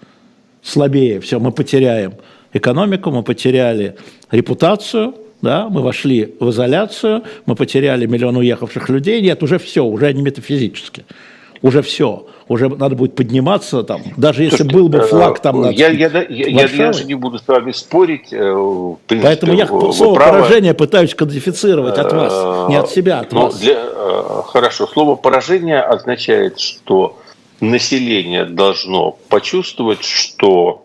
Слабее. 0.62 1.20
Все, 1.20 1.38
мы 1.38 1.52
потеряем 1.52 2.14
экономику, 2.54 3.10
мы 3.10 3.22
потеряли 3.22 3.96
репутацию, 4.30 5.14
да, 5.44 5.68
мы 5.68 5.82
вошли 5.82 6.34
в 6.40 6.50
изоляцию, 6.50 7.22
мы 7.46 7.54
потеряли 7.54 8.06
миллион 8.06 8.36
уехавших 8.36 8.88
людей, 8.88 9.20
нет, 9.20 9.42
уже 9.42 9.58
все, 9.58 9.84
уже 9.84 10.12
не 10.12 10.22
метафизически, 10.22 11.04
уже 11.62 11.82
все, 11.82 12.26
уже 12.48 12.68
надо 12.68 12.96
будет 12.96 13.14
подниматься 13.14 13.82
там, 13.82 14.02
даже 14.16 14.42
если 14.42 14.56
Слушайте, 14.56 14.76
был 14.76 14.88
бы 14.88 15.00
флаг 15.00 15.40
там 15.40 15.60
над 15.62 15.72
я, 15.72 15.88
я, 15.88 16.08
я, 16.08 16.26
я, 16.28 16.66
я 16.66 16.92
же 16.92 17.04
не 17.04 17.14
буду 17.14 17.38
с 17.38 17.46
вами 17.46 17.72
спорить. 17.72 18.32
Э, 18.32 18.94
принципе, 19.06 19.28
Поэтому 19.28 19.52
я 19.54 19.66
слово 19.66 20.14
правы. 20.14 20.38
поражение 20.38 20.74
пытаюсь 20.74 21.14
кодифицировать 21.14 21.98
от 21.98 22.12
вас, 22.12 22.68
не 22.68 22.76
от 22.76 22.90
себя, 22.90 23.20
от 23.20 23.32
Но 23.32 23.46
вас. 23.46 23.58
Для, 23.60 23.76
э, 23.76 24.42
хорошо, 24.46 24.86
слово 24.86 25.14
поражение 25.14 25.80
означает, 25.80 26.58
что 26.60 27.18
население 27.60 28.44
должно 28.44 29.16
почувствовать, 29.28 30.04
что 30.04 30.83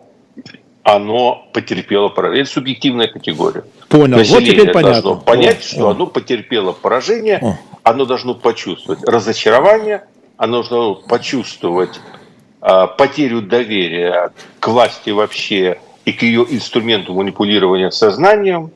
оно 0.82 1.46
потерпело 1.52 2.08
поражение. 2.08 2.42
Это 2.42 2.52
субъективная 2.52 3.08
категория. 3.08 3.64
Понял, 3.88 4.18
Население 4.18 4.50
вот 4.50 4.60
теперь 4.60 4.72
понятно. 4.72 5.02
должно 5.02 5.20
понять, 5.20 5.60
о, 5.60 5.62
что 5.62 5.88
о. 5.88 5.90
оно 5.92 6.06
потерпело 6.06 6.72
поражение, 6.72 7.38
о. 7.42 7.58
оно 7.82 8.04
должно 8.06 8.34
почувствовать 8.34 9.02
разочарование, 9.04 10.04
оно 10.36 10.62
должно 10.62 10.94
почувствовать 10.94 12.00
а, 12.60 12.86
потерю 12.86 13.42
доверия 13.42 14.30
к 14.58 14.68
власти 14.68 15.10
вообще 15.10 15.78
и 16.04 16.12
к 16.12 16.22
ее 16.22 16.46
инструменту 16.48 17.14
манипулирования 17.14 17.90
сознанием. 17.90 18.70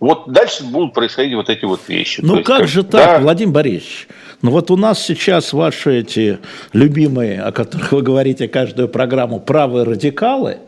вот 0.00 0.24
дальше 0.26 0.64
будут 0.64 0.92
происходить 0.92 1.34
вот 1.34 1.48
эти 1.48 1.64
вот 1.64 1.80
вещи. 1.88 2.20
Ну 2.22 2.36
как, 2.36 2.44
как 2.44 2.68
же 2.68 2.82
так, 2.82 3.22
Владимир 3.22 3.52
Борисович? 3.54 4.08
Ну 4.42 4.50
вот 4.50 4.70
у 4.70 4.76
нас 4.76 5.02
сейчас 5.02 5.52
ваши 5.52 6.00
эти 6.00 6.38
любимые, 6.72 7.40
о 7.40 7.52
которых 7.52 7.92
вы 7.92 8.02
говорите 8.02 8.48
каждую 8.48 8.88
программу, 8.88 9.40
правые 9.40 9.84
радикалы, 9.84 10.58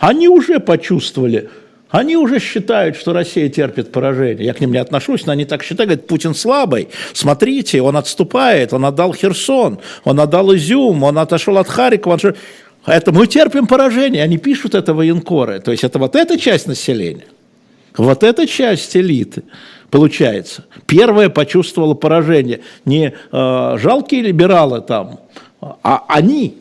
они 0.00 0.28
уже 0.28 0.60
почувствовали, 0.60 1.50
они 1.90 2.16
уже 2.16 2.38
считают, 2.38 2.96
что 2.96 3.12
Россия 3.12 3.48
терпит 3.48 3.92
поражение. 3.92 4.46
Я 4.46 4.54
к 4.54 4.60
ним 4.60 4.72
не 4.72 4.78
отношусь, 4.78 5.26
но 5.26 5.32
они 5.32 5.44
так 5.44 5.62
считают. 5.62 5.90
Говорят, 5.90 6.06
Путин 6.06 6.34
слабый. 6.34 6.88
Смотрите, 7.12 7.82
он 7.82 7.96
отступает, 7.96 8.72
он 8.72 8.84
отдал 8.84 9.12
Херсон, 9.12 9.78
он 10.04 10.20
отдал 10.20 10.54
Изюм, 10.54 11.02
он 11.02 11.18
отошел 11.18 11.58
от 11.58 11.68
Харькова. 11.68 12.18
Он. 12.24 12.34
Это 12.86 13.12
мы 13.12 13.26
терпим 13.26 13.66
поражение. 13.66 14.22
Они 14.22 14.38
пишут 14.38 14.74
это 14.74 14.94
военкоры. 14.94 15.60
То 15.60 15.72
есть 15.72 15.84
это 15.84 15.98
вот 15.98 16.16
эта 16.16 16.38
часть 16.38 16.66
населения. 16.66 17.26
Вот 17.96 18.22
эта 18.22 18.46
часть 18.46 18.96
элиты, 18.96 19.42
получается, 19.90 20.64
первая 20.86 21.28
почувствовала 21.28 21.94
поражение. 21.94 22.60
Не 22.84 23.12
э, 23.32 23.76
жалкие 23.78 24.22
либералы 24.22 24.80
там, 24.80 25.18
а 25.60 26.04
они. 26.08 26.59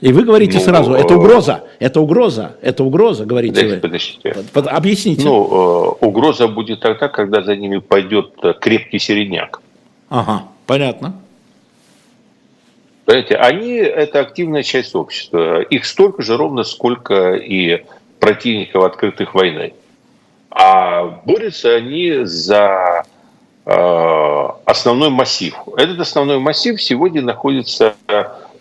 И 0.00 0.12
вы 0.12 0.24
говорите 0.24 0.58
ну, 0.58 0.64
сразу, 0.64 0.92
это 0.94 1.14
э, 1.14 1.16
угроза, 1.16 1.64
это 1.78 2.00
угроза, 2.00 2.56
это 2.62 2.82
угроза, 2.84 3.24
говорите 3.24 3.54
подождите, 3.54 3.76
вы. 3.76 3.80
Подождите. 3.80 4.36
Под, 4.52 4.66
объясните. 4.66 5.24
Ну, 5.24 5.96
э, 6.00 6.04
угроза 6.04 6.48
будет 6.48 6.80
тогда, 6.80 7.08
когда 7.08 7.42
за 7.42 7.54
ними 7.54 7.78
пойдет 7.78 8.32
э, 8.42 8.54
крепкий 8.60 8.98
середняк. 8.98 9.60
Ага, 10.08 10.44
понятно. 10.66 11.20
Понимаете, 13.04 13.36
они– 13.36 13.72
это 13.74 14.20
активная 14.20 14.62
часть 14.62 14.94
общества. 14.94 15.60
Их 15.60 15.84
столько 15.84 16.22
же 16.22 16.36
ровно, 16.36 16.64
сколько 16.64 17.34
и 17.34 17.84
противников 18.18 18.84
открытых 18.84 19.34
войны. 19.34 19.74
А 20.50 21.04
борются 21.24 21.74
они 21.74 22.24
за 22.24 23.04
э, 23.66 24.48
основной 24.64 25.10
массив. 25.10 25.54
Этот 25.76 26.00
основной 26.00 26.38
массив 26.38 26.80
сегодня 26.82 27.22
находится 27.22 27.94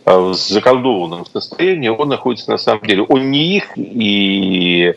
в 0.06 0.34
заколдованном 0.34 1.26
состоянии. 1.26 1.90
Он 1.90 2.10
находится 2.10 2.52
на 2.52 2.58
самом 2.58 2.82
деле, 2.82 3.04
он 3.04 3.32
не 3.32 3.58
их, 3.58 3.78
и 3.78 4.96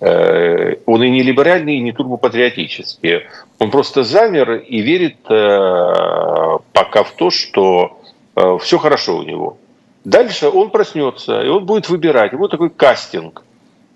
э, 0.00 0.74
он 0.86 1.02
и 1.02 1.10
не 1.10 1.22
либеральный, 1.22 1.76
и 1.76 1.80
не 1.80 1.92
турбопатриотический. 1.92 3.22
Он 3.58 3.70
просто 3.70 4.02
замер 4.02 4.54
и 4.54 4.80
верит 4.80 5.18
э, 5.28 6.58
пока 6.72 7.04
в 7.04 7.12
то, 7.12 7.30
что 7.30 8.00
э, 8.34 8.58
все 8.60 8.78
хорошо 8.78 9.18
у 9.18 9.22
него. 9.22 9.58
Дальше 10.04 10.48
он 10.48 10.70
проснется, 10.70 11.42
и 11.42 11.48
он 11.48 11.66
будет 11.66 11.88
выбирать. 11.88 12.32
Вот 12.32 12.50
такой 12.50 12.70
кастинг. 12.70 13.44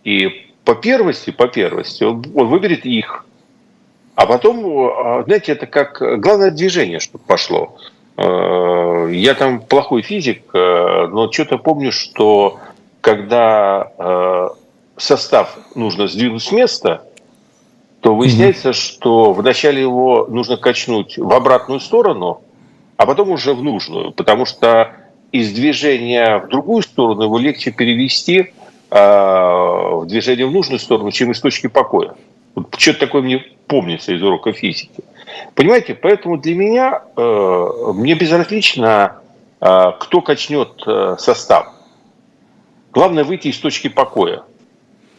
И 0.05 0.47
по 0.65 0.75
первости, 0.75 1.31
по 1.31 1.49
первости, 1.49 2.05
он, 2.05 2.25
он 2.35 2.49
выберет 2.49 2.85
их. 2.85 3.25
А 4.15 4.27
потом, 4.27 4.65
а, 4.67 5.23
знаете, 5.25 5.53
это 5.53 5.67
как 5.67 6.21
главное 6.21 6.51
движение, 6.51 7.01
чтобы 7.01 7.25
пошло. 7.25 7.77
Э, 8.17 9.09
я 9.11 9.35
там 9.35 9.61
плохой 9.61 10.03
физик, 10.03 10.43
э, 10.55 11.07
но 11.11 11.31
что-то 11.31 11.59
помню, 11.59 11.93
что 11.93 12.59
когда 13.01 13.91
э, 13.99 14.49
состав 14.97 15.57
нужно 15.75 16.07
сдвинуть 16.07 16.43
с 16.43 16.53
места, 16.53 17.05
то 18.01 18.15
выясняется, 18.15 18.71
mm-hmm. 18.71 18.73
что 18.73 19.33
вначале 19.33 19.81
его 19.81 20.27
нужно 20.29 20.57
качнуть 20.57 21.17
в 21.17 21.33
обратную 21.33 21.81
сторону, 21.81 22.43
а 22.97 23.07
потом 23.07 23.31
уже 23.31 23.55
в 23.55 23.63
нужную, 23.63 24.13
потому 24.13 24.45
что 24.45 24.93
из 25.31 25.53
движения 25.53 26.39
в 26.39 26.49
другую 26.49 26.83
сторону 26.83 27.23
его 27.23 27.39
легче 27.39 27.71
перевести 27.71 28.53
в 28.91 30.05
движение 30.07 30.47
в 30.47 30.53
нужную 30.53 30.79
сторону, 30.79 31.11
чем 31.13 31.31
из 31.31 31.41
точки 31.41 31.69
покоя. 31.69 32.15
Вот 32.55 32.75
что-то 32.77 33.01
такое 33.01 33.23
мне 33.23 33.39
помнится 33.67 34.13
из 34.13 34.23
урока 34.23 34.53
физики. 34.53 35.03
Понимаете, 35.55 35.95
поэтому 35.95 36.39
для 36.39 36.55
меня, 36.55 37.03
э, 37.17 37.67
мне 37.95 38.15
безразлично, 38.15 39.17
э, 39.61 39.93
кто 40.01 40.21
качнет 40.21 40.83
э, 40.87 41.17
состав. 41.19 41.69
Главное 42.93 43.25
выйти 43.25 43.49
из 43.49 43.59
точки 43.59 43.89
покоя. 43.89 44.43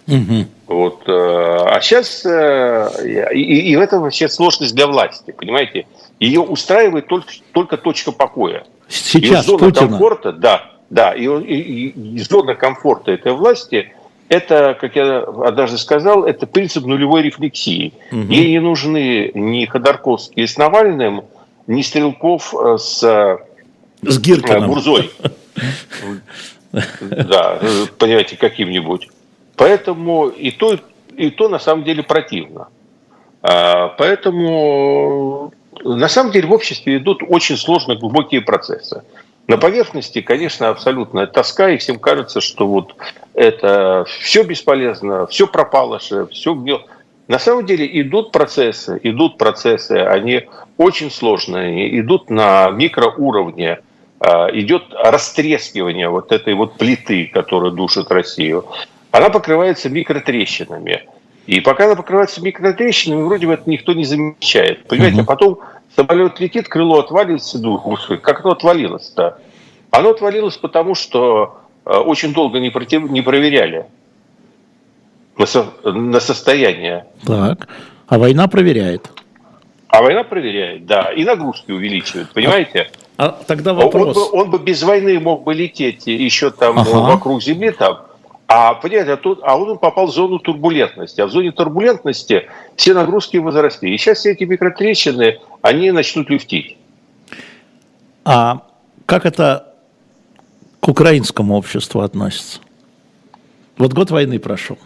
Угу. 0.07 0.45
Вот, 0.68 1.03
а 1.07 1.80
сейчас, 1.82 2.26
и, 2.26 3.72
и 3.72 3.76
в 3.76 3.80
этом 3.80 4.01
вообще 4.01 4.28
сложность 4.28 4.76
для 4.76 4.88
власти, 4.88 5.32
понимаете? 5.32 5.88
Ее 6.20 6.41
устраивает 6.41 7.07
только, 7.07 7.32
только 7.53 7.78
точка 7.78 8.11
покоя. 8.11 8.66
Сейчас 8.89 9.45
зона 9.45 9.59
Путина. 9.59 9.88
комфорта, 9.88 10.34
да, 10.34 10.72
да, 10.89 11.14
и, 11.14 11.26
и, 11.26 11.88
и 12.16 12.20
зона 12.20 12.55
комфорта 12.55 13.11
этой 13.11 13.32
власти– 13.32 13.93
это, 14.30 14.78
как 14.80 14.95
я 14.95 15.19
однажды 15.19 15.78
сказал, 15.78 16.24
это 16.26 16.47
принцип 16.47 16.86
нулевой 16.86 17.21
рефлексии. 17.24 17.93
Угу. 18.11 18.21
Ей 18.32 18.51
не 18.51 18.59
нужны 18.59 19.32
ни 19.34 19.65
Ходорковские 19.65 20.47
с 20.47 20.57
Навальным, 20.57 21.24
ни 21.67 21.82
Стрелков 21.82 22.53
э, 22.53 22.78
с, 22.78 23.03
э, 23.03 23.38
с 24.01 24.19
Гиркиным. 24.19 24.67
Бурзой. 24.67 25.11
Да, 27.01 27.59
понимаете, 27.99 28.36
каким-нибудь. 28.36 29.09
Поэтому 29.55 30.28
и 30.28 30.49
то, 30.49 30.80
и 31.15 31.30
то 31.30 31.47
на 31.47 31.59
самом 31.59 31.84
деле 31.84 32.01
противно. 32.01 32.67
А, 33.43 33.89
поэтому 33.89 35.53
на 35.84 36.07
самом 36.07 36.32
деле 36.32 36.47
в 36.47 36.53
обществе 36.53 36.97
идут 36.97 37.21
очень 37.28 37.57
сложные 37.57 37.97
глубокие 37.97 38.41
процессы. 38.41 39.03
На 39.48 39.58
поверхности, 39.58 40.22
конечно, 40.22 40.70
абсолютная 40.70 41.28
тоска, 41.28 41.70
и 41.70 41.78
всем 41.78 42.00
кажется, 42.00 42.39
что 42.39 42.66
вот 42.66 42.96
это 43.34 44.06
все 44.20 44.44
бесполезно, 44.44 45.28
все 45.28 45.48
пропало, 45.48 46.00
все 46.00 46.54
гнет. 46.54 46.84
На 47.28 47.39
самом 47.39 47.66
деле 47.66 47.88
идут 48.02 48.32
процессы, 48.32 49.00
идут 49.04 49.38
процессы, 49.38 49.94
они 49.94 50.44
очень 50.78 51.12
сложные, 51.12 52.00
идут 52.00 52.30
на 52.30 52.70
микроуровне, 52.70 53.80
а, 54.20 54.50
идет 54.54 54.84
растрескивание 54.94 56.10
вот 56.10 56.32
этой 56.32 56.54
вот 56.54 56.78
плиты, 56.78 57.30
которая 57.34 57.72
душит 57.72 58.12
Россию. 58.12 58.66
Она 59.12 59.30
покрывается 59.30 59.89
микротрещинами. 59.89 61.04
И 61.46 61.60
пока 61.60 61.86
она 61.86 61.96
покрывается 61.96 62.41
микротрещинами, 62.41 63.22
вроде 63.22 63.48
бы 63.48 63.54
это 63.54 63.70
никто 63.70 63.94
не 63.94 64.06
замечает. 64.06 64.86
Понимаете, 64.88 65.18
угу. 65.18 65.24
а 65.24 65.26
потом 65.26 65.60
Самолет 65.96 66.39
летит, 66.39 66.68
крыло 66.68 67.00
отваливается, 67.00 67.60
дух 67.60 67.86
уши. 67.86 68.18
Как 68.18 68.41
оно 68.41 68.52
отвалилось-то? 68.52 69.38
Оно 69.91 70.10
отвалилось 70.10 70.58
потому, 70.58 70.96
что 70.96 71.60
э, 71.86 71.96
очень 71.96 72.34
долго 72.34 72.60
не, 72.60 72.72
против... 72.72 73.10
не 73.12 73.22
проверяли 73.22 73.86
на, 75.38 75.46
со... 75.46 75.68
на 75.84 76.20
состояние. 76.20 77.06
Так. 77.26 77.68
А 78.08 78.18
война 78.18 78.48
проверяет. 78.48 79.12
А 79.88 80.02
война 80.02 80.24
проверяет, 80.24 80.88
да. 80.88 81.12
И 81.12 81.24
нагрузки 81.24 81.72
увеличивает, 81.72 82.34
понимаете? 82.34 82.89
А, 83.18 83.28
а 83.28 83.44
тогда 83.46 83.76
вопрос. 83.76 84.18
Он 84.18 84.32
бы, 84.32 84.41
он 84.41 84.50
бы 84.50 84.58
без 84.58 84.82
войны 84.82 85.20
мог 85.20 85.44
бы 85.44 85.54
лететь 85.54 86.08
еще 86.08 86.50
там 86.50 86.80
ага. 86.80 86.89
вокруг 86.89 87.44
Земли, 87.44 87.70
там, 87.70 88.00
а, 88.48 88.76
понимаете, 88.76 89.14
а, 89.14 89.18
тут, 89.18 89.39
а 89.44 89.58
он 89.58 89.78
попал 89.78 90.08
в 90.08 90.12
зону 90.12 90.39
турбулентности. 90.39 91.22
А 91.22 91.26
в 91.26 91.32
зоне 91.32 91.52
турбулентности 91.52 92.50
все 92.76 92.94
нагрузки 92.94 93.38
возросли. 93.38 93.94
И 93.94 93.98
сейчас 93.98 94.20
все 94.20 94.32
эти 94.32 94.44
микротрещины, 94.44 95.39
они 95.62 95.91
начнут 95.91 96.30
люфтить. 96.30 96.78
А 98.26 98.62
как 99.06 99.26
это 99.26 99.74
к 100.80 100.88
украинскому 100.88 101.56
обществу 101.56 102.02
относится? 102.02 102.60
Вот 103.78 103.94
год 103.94 104.12
войны 104.12 104.39
прошел. 104.39 104.78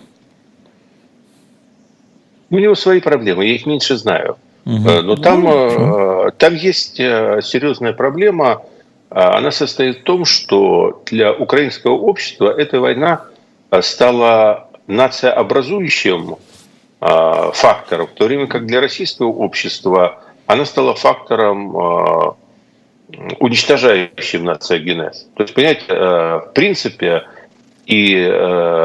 У 2.49 2.57
него 2.59 2.75
свои 2.75 3.01
проблемы, 3.01 3.45
я 3.45 3.55
их 3.55 3.65
меньше 3.65 3.97
знаю. 3.97 4.37
Угу. 4.65 5.01
Но 5.01 5.15
там, 5.15 5.43
ну, 5.43 6.31
там 6.37 6.55
есть 6.55 6.99
э, 6.99 7.41
серьезная 7.41 7.93
проблема. 7.93 8.61
Она 9.09 9.51
состоит 9.51 9.99
в 9.99 10.03
том, 10.03 10.25
что 10.25 11.01
для 11.05 11.33
украинского 11.33 11.93
общества 11.93 12.53
эта 12.57 12.79
война 12.79 13.25
стала 13.81 14.69
нациообразующим 14.87 16.37
а, 16.99 17.51
фактором, 17.51 18.07
в 18.07 18.11
то 18.11 18.25
время 18.25 18.47
как 18.47 18.65
для 18.65 18.81
российского 18.81 19.27
общества 19.27 20.23
она 20.45 20.65
стала 20.65 20.95
фактором 20.95 21.77
а, 21.77 22.35
уничтожающим 23.39 24.45
нациогенез. 24.45 25.27
То 25.35 25.43
есть, 25.43 25.53
понимаете, 25.53 25.85
в 25.87 26.51
принципе, 26.53 27.23
и 27.85 28.21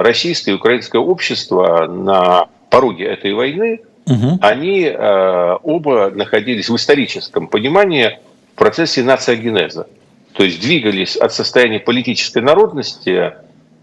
российское 0.05 0.53
и 0.53 0.55
украинское 0.55 1.03
общество 1.03 1.89
на 1.89 2.47
пороге 2.71 3.07
этой 3.07 3.35
войны, 3.35 3.81
угу. 4.07 4.39
они 4.41 4.89
оба 4.89 6.13
находились 6.15 6.69
в 6.69 6.77
историческом 6.77 7.49
понимании 7.49 8.21
в 8.55 8.59
процессе 8.59 9.03
нациогенеза. 9.03 9.89
То 10.35 10.45
есть 10.45 10.61
двигались 10.61 11.17
от 11.17 11.33
состояния 11.33 11.81
политической 11.81 12.43
народности 12.43 13.33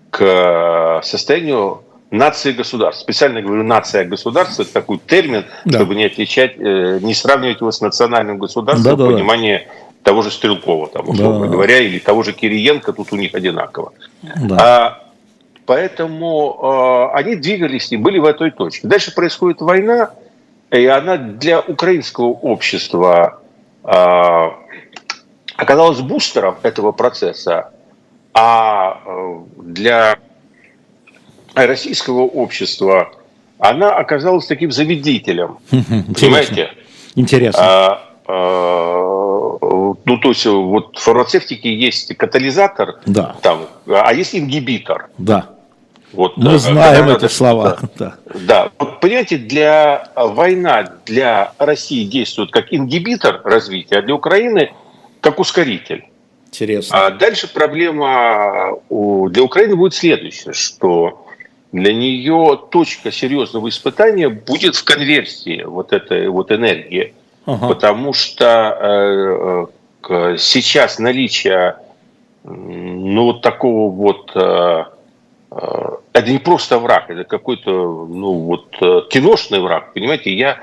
к 0.10 0.22
э, 0.22 1.05
состоянию 1.05 1.82
нации 2.12 2.51
государств. 2.51 3.01
Специально 3.03 3.41
говорю 3.41 3.64
нация 3.64 4.05
государства, 4.05 4.64
это 4.64 4.74
такой 4.74 4.97
термин, 4.97 5.45
да. 5.66 5.78
чтобы 5.78 5.95
не 5.95 6.05
отличать, 6.05 6.55
э, 6.57 6.99
не 7.01 7.14
сравнивать 7.14 7.62
его 7.62 7.72
с 7.72 7.82
национальным 7.82 8.38
государством 8.38 8.84
да, 8.84 8.95
да, 8.95 9.05
в 9.05 9.14
понимании 9.14 9.68
да. 9.68 10.12
того 10.12 10.22
же 10.22 10.32
Стрелкова, 10.32 10.88
там, 10.88 11.10
условно 11.10 11.45
да. 11.45 11.51
говоря, 11.51 11.80
или 11.80 11.99
того 11.99 12.24
же 12.24 12.34
Кириенко, 12.34 12.93
тут 12.93 13.14
у 13.14 13.16
них 13.16 13.36
одинаково. 13.36 13.93
Да. 14.24 14.57
А 14.60 15.10
Поэтому 15.70 17.12
э, 17.14 17.16
они 17.16 17.36
двигались 17.36 17.91
и 17.91 17.95
были 17.97 18.18
в 18.18 18.26
этой 18.26 18.49
точке. 18.49 18.88
Дальше 18.88 19.14
происходит 19.14 19.62
война, 19.62 20.10
и 20.72 20.84
она 20.88 21.18
для 21.18 21.60
украинского 21.60 22.30
общества 22.30 23.39
э, 23.84 24.49
оказалась 25.55 25.99
бустером 25.99 26.55
этого 26.64 26.91
процесса, 26.91 27.70
а 28.34 29.02
э, 29.06 29.40
для 29.58 30.18
российского 31.56 32.22
общества 32.22 33.12
она 33.58 33.92
оказалась 33.92 34.46
таким 34.46 34.72
заведителем. 34.72 35.58
Интересно. 35.72 36.14
Понимаете? 36.14 36.70
Интересно. 37.16 37.62
А, 37.62 38.02
а, 38.28 39.58
ну, 40.06 40.18
то 40.22 40.30
есть 40.30 40.46
вот 40.46 40.98
в 40.98 41.02
фармацевтике 41.02 41.74
есть 41.74 42.16
катализатор, 42.16 43.00
да. 43.06 43.36
там, 43.42 43.66
а 43.88 44.14
есть 44.14 44.36
ингибитор. 44.36 45.10
Да. 45.18 45.50
Вот, 46.14 46.38
Мы 46.38 46.58
знаем 46.58 47.10
эти 47.10 47.28
слова. 47.28 47.78
Да. 47.82 47.90
да. 48.34 48.40
да. 48.48 48.72
Вот, 48.80 49.00
понимаете, 49.00 49.38
для 49.38 50.10
война 50.16 50.94
для 51.06 51.54
России 51.60 52.06
действует 52.06 52.52
как 52.52 52.74
ингибитор 52.74 53.42
развития, 53.44 53.98
а 53.98 54.02
для 54.02 54.16
Украины 54.16 54.72
как 55.22 55.40
ускоритель. 55.40 56.06
Интересно. 56.52 57.08
А 57.08 57.12
дальше 57.12 57.47
проблема 57.52 58.80
для 58.89 59.43
Украины 59.43 59.76
будет 59.76 59.93
следующая, 59.93 60.54
что 60.54 61.28
для 61.72 61.93
нее 61.93 62.60
точка 62.72 63.12
серьезного 63.12 63.70
испытания 63.70 64.30
будет 64.30 64.76
в 64.76 64.84
конверсии 64.84 65.64
вот 65.64 65.93
этой 65.93 66.28
вот 66.28 66.52
энергии. 66.52 67.14
Ага. 67.45 67.68
Потому 67.68 68.14
что 68.14 69.70
э, 70.08 70.38
сейчас 70.38 71.00
наличие 71.00 71.76
ну, 72.43 73.26
вот 73.26 73.41
такого 73.41 73.91
вот... 73.91 74.32
Э, 74.36 74.86
э, 75.52 75.89
это 76.14 76.32
не 76.32 76.39
просто 76.39 76.80
враг, 76.80 77.10
это 77.10 77.24
какой-то 77.24 78.08
ну, 78.10 78.34
вот, 78.34 78.76
э, 78.82 79.02
киношный 79.10 79.60
враг. 79.60 79.93
Понимаете, 79.93 80.34
я, 80.34 80.58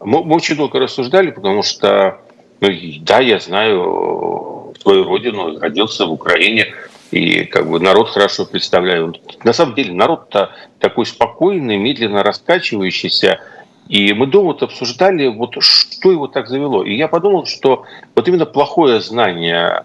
мы, 0.00 0.22
мы 0.24 0.36
очень 0.36 0.56
долго 0.56 0.78
рассуждали, 0.78 1.30
потому 1.30 1.62
что, 1.62 2.18
ну, 2.60 2.68
да, 3.00 3.20
я 3.20 3.38
знаю 3.38 4.59
свою 4.80 5.04
родину, 5.04 5.58
родился 5.58 6.06
в 6.06 6.12
Украине, 6.12 6.74
и 7.10 7.44
как 7.44 7.68
бы 7.68 7.80
народ 7.80 8.08
хорошо 8.08 8.46
представляю. 8.46 9.14
На 9.44 9.52
самом 9.52 9.74
деле 9.74 9.92
народ-то 9.92 10.52
такой 10.78 11.06
спокойный, 11.06 11.76
медленно 11.76 12.22
раскачивающийся. 12.22 13.40
И 13.88 14.12
мы 14.12 14.26
дома 14.26 14.48
вот 14.48 14.62
обсуждали, 14.62 15.26
вот 15.26 15.56
что 15.58 16.12
его 16.12 16.28
так 16.28 16.48
завело. 16.48 16.84
И 16.84 16.94
я 16.94 17.08
подумал, 17.08 17.46
что 17.46 17.84
вот 18.14 18.28
именно 18.28 18.46
плохое 18.46 19.00
знание 19.00 19.84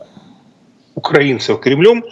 украинцев 0.94 1.60
Кремлем, 1.60 2.06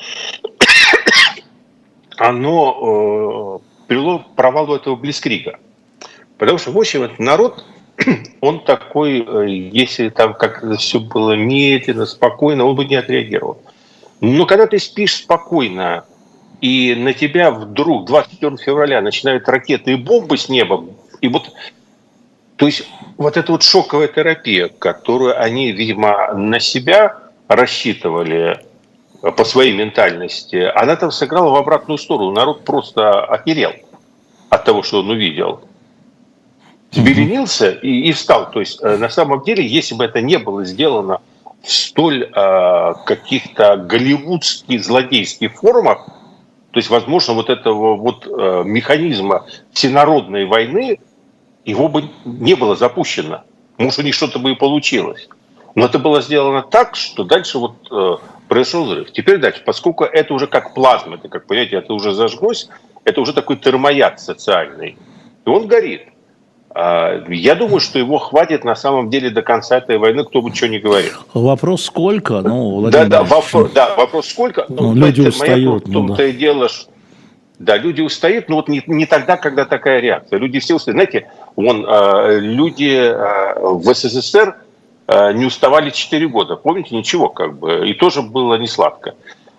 оно 2.18 3.62
э, 3.62 3.88
привело 3.88 4.20
к 4.20 4.36
провалу 4.36 4.76
этого 4.76 4.96
Блицкрига. 4.96 5.60
Потому 6.38 6.58
что, 6.58 6.72
в 6.72 6.78
общем, 6.78 7.04
этот 7.04 7.20
народ, 7.20 7.64
он 8.42 8.64
такой, 8.64 9.26
э, 9.26 9.50
если 9.50 10.10
там 10.10 10.34
как 10.34 10.64
все 10.78 11.00
было 11.00 11.36
медленно, 11.36 12.06
спокойно, 12.06 12.66
он 12.66 12.76
бы 12.76 12.86
не 12.86 12.96
отреагировал. 12.96 13.62
Но 14.22 14.46
когда 14.46 14.68
ты 14.68 14.80
спишь 14.80 15.18
спокойно, 15.18 16.06
и 16.62 16.96
на 16.96 17.14
тебя 17.14 17.52
вдруг 17.52 18.06
24 18.06 18.58
февраля 18.58 19.02
начинают 19.02 19.50
ракеты 19.50 19.94
и 19.94 19.96
бомбы 19.96 20.38
с 20.38 20.48
неба, 20.48 20.86
и 21.20 21.28
вот, 21.28 21.52
то 22.56 22.66
есть 22.66 22.88
вот 23.18 23.36
эта 23.36 23.52
вот 23.52 23.64
шоковая 23.64 24.08
терапия, 24.08 24.70
которую 24.70 25.40
они, 25.40 25.72
видимо, 25.72 26.34
на 26.34 26.60
себя 26.60 27.18
рассчитывали 27.48 28.60
по 29.22 29.44
своей 29.44 29.74
ментальности, 29.74 30.72
она 30.76 30.96
там 30.96 31.12
сыграла 31.12 31.50
в 31.52 31.56
обратную 31.56 31.98
сторону. 31.98 32.32
Народ 32.32 32.66
просто 32.66 33.24
охерел 33.26 33.74
от 34.50 34.66
того, 34.66 34.84
что 34.84 35.00
он 35.00 35.10
увидел. 35.10 35.62
Сберенился 36.94 37.72
и, 37.72 38.10
и 38.10 38.12
встал. 38.12 38.52
То 38.52 38.60
есть 38.60 38.80
э, 38.82 38.98
на 38.98 39.10
самом 39.10 39.44
деле, 39.44 39.66
если 39.66 39.96
бы 39.96 40.06
это 40.06 40.22
не 40.22 40.38
было 40.38 40.64
сделано 40.64 41.22
в 41.62 41.72
столь 41.72 42.24
э, 42.24 42.94
каких-то 43.06 43.78
голливудских 43.78 44.84
злодейских 44.84 45.54
формах, 45.54 46.06
то 46.72 46.80
есть, 46.80 46.90
возможно, 46.90 47.34
вот 47.34 47.50
этого 47.50 47.96
вот 47.96 48.28
э, 48.28 48.64
механизма 48.66 49.46
всенародной 49.72 50.46
войны, 50.46 51.00
его 51.66 51.88
бы 51.88 52.10
не 52.26 52.56
было 52.56 52.76
запущено. 52.76 53.44
Может, 53.78 54.00
у 54.00 54.02
них 54.04 54.14
что-то 54.14 54.40
бы 54.40 54.52
и 54.52 54.56
получилось. 54.56 55.28
Но 55.76 55.86
это 55.86 55.98
было 56.00 56.22
сделано 56.22 56.62
так, 56.62 56.96
что 56.96 57.24
дальше 57.24 57.58
вот 57.58 57.76
э, 57.92 58.18
произошел 58.48 58.86
взрыв. 58.86 59.12
Теперь 59.12 59.38
дальше, 59.38 59.64
поскольку 59.66 60.04
это 60.04 60.34
уже 60.34 60.48
как 60.48 60.74
плазма, 60.74 61.16
это 61.16 61.30
как, 61.30 61.48
понимаете, 61.48 61.78
это 61.78 61.94
уже 61.94 62.14
зажглось, 62.14 62.70
это 63.04 63.22
уже 63.22 63.34
такой 63.34 63.58
термояд 63.58 64.20
социальный, 64.20 64.98
и 65.46 65.50
он 65.50 65.68
горит. 65.68 66.08
А, 66.76 67.24
я 67.30 67.54
думаю, 67.56 67.80
что 67.80 68.00
его 68.00 68.18
хватит 68.18 68.64
на 68.64 68.76
самом 68.76 69.10
деле 69.10 69.30
до 69.30 69.44
конца 69.44 69.78
этой 69.78 69.98
войны, 69.98 70.24
кто 70.24 70.42
бы 70.42 70.54
что 70.56 70.68
ни 70.68 70.80
говорил. 70.80 71.12
Вопрос 71.34 71.84
сколько? 71.86 72.42
Ну, 72.42 72.90
да, 72.90 73.06
да, 73.06 73.24
вопрос, 73.24 73.72
да, 73.74 73.96
вопрос 73.96 74.28
сколько. 74.28 74.66
Ну, 74.70 74.94
ну, 74.94 75.08
люди 75.08 75.22
это, 75.22 75.30
устают. 75.30 75.88
Моя, 75.88 76.00
ну, 76.00 76.16
да. 76.16 76.26
и 76.26 76.32
дело, 76.32 76.70
что, 76.70 76.90
да, 77.60 77.78
люди 77.78 78.02
устают, 78.02 78.50
но 78.50 78.56
вот 78.56 78.70
не, 78.70 78.82
не 78.88 79.06
тогда, 79.06 79.38
когда 79.38 79.66
такая 79.66 80.00
реакция. 80.00 80.40
Люди 80.40 80.60
все 80.60 80.76
устают. 80.76 80.96
Знаете, 80.96 81.30
вон, 81.56 81.86
э, 81.88 82.40
люди 82.40 82.92
э, 82.92 83.60
в 83.60 83.94
СССР 83.94 84.56
э, 85.08 85.34
не 85.34 85.46
уставали 85.46 85.92
4 85.92 86.28
года. 86.28 86.56
Помните, 86.56 86.96
ничего 86.96 87.30
как 87.30 87.60
бы. 87.60 87.88
И 87.88 87.94
тоже 87.94 88.24
было 88.24 88.56
не 88.56 88.68
сладко. 88.68 89.14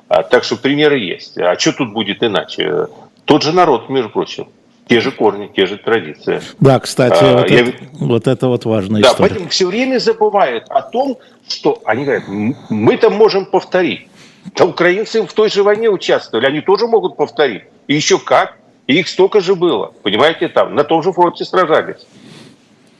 А, 0.08 0.24
так 0.24 0.42
что 0.42 0.56
примеры 0.56 0.98
есть. 0.98 1.38
А 1.38 1.56
что 1.56 1.72
тут 1.72 1.92
будет 1.92 2.24
иначе? 2.24 2.88
Тот 3.24 3.44
же 3.44 3.52
народ, 3.52 3.88
между 3.88 4.10
прочим 4.10 4.48
те 4.86 5.00
же 5.00 5.10
корни, 5.10 5.50
те 5.54 5.66
же 5.66 5.78
традиции. 5.78 6.40
Да, 6.60 6.78
кстати, 6.78 7.22
а, 7.22 7.38
вот, 7.38 7.50
я... 7.50 7.60
это, 7.60 7.72
вот 7.92 8.26
это 8.26 8.48
вот 8.48 8.64
важная 8.64 9.02
да, 9.02 9.08
история. 9.08 9.28
Поэтому 9.28 9.48
все 9.48 9.66
время 9.66 9.98
забывают 9.98 10.64
о 10.68 10.82
том, 10.82 11.18
что 11.48 11.80
они 11.84 12.04
говорят, 12.04 12.24
мы-то 12.68 13.10
можем 13.10 13.46
повторить. 13.46 14.08
Да 14.56 14.66
украинцы 14.66 15.22
в 15.22 15.32
той 15.32 15.48
же 15.48 15.62
войне 15.62 15.88
участвовали, 15.88 16.46
они 16.46 16.60
тоже 16.60 16.86
могут 16.86 17.16
повторить. 17.16 17.62
И 17.86 17.94
еще 17.94 18.18
как. 18.18 18.56
И 18.86 18.98
их 18.98 19.08
столько 19.08 19.40
же 19.40 19.54
было. 19.54 19.94
Понимаете, 20.02 20.48
там, 20.48 20.74
на 20.74 20.84
том 20.84 21.02
же 21.02 21.12
фронте 21.12 21.46
сражались. 21.46 22.06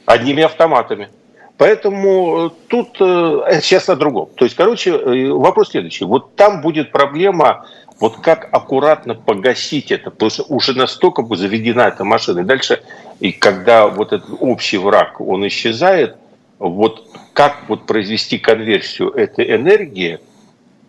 Одними 0.05 0.41
автоматами. 0.41 1.09
Поэтому 1.57 2.47
э, 2.47 2.49
тут 2.67 2.97
э, 2.99 3.59
сейчас 3.61 3.87
о 3.89 3.95
другом. 3.95 4.29
То 4.35 4.45
есть, 4.45 4.55
короче, 4.55 4.91
э, 4.91 5.31
вопрос 5.31 5.69
следующий. 5.69 6.03
Вот 6.03 6.35
там 6.35 6.61
будет 6.61 6.91
проблема 6.91 7.65
вот 7.99 8.17
как 8.17 8.49
аккуратно 8.51 9.15
погасить 9.15 9.91
это, 9.91 10.11
потому 10.11 10.29
что 10.29 10.43
уже 10.43 10.73
настолько 10.73 11.23
заведена 11.35 11.87
эта 11.87 12.03
машина. 12.03 12.39
И 12.39 12.43
дальше, 12.43 12.83
и 13.21 13.31
когда 13.31 13.87
вот 13.87 14.11
этот 14.11 14.29
общий 14.39 14.77
враг, 14.77 15.21
он 15.21 15.47
исчезает, 15.47 16.17
вот 16.59 17.07
как 17.33 17.63
вот 17.69 17.85
произвести 17.85 18.37
конверсию 18.37 19.11
этой 19.11 19.55
энергии, 19.55 20.19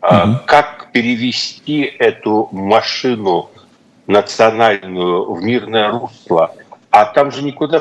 угу. 0.02 0.38
как 0.46 0.88
перевести 0.92 1.82
эту 1.82 2.48
машину 2.50 3.50
национальную 4.08 5.32
в 5.32 5.42
мирное 5.42 5.90
русло, 5.90 6.54
а 7.00 7.04
там 7.06 7.30
же 7.30 7.42
никуда, 7.42 7.80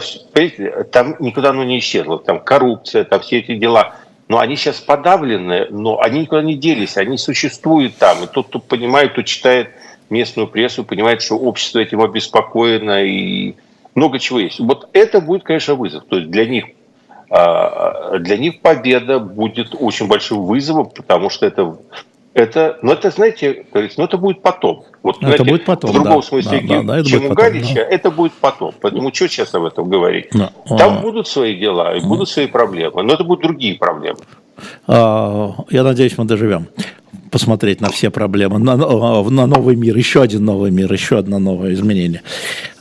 там 0.92 1.16
никуда 1.20 1.50
оно 1.50 1.64
не 1.64 1.80
исчезло, 1.80 2.20
там 2.20 2.40
коррупция, 2.40 3.04
там 3.04 3.20
все 3.22 3.40
эти 3.40 3.56
дела– 3.56 3.96
но 4.28 4.40
они 4.40 4.56
сейчас 4.56 4.80
подавлены, 4.80 5.68
но 5.70 6.00
они 6.02 6.22
никуда 6.22 6.42
не 6.42 6.56
делись, 6.56 6.98
они 6.98 7.18
существуют 7.18 7.98
там. 7.98 8.24
И 8.24 8.28
тот, 8.28 8.48
кто 8.48 8.60
понимает, 8.60 9.12
кто 9.12 9.22
читает 9.22 9.70
местную 10.10 10.48
прессу, 10.48 10.84
понимает, 10.84 11.22
что 11.22 11.36
общество 11.36 11.80
этим 11.80 12.02
обеспокоено 12.02 13.04
и 13.04 13.56
много 13.94 14.18
чего 14.20 14.40
есть. 14.40 14.60
Вот 14.60 14.90
это 14.94 15.22
будет, 15.22 15.44
конечно, 15.44 15.76
вызов. 15.76 16.06
То 16.06 16.18
есть 16.18 16.32
для 16.32 16.46
них, 16.46 16.66
а, 17.30 18.18
для 18.18 18.38
них 18.38 18.62
победа 18.62 19.20
будет 19.20 19.76
очень 19.78 20.08
большим 20.08 20.44
вызовом, 20.44 20.90
потому 20.90 21.30
что 21.30 21.46
это 21.46 21.78
это, 22.36 22.78
но 22.82 22.92
это, 22.92 23.12
знаете, 23.12 23.66
говорится, 23.72 23.98
но 23.98 24.06
это 24.06 24.18
будет 24.18 24.42
потом. 24.42 24.84
Вот, 25.04 25.16
это 25.18 25.26
знаете, 25.28 25.44
будет 25.46 25.66
потом, 25.66 25.90
в 25.90 25.94
другом 25.94 26.20
да, 26.20 26.22
смысле, 26.22 26.64
да, 26.68 26.82
да, 26.82 27.02
да, 27.02 27.04
чем 27.06 27.26
у 27.28 27.34
Галича, 27.34 27.76
да. 27.76 27.82
это 27.82 28.12
будет 28.12 28.34
потом. 28.34 28.74
Поэтому 28.82 29.14
что 29.14 29.30
сейчас 29.30 29.56
об 29.56 29.64
этом 29.64 29.90
говорить? 29.90 30.28
Да. 30.34 30.52
Там 30.78 30.98
а... 30.98 31.02
будут 31.02 31.30
свои 31.30 31.56
дела, 31.56 31.96
и 31.96 32.02
будут 32.02 32.28
свои 32.28 32.48
проблемы, 32.48 33.04
но 33.04 33.14
это 33.14 33.24
будут 33.24 33.42
другие 33.44 33.76
проблемы. 33.76 34.20
А, 34.86 35.54
я 35.70 35.84
надеюсь, 35.84 36.18
мы 36.18 36.26
доживем 36.26 36.68
посмотреть 37.32 37.80
на 37.80 37.90
все 37.90 38.10
проблемы, 38.10 38.60
на, 38.60 38.76
на 38.76 39.48
новый 39.48 39.78
мир, 39.78 39.96
еще 39.96 40.22
один 40.22 40.44
новый 40.44 40.72
мир, 40.72 40.92
еще 40.92 41.18
одно 41.18 41.40
новое 41.40 41.74
изменение. 41.74 42.22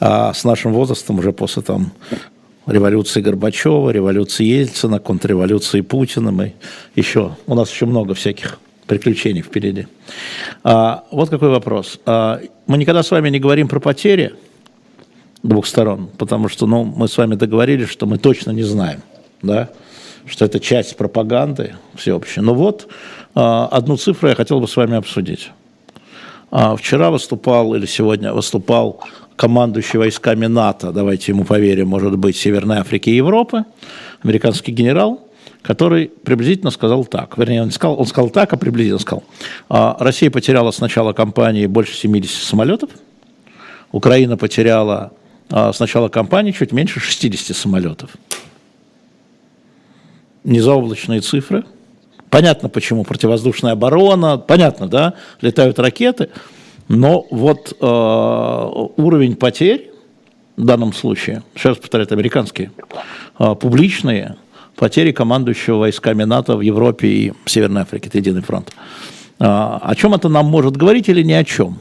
А 0.01 0.35
с 0.35 0.43
нашим 0.43 0.73
возрастом 0.73 1.21
уже 1.21 1.33
после 1.33 1.63
там 1.63 1.93
революции 2.67 3.21
Горбачева, 3.21 3.91
революции 3.91 4.45
Ельцина, 4.45 4.99
контрреволюции 4.99 5.81
Путина, 5.81 6.33
мы 6.33 6.55
еще, 6.97 7.37
у 7.47 7.55
нас 7.55 7.71
еще 7.71 7.87
много 7.87 8.15
всяких 8.15 8.59
приключений 8.95 9.43
впереди. 9.43 9.87
А, 10.63 11.05
вот 11.11 11.29
какой 11.29 11.49
вопрос. 11.49 11.99
А, 12.07 12.41
мы 12.67 12.79
никогда 12.79 13.03
с 13.03 13.11
вами 13.11 13.29
не 13.29 13.41
говорим 13.41 13.67
про 13.67 13.81
потери 13.81 14.35
двух 15.43 15.67
сторон, 15.67 16.09
потому 16.17 16.49
что 16.49 16.67
ну, 16.67 16.85
мы 16.85 17.09
с 17.09 17.19
вами 17.19 17.35
договорились, 17.35 17.89
что 17.89 18.07
мы 18.07 18.19
точно 18.19 18.53
не 18.53 18.63
знаем, 18.63 19.01
да, 19.43 19.71
что 20.27 20.45
это 20.45 20.61
часть 20.61 20.97
пропаганды 20.97 21.75
всеобщей. 21.97 22.41
Но 22.41 22.55
вот 22.55 22.87
а, 23.35 23.67
одну 23.67 23.97
цифру 23.97 24.29
я 24.29 24.37
хотел 24.37 24.61
бы 24.61 24.69
с 24.69 24.77
вами 24.77 24.97
обсудить. 24.97 25.51
А 26.53 26.77
вчера 26.77 27.11
выступал 27.11 27.75
или 27.75 27.87
сегодня 27.87 28.33
выступал 28.33 29.03
командующий 29.35 29.99
войсками 29.99 30.47
НАТО, 30.47 30.93
давайте 30.93 31.33
ему 31.33 31.45
поверим, 31.45 31.89
может 31.89 32.17
быть, 32.17 32.37
Северной 32.37 32.79
Африки 32.79 33.11
и 33.11 33.17
Европы, 33.17 33.65
американский 34.23 34.71
генерал, 34.71 35.24
который 35.65 36.09
приблизительно 36.09 36.71
сказал 36.71 37.07
так. 37.07 37.39
Вернее, 37.39 37.63
он, 37.63 37.71
сказал, 37.71 37.99
он 37.99 38.07
сказал 38.07 38.29
так, 38.29 38.53
а 38.53 38.57
приблизительно 38.59 38.99
сказал. 39.01 39.25
А, 39.71 39.97
Россия 39.99 40.31
потеряла 40.31 40.71
с 40.71 40.79
начала 40.79 41.15
кампании 41.15 41.67
больше 41.67 41.95
70 41.95 42.43
самолетов, 42.43 42.91
Украина 43.91 44.37
потеряла 44.37 45.13
а, 45.51 45.73
с 45.73 45.81
начала 45.81 46.11
кампании 46.11 46.53
чуть 46.53 46.73
меньше 46.73 47.01
60 47.01 47.57
самолетов. 47.57 48.11
Незаоблачные 50.45 51.23
цифры. 51.23 51.65
Понятно, 52.29 52.69
почему 52.69 53.05
противовоздушная 53.05 53.73
оборона, 53.73 54.37
понятно, 54.37 54.87
да, 54.87 55.15
летают 55.41 55.79
ракеты, 55.79 56.29
но 56.89 57.27
вот 57.31 57.73
э, 57.81 57.87
уровень 58.97 59.37
потерь 59.37 59.93
в 60.57 60.65
данном 60.65 60.93
случае, 60.93 61.45
сейчас 61.55 61.79
повторяю, 61.79 62.09
американские, 62.11 62.73
э, 63.39 63.55
публичные, 63.55 64.37
потери 64.77 65.13
командующего 65.13 65.79
войсками 65.79 66.25
НАТО 66.25 66.57
в 66.57 66.61
Европе 66.61 67.09
и 67.09 67.33
в 67.45 67.51
Северной 67.51 67.83
Африке, 67.83 68.09
это 68.09 68.19
единый 68.19 68.43
фронт. 68.43 68.73
А, 69.39 69.81
о 69.83 69.95
чем 69.95 70.15
это 70.15 70.29
нам 70.29 70.47
может 70.47 70.77
говорить 70.77 71.09
или 71.09 71.23
ни 71.23 71.33
о 71.33 71.45
чем? 71.45 71.79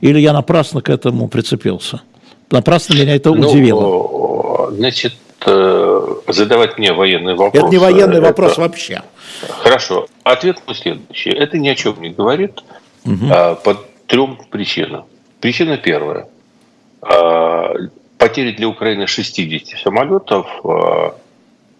Или 0.00 0.18
я 0.18 0.32
напрасно 0.32 0.82
к 0.82 0.90
этому 0.90 1.28
прицепился? 1.28 2.02
Напрасно 2.50 2.94
меня 2.94 3.14
это 3.14 3.32
ну, 3.32 3.48
удивило. 3.48 4.70
Значит, 4.72 5.14
э, 5.46 6.14
задавать 6.28 6.78
мне 6.78 6.92
военный 6.92 7.34
вопрос. 7.34 7.64
Это 7.64 7.72
не 7.72 7.78
военный 7.78 8.18
это... 8.18 8.26
вопрос 8.26 8.58
вообще. 8.58 9.02
Хорошо. 9.48 10.06
Ответ 10.22 10.58
следующий. 10.74 11.30
Это 11.30 11.58
ни 11.58 11.68
о 11.68 11.74
чем 11.74 12.00
не 12.00 12.10
говорит 12.10 12.62
угу. 13.04 13.26
а, 13.30 13.54
по 13.54 13.78
трем 14.06 14.38
причинам. 14.50 15.04
Причина 15.40 15.76
первая. 15.76 16.28
А, 17.02 17.72
потери 18.18 18.52
для 18.52 18.68
Украины 18.68 19.06
60 19.06 19.78
самолетов 19.78 20.46
а, 20.64 21.14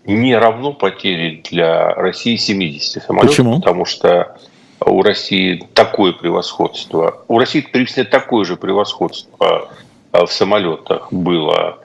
не 0.07 0.37
равно 0.37 0.73
потери 0.73 1.43
для 1.51 1.95
России 1.95 2.37
70 2.37 3.03
самолетов. 3.03 3.31
Почему? 3.31 3.57
Потому 3.57 3.85
что 3.85 4.37
у 4.81 5.03
России 5.03 5.67
такое 5.73 6.13
превосходство. 6.13 7.23
У 7.29 7.39
России 7.39 7.61
приблизительно 7.61 8.07
такое 8.07 8.45
же 8.45 8.57
превосходство 8.57 9.71
а, 10.13 10.27
в 10.27 10.33
самолетах 10.33 11.13
было 11.13 11.79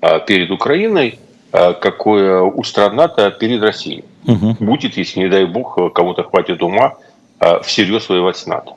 а, 0.00 0.20
перед 0.20 0.50
Украиной, 0.50 1.18
а, 1.52 1.74
какое 1.74 2.40
у 2.40 2.62
стран 2.64 2.96
НАТО 2.96 3.30
перед 3.30 3.62
Россией. 3.62 4.04
Угу. 4.26 4.56
Будет, 4.60 4.96
если, 4.96 5.20
не 5.20 5.28
дай 5.28 5.44
бог, 5.44 5.78
кому-то 5.92 6.24
хватит 6.24 6.62
ума 6.62 6.94
всерьез 7.62 8.08
воевать 8.08 8.38
с 8.38 8.46
НАТО. 8.46 8.72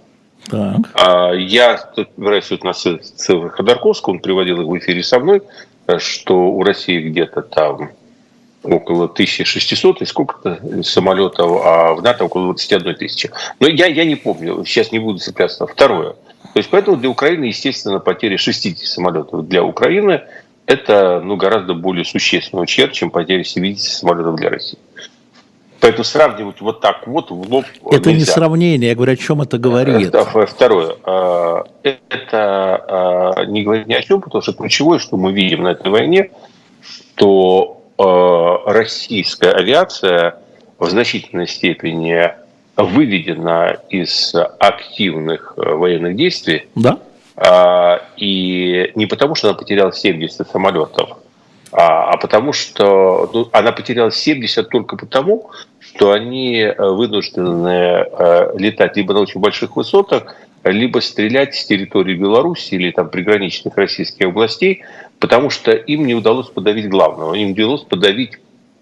Так. 0.50 1.38
Я 1.38 1.80
выражаюсь 2.18 2.52
вот 2.52 2.64
на 2.66 2.74
Севера 2.74 3.50
Ходорковского, 3.50 4.14
он 4.14 4.20
приводил 4.20 4.62
их 4.62 4.68
в 4.68 4.78
эфире 4.78 5.02
со 5.02 5.20
мной, 5.20 5.42
что 5.98 6.36
у 6.36 6.62
России 6.62 7.10
где-то 7.10 7.42
там 7.42 7.92
около 8.64 9.06
1600 9.06 10.02
и 10.02 10.06
сколько-то 10.06 10.84
самолетов, 10.84 11.62
а 11.64 11.94
в 11.94 12.02
НАТО 12.02 12.26
около 12.26 12.46
21 12.46 12.96
тысячи. 12.96 13.32
Но 13.60 13.68
я, 13.68 13.88
я 13.88 14.06
не 14.06 14.16
помню, 14.16 14.66
сейчас 14.66 14.92
не 14.92 15.00
буду 15.00 15.20
цепляться. 15.20 15.66
Второе. 15.66 16.14
То 16.54 16.58
есть 16.58 16.70
поэтому 16.70 16.98
для 16.98 17.10
Украины, 17.10 17.46
естественно, 17.46 18.00
потеря 18.00 18.38
60 18.38 18.78
самолетов 18.80 19.48
для 19.48 19.64
Украины 19.64 20.22
это 20.66 21.20
ну, 21.24 21.36
гораздо 21.36 21.74
более 21.74 22.06
существенный 22.06 22.64
ущерб, 22.64 22.92
чем 22.92 23.10
потеря 23.10 23.44
70 23.44 23.92
самолетов 23.92 24.36
для 24.36 24.52
России. 24.52 24.78
Поэтому 25.80 26.04
сравнивать 26.04 26.62
вот 26.62 26.82
так 26.82 27.08
вот 27.08 27.32
в 27.32 27.52
лоб 27.52 27.66
Это 27.90 28.10
нельзя. 28.10 28.20
не 28.20 28.26
сравнение, 28.26 28.90
я 28.90 28.96
говорю, 28.96 29.14
о 29.14 29.16
чем 29.16 29.42
это 29.42 29.58
говорит. 29.58 30.14
Второе. 30.48 30.96
А, 31.06 31.64
это 31.84 33.34
а, 33.38 33.46
не 33.46 33.64
говорит 33.64 33.88
ни 33.88 33.94
о 33.94 34.02
чем, 34.02 34.22
потому 34.22 34.42
что 34.42 34.54
ключевое, 34.54 35.00
что 35.00 35.18
мы 35.18 35.32
видим 35.32 35.64
на 35.64 35.70
этой 35.70 35.90
войне, 35.90 36.32
что 36.82 37.79
российская 38.00 39.52
авиация 39.52 40.38
в 40.78 40.90
значительной 40.90 41.48
степени 41.48 42.32
выведена 42.84 43.78
из 43.90 44.34
активных 44.60 45.54
э, 45.58 45.74
военных 45.74 46.16
действий. 46.16 46.68
Да. 46.76 47.00
А, 47.36 48.02
и 48.18 48.92
не 48.96 49.06
потому, 49.06 49.36
что 49.36 49.50
она 49.50 49.58
потеряла 49.58 49.92
70 49.92 50.50
самолетов, 50.50 51.18
а, 51.72 52.12
а 52.12 52.18
потому 52.18 52.54
что 52.54 53.30
ну, 53.34 53.50
она 53.52 53.72
потеряла 53.72 54.12
70 54.12 54.70
только 54.70 54.96
потому, 54.98 55.52
что 55.80 56.12
они 56.12 56.60
э, 56.60 56.74
вынуждены 56.78 58.06
летать 58.58 58.96
либо 58.96 59.14
на 59.14 59.22
очень 59.22 59.40
больших 59.40 59.76
высотах, 59.76 60.36
либо 60.64 61.00
стрелять 61.00 61.56
с 61.56 61.66
территории 61.66 62.16
Беларуси 62.16 62.76
или 62.76 62.92
там 62.92 63.10
приграничных 63.10 63.78
российских 63.78 64.28
областей, 64.28 64.84
потому 65.20 65.50
что 65.50 65.72
им 65.72 66.06
не 66.06 66.16
удалось 66.16 66.48
подавить 66.48 66.90
главного. 66.90 67.34
Им 67.34 67.52
удалось 67.52 67.84
подавить 67.84 68.40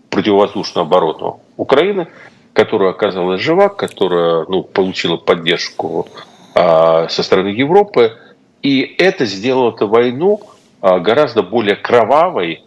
противовоздушную 0.10 0.84
оборону 0.84 1.42
Украины, 1.58 2.08
которая 2.54 2.92
оказалась 2.92 3.42
жива, 3.42 3.70
которая 3.70 4.46
ну, 4.48 4.64
получила 4.64 5.18
поддержку 5.18 6.08
а, 6.56 7.08
со 7.10 7.24
стороны 7.24 7.50
Европы. 7.50 8.18
И 8.62 8.82
это 8.98 9.26
сделало 9.26 9.74
эту 9.74 9.88
войну 9.88 10.42
а, 10.82 11.00
гораздо 11.00 11.44
более 11.44 11.76
кровавой, 11.76 12.64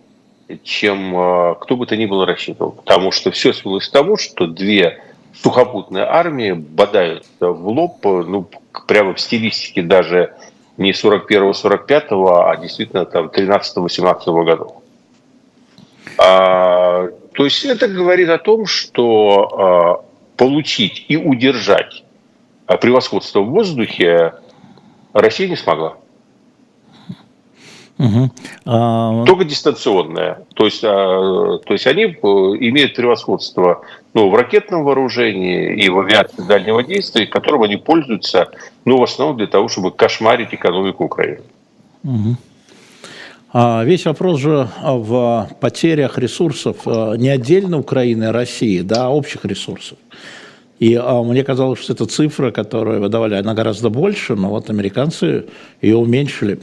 чем 0.62 1.16
а, 1.16 1.54
кто 1.54 1.76
бы 1.76 1.86
то 1.86 1.96
ни 1.96 2.06
было 2.06 2.26
рассчитывал. 2.26 2.72
Потому 2.72 3.12
что 3.12 3.30
все 3.30 3.52
свелось 3.52 3.88
к 3.88 3.92
тому, 3.92 4.16
что 4.16 4.46
две 4.46 5.02
сухопутные 5.42 6.04
армии 6.04 6.52
бодают 6.52 7.24
в 7.38 7.68
лоб, 7.68 8.04
ну, 8.04 8.48
прямо 8.86 9.14
в 9.14 9.20
стилистике 9.20 9.82
даже 9.82 10.34
не 10.80 10.92
41-45, 10.92 12.06
а 12.10 12.56
действительно 12.56 13.04
там 13.04 13.26
13-18 13.26 14.44
годов. 14.44 14.72
А, 16.18 17.08
то 17.34 17.44
есть 17.44 17.64
это 17.64 17.86
говорит 17.86 18.30
о 18.30 18.38
том, 18.38 18.66
что 18.66 19.48
а, 19.52 20.04
получить 20.36 21.04
и 21.08 21.16
удержать 21.16 22.02
а, 22.66 22.78
превосходство 22.78 23.40
в 23.40 23.50
воздухе 23.50 24.34
Россия 25.12 25.48
не 25.48 25.56
смогла. 25.56 25.96
Угу. 27.98 28.30
А... 28.64 29.24
Только 29.26 29.44
дистанционное. 29.44 30.46
То 30.54 30.64
есть, 30.64 30.82
а, 30.82 31.58
то 31.58 31.74
есть 31.74 31.86
они 31.86 32.04
э, 32.04 32.08
имеют 32.12 32.96
превосходство 32.96 33.82
ну, 34.14 34.28
в 34.28 34.34
ракетном 34.34 34.84
вооружении 34.84 35.74
и 35.74 35.88
в 35.88 36.00
авиации 36.00 36.42
дальнего 36.42 36.82
действия, 36.82 37.26
которым 37.26 37.62
они 37.62 37.76
пользуются, 37.76 38.48
ну, 38.84 38.98
в 38.98 39.02
основном 39.02 39.36
для 39.36 39.46
того, 39.46 39.68
чтобы 39.68 39.90
кошмарить 39.92 40.52
экономику 40.52 41.04
Украины. 41.04 41.42
Угу. 42.02 42.36
А 43.52 43.82
весь 43.84 44.04
вопрос 44.04 44.40
же 44.40 44.68
в 44.82 45.50
потерях 45.60 46.18
ресурсов 46.18 46.76
э, 46.86 47.16
не 47.16 47.28
отдельно 47.28 47.78
Украины, 47.78 48.24
а 48.24 48.32
России, 48.32 48.80
да, 48.80 49.06
а 49.06 49.10
общих 49.10 49.44
ресурсов. 49.44 49.98
И 50.78 50.94
а, 50.94 51.22
мне 51.22 51.44
казалось, 51.44 51.80
что 51.80 51.92
эта 51.92 52.06
цифра, 52.06 52.52
которую 52.52 53.00
выдавали, 53.00 53.34
она 53.34 53.54
гораздо 53.54 53.90
больше, 53.90 54.34
но 54.34 54.48
вот 54.48 54.70
американцы 54.70 55.46
ее 55.82 55.96
уменьшили 55.96 56.58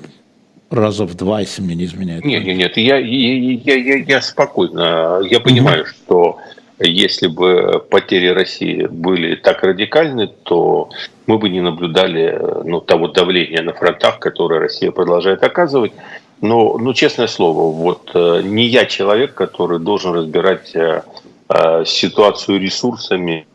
раза 0.69 1.05
в 1.05 1.13
два, 1.15 1.41
если 1.41 1.61
мне 1.61 1.75
не 1.75 1.85
изменяет. 1.85 2.25
Нет, 2.25 2.43
нет, 2.43 2.57
нет, 2.57 2.77
я, 2.77 2.97
я, 2.97 3.75
я, 3.75 3.97
я 3.97 4.21
спокойно, 4.21 5.21
я 5.29 5.39
понимаю, 5.39 5.83
угу. 5.83 5.89
что 5.89 6.39
если 6.80 7.28
бы 7.28 7.84
потери 7.89 8.28
России 8.28 8.86
были 8.86 9.36
так 9.36 9.63
радикальны, 9.63 10.28
то 10.43 10.89
мы 11.25 11.38
бы 11.38 11.49
не 11.49 11.61
наблюдали 11.61 12.39
ну, 12.63 12.82
того 12.82 13.07
давления 13.07 13.63
на 13.63 13.73
фронтах, 13.73 14.19
которое 14.19 14.59
Россия 14.59 14.91
продолжает 14.91 15.43
оказывать. 15.43 15.93
Но, 16.41 16.78
ну, 16.78 16.93
честное 16.93 17.28
слово, 17.28 17.71
вот 17.71 18.11
э, 18.13 18.41
не 18.43 18.67
я 18.67 18.86
человек, 18.86 19.34
который 19.34 19.80
должен 19.80 20.13
разбирать 20.13 20.75
э, 20.75 21.01
э, 21.49 21.84
ситуацию 21.86 22.59
ресурсами, 22.59 23.47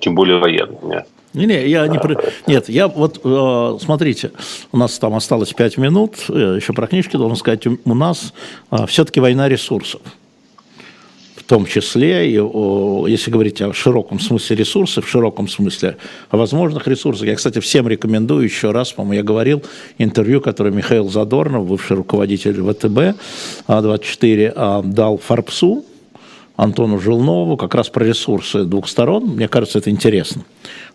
тем 0.00 0.14
более 0.14 0.38
военными. 0.38 1.04
Не, 1.34 1.46
не, 1.46 1.68
я 1.68 1.86
не... 1.88 1.98
Нет, 2.46 2.68
я 2.68 2.88
вот, 2.88 3.20
э, 3.22 3.78
смотрите, 3.80 4.30
у 4.72 4.76
нас 4.76 4.98
там 4.98 5.14
осталось 5.14 5.52
5 5.52 5.78
минут, 5.78 6.16
еще 6.28 6.72
про 6.72 6.86
книжки 6.86 7.16
должен 7.16 7.36
сказать, 7.36 7.66
у 7.66 7.94
нас 7.94 8.32
э, 8.70 8.86
все-таки 8.86 9.20
война 9.20 9.48
ресурсов. 9.48 10.00
Том 11.48 11.64
числе, 11.64 12.30
и, 12.30 12.38
о, 12.38 13.06
если 13.08 13.30
говорить 13.30 13.62
о 13.62 13.72
широком 13.72 14.20
смысле 14.20 14.56
ресурсов, 14.56 15.06
в 15.06 15.08
широком 15.08 15.48
смысле 15.48 15.96
о 16.28 16.36
возможных 16.36 16.86
ресурсах. 16.86 17.26
Я, 17.26 17.36
кстати, 17.36 17.58
всем 17.60 17.88
рекомендую 17.88 18.44
еще 18.44 18.70
раз, 18.70 18.92
по-моему, 18.92 19.14
я 19.14 19.22
говорил, 19.22 19.62
интервью, 19.96 20.42
которое 20.42 20.72
Михаил 20.72 21.08
Задорнов, 21.08 21.66
бывший 21.66 21.96
руководитель 21.96 22.60
ВТБ-24, 22.60 24.52
а, 24.54 24.82
дал 24.82 25.16
Фарпсу, 25.16 25.86
Антону 26.56 26.98
Жилнову, 26.98 27.56
как 27.56 27.74
раз 27.74 27.88
про 27.88 28.04
ресурсы 28.04 28.64
двух 28.64 28.86
сторон. 28.86 29.24
Мне 29.24 29.48
кажется, 29.48 29.78
это 29.78 29.88
интересно. 29.88 30.44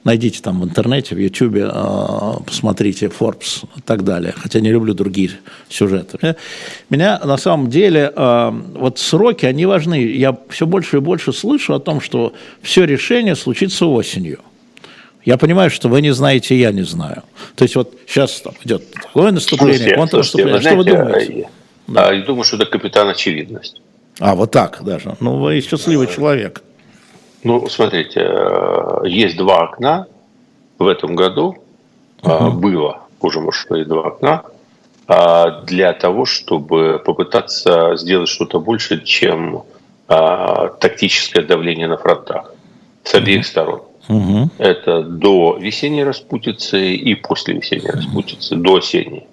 Найдите 0.03 0.41
там 0.41 0.59
в 0.59 0.65
интернете, 0.65 1.15
в 1.15 1.17
Ютубе, 1.17 1.65
а, 1.71 2.41
посмотрите 2.45 3.05
Forbes 3.05 3.65
и 3.77 3.81
так 3.81 4.03
далее. 4.03 4.33
Хотя 4.35 4.59
не 4.59 4.69
люблю 4.69 4.93
другие 4.93 5.31
сюжеты. 5.69 6.35
Меня 6.89 7.21
на 7.23 7.37
самом 7.37 7.69
деле, 7.69 8.11
а, 8.13 8.51
вот 8.51 8.99
сроки, 8.99 9.45
они 9.45 9.65
важны. 9.65 10.03
Я 10.03 10.37
все 10.49 10.65
больше 10.65 10.97
и 10.97 10.99
больше 10.99 11.31
слышу 11.31 11.73
о 11.73 11.79
том, 11.79 12.01
что 12.01 12.33
все 12.61 12.83
решение 12.83 13.35
случится 13.35 13.85
осенью. 13.85 14.39
Я 15.23 15.37
понимаю, 15.37 15.69
что 15.69 15.87
вы 15.87 16.01
не 16.01 16.13
знаете, 16.13 16.59
я 16.59 16.73
не 16.73 16.83
знаю. 16.83 17.23
То 17.55 17.63
есть 17.63 17.75
вот 17.77 17.95
сейчас 18.05 18.41
там 18.41 18.53
идет 18.65 18.83
такое 18.91 19.31
наступление, 19.31 19.95
контрнаступление. 19.95 20.59
Что 20.59 20.75
вы 20.75 20.83
думаете? 20.83 21.49
Да. 21.87 22.11
Я 22.11 22.25
думаю, 22.25 22.43
что 22.43 22.57
это 22.57 22.65
капитан 22.65 23.07
очевидность. 23.07 23.81
А, 24.19 24.35
вот 24.35 24.51
так 24.51 24.83
даже. 24.83 25.15
Ну, 25.21 25.37
вы 25.39 25.61
счастливый 25.61 26.07
человек. 26.07 26.61
Ну, 27.43 27.67
смотрите, 27.67 28.21
э, 28.21 29.01
есть 29.05 29.37
два 29.37 29.63
окна 29.63 30.07
в 30.79 30.87
этом 30.87 31.15
году. 31.15 31.57
Uh-huh. 32.21 32.51
Было 32.51 33.01
уже, 33.19 33.41
может, 33.41 33.69
и 33.71 33.83
два 33.83 34.07
окна 34.07 34.43
а, 35.07 35.61
для 35.61 35.93
того, 35.93 36.25
чтобы 36.25 37.01
попытаться 37.03 37.95
сделать 37.97 38.29
что-то 38.29 38.59
больше, 38.59 39.03
чем 39.03 39.63
а, 40.07 40.69
тактическое 40.79 41.43
давление 41.43 41.87
на 41.87 41.97
фронтах 41.97 42.53
с 43.03 43.13
обеих 43.13 43.41
uh-huh. 43.41 43.49
сторон. 43.49 43.81
Угу. 44.09 44.49
Это 44.57 45.01
до 45.01 45.57
весенней 45.57 46.03
распутицы 46.03 46.93
и 46.93 47.15
после 47.15 47.53
весенней 47.53 47.89
распутицы, 47.89 48.55
до 48.57 48.75
осенней. 48.75 49.27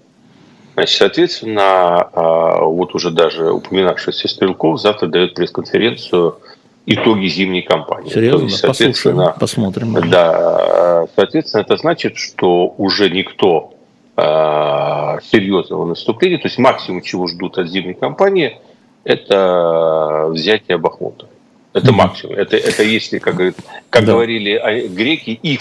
Значит, 0.75 0.97
соответственно, 0.97 2.09
вот 2.15 2.95
уже 2.95 3.11
даже 3.11 3.51
упоминавшийся 3.51 4.29
Стрелков 4.29 4.81
завтра 4.81 5.09
дает 5.09 5.35
пресс-конференцию 5.35 6.39
итоги 6.91 7.27
зимней 7.27 7.63
кампании. 7.63 8.11
Серьезно? 8.11 8.45
есть, 8.45 8.59
соответственно, 8.59 9.37
Послушаем, 9.39 9.73
посмотрим. 9.73 10.11
Да, 10.11 11.07
соответственно, 11.15 11.63
это 11.63 11.77
значит, 11.77 12.17
что 12.17 12.75
уже 12.77 13.09
никто 13.11 13.75
э, 14.17 14.23
серьезного 15.23 15.87
наступления, 15.87 16.39
то 16.39 16.49
есть 16.49 16.59
максимум, 16.59 17.03
чего 17.03 17.29
ждут 17.29 17.59
от 17.59 17.69
зимней 17.69 17.95
кампании, 17.95 18.59
это 19.05 20.27
взятие 20.31 20.79
Бахмута. 20.79 21.27
Это 21.73 21.91
mm-hmm. 21.91 21.93
максимум. 21.93 22.35
Это, 22.35 22.57
это 22.57 22.83
если, 22.83 23.19
как, 23.19 23.37
как 23.37 24.05
да. 24.05 24.13
говорили 24.13 24.89
греки, 24.89 25.39
if. 25.43 25.61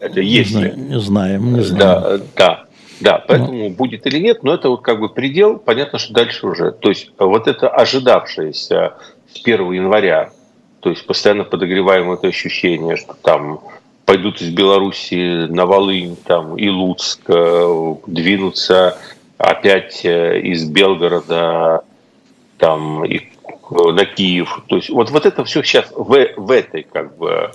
Это 0.00 0.20
если. 0.20 0.72
Не 0.74 0.98
знаем, 0.98 1.54
не 1.54 1.60
знаем. 1.60 1.78
Да, 1.78 2.20
да. 2.36 2.64
Да, 3.00 3.24
поэтому 3.26 3.68
ну. 3.68 3.70
будет 3.70 4.06
или 4.06 4.18
нет, 4.18 4.42
но 4.42 4.54
это 4.54 4.68
вот 4.68 4.82
как 4.82 5.00
бы 5.00 5.08
предел, 5.08 5.58
понятно, 5.58 5.98
что 5.98 6.12
дальше 6.12 6.46
уже. 6.46 6.70
То 6.70 6.90
есть 6.90 7.10
вот 7.18 7.48
это 7.48 7.68
ожидавшееся 7.68 8.94
с 9.32 9.40
1 9.42 9.72
января, 9.72 10.32
то 10.80 10.90
есть 10.90 11.06
постоянно 11.06 11.44
подогреваемое 11.44 12.16
это 12.16 12.28
ощущение, 12.28 12.96
что 12.96 13.14
там 13.14 13.60
пойдут 14.04 14.40
из 14.40 14.50
Беларуси 14.50 15.46
на 15.46 15.66
Волынь 15.66 16.16
там, 16.24 16.56
и 16.56 16.68
Луцк, 16.68 17.20
э, 17.28 17.94
двинутся 18.06 18.98
опять 19.38 20.04
э, 20.04 20.40
из 20.40 20.64
Белгорода 20.64 21.84
там, 22.58 23.04
и 23.04 23.20
на 23.70 24.04
Киев. 24.04 24.62
То 24.66 24.76
есть 24.76 24.90
вот, 24.90 25.10
вот 25.10 25.26
это 25.26 25.44
все 25.44 25.62
сейчас 25.62 25.92
в, 25.94 26.28
в 26.36 26.50
этой 26.50 26.82
как 26.82 27.16
бы 27.16 27.52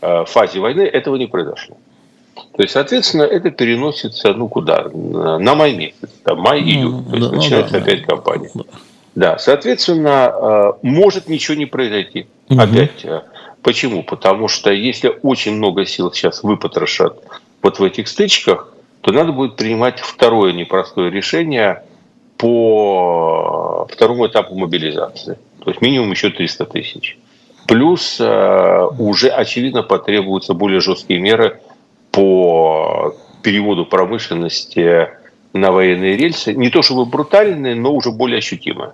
э, 0.00 0.24
фазе 0.26 0.60
войны 0.60 0.82
этого 0.82 1.16
не 1.16 1.26
произошло. 1.26 1.76
То 2.34 2.62
есть, 2.62 2.72
соответственно, 2.72 3.22
это 3.22 3.50
переносится, 3.50 4.32
ну, 4.32 4.48
куда? 4.48 4.88
На 4.92 5.54
май 5.54 5.74
месяц, 5.74 6.10
там, 6.24 6.40
май-июнь. 6.40 7.04
Ну, 7.06 7.10
то 7.10 7.16
есть, 7.16 7.30
да, 7.30 7.36
начинается 7.36 7.74
ну, 7.74 7.78
да, 7.78 7.84
опять 7.84 8.00
да. 8.00 8.06
кампания. 8.06 8.50
Да. 8.54 8.62
Да, 9.14 9.38
соответственно, 9.38 10.32
э, 10.32 10.72
может 10.82 11.28
ничего 11.28 11.56
не 11.56 11.66
произойти. 11.66 12.26
Угу. 12.48 12.60
Опять. 12.60 13.04
Э, 13.04 13.22
почему? 13.62 14.02
Потому 14.02 14.48
что 14.48 14.72
если 14.72 15.12
очень 15.22 15.54
много 15.54 15.86
сил 15.86 16.12
сейчас 16.12 16.42
выпотрошат 16.42 17.22
вот 17.62 17.78
в 17.78 17.84
этих 17.84 18.08
стычках, 18.08 18.72
то 19.00 19.12
надо 19.12 19.32
будет 19.32 19.56
принимать 19.56 20.00
второе 20.00 20.52
непростое 20.52 21.10
решение 21.10 21.84
по 22.38 23.86
второму 23.90 24.26
этапу 24.26 24.54
мобилизации. 24.56 25.38
То 25.62 25.70
есть 25.70 25.80
минимум 25.80 26.10
еще 26.10 26.30
300 26.30 26.64
тысяч. 26.66 27.18
Плюс 27.66 28.16
э, 28.20 28.88
уже, 28.98 29.28
очевидно, 29.28 29.82
потребуются 29.82 30.54
более 30.54 30.80
жесткие 30.80 31.20
меры 31.20 31.60
по 32.10 33.14
переводу 33.42 33.86
промышленности 33.86 35.08
на 35.54 35.70
военные 35.72 36.16
рельсы. 36.16 36.52
Не 36.52 36.68
то 36.68 36.82
чтобы 36.82 37.06
брутальные, 37.06 37.74
но 37.74 37.94
уже 37.94 38.10
более 38.10 38.38
ощутимые. 38.38 38.92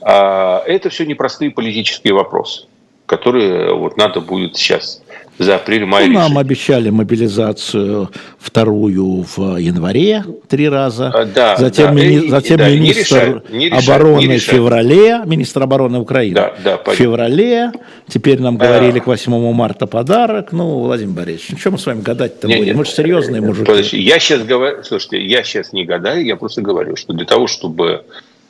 А 0.00 0.62
это 0.64 0.90
все 0.90 1.04
непростые 1.04 1.50
политические 1.50 2.14
вопросы, 2.14 2.66
которые 3.06 3.74
вот 3.74 3.96
надо 3.96 4.20
будет 4.20 4.56
сейчас 4.56 5.02
за 5.38 5.56
апрель-май. 5.56 6.08
Ну, 6.08 6.14
нам 6.14 6.38
обещали 6.38 6.90
мобилизацию 6.90 8.10
вторую 8.38 9.26
в 9.36 9.58
январе 9.58 10.24
три 10.48 10.68
раза. 10.68 11.10
А, 11.14 11.24
да, 11.24 11.56
затем, 11.56 11.88
да, 11.88 11.92
мини, 11.92 12.28
затем 12.28 12.58
да, 12.58 12.68
министр 12.70 13.42
не 13.50 13.68
решать, 13.68 13.88
обороны 13.88 14.26
не 14.26 14.38
в 14.38 14.42
феврале, 14.42 15.20
министр 15.26 15.62
обороны 15.62 15.98
Украины 15.98 16.34
да, 16.34 16.54
да, 16.64 16.92
в 16.92 16.94
феврале. 16.94 17.72
Теперь 18.08 18.40
нам 18.40 18.56
говорили 18.56 18.98
а... 18.98 19.02
к 19.02 19.06
8 19.06 19.52
марта 19.52 19.86
подарок. 19.86 20.52
Ну, 20.52 20.80
Владимир 20.80 21.14
Борисович, 21.14 21.50
ну 21.52 21.58
что 21.58 21.70
мы 21.72 21.78
с 21.78 21.86
вами 21.86 22.00
гадать-то 22.00 22.48
будем? 22.48 22.64
Нет, 22.64 22.76
мы 22.76 22.84
же 22.84 22.90
серьезные 22.90 23.40
мужики. 23.40 23.66
Подожди, 23.66 24.00
я 24.00 24.18
сейчас 24.18 24.42
говорю, 24.42 24.82
слушайте, 24.84 25.22
я 25.22 25.42
сейчас 25.42 25.72
не 25.72 25.84
гадаю, 25.84 26.24
я 26.24 26.36
просто 26.36 26.62
говорю, 26.62 26.96
что 26.96 27.12
для 27.12 27.26
того, 27.26 27.46
чтобы 27.46 28.04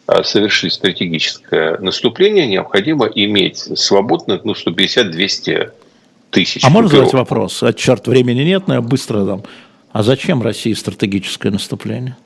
а, 0.07 0.23
совершить 0.23 0.73
стратегическое 0.73 1.79
наступление, 1.79 2.47
необходимо 2.47 3.07
иметь 3.07 3.59
свободных 3.59 4.45
ну, 4.45 4.53
150-200 4.53 5.71
тысяч. 6.31 6.65
А 6.65 6.71
можно 6.71 6.91
задать 6.91 7.13
вопрос? 7.13 7.63
А 7.63 7.73
черт, 7.73 8.07
времени 8.07 8.43
нет, 8.43 8.69
но 8.69 8.75
я 8.75 8.81
быстро 8.81 9.25
дам. 9.25 9.43
А 9.93 10.03
зачем 10.03 10.43
России 10.43 10.73
стратегическое 10.73 11.51
наступление? 11.51 12.17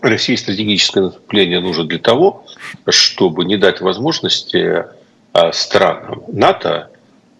России 0.00 0.34
стратегическое 0.34 1.02
наступление 1.02 1.60
нужно 1.60 1.84
для 1.84 1.98
того, 1.98 2.44
чтобы 2.88 3.44
не 3.44 3.56
дать 3.56 3.80
возможности 3.80 4.84
а, 5.32 5.52
странам 5.52 6.24
НАТО 6.28 6.90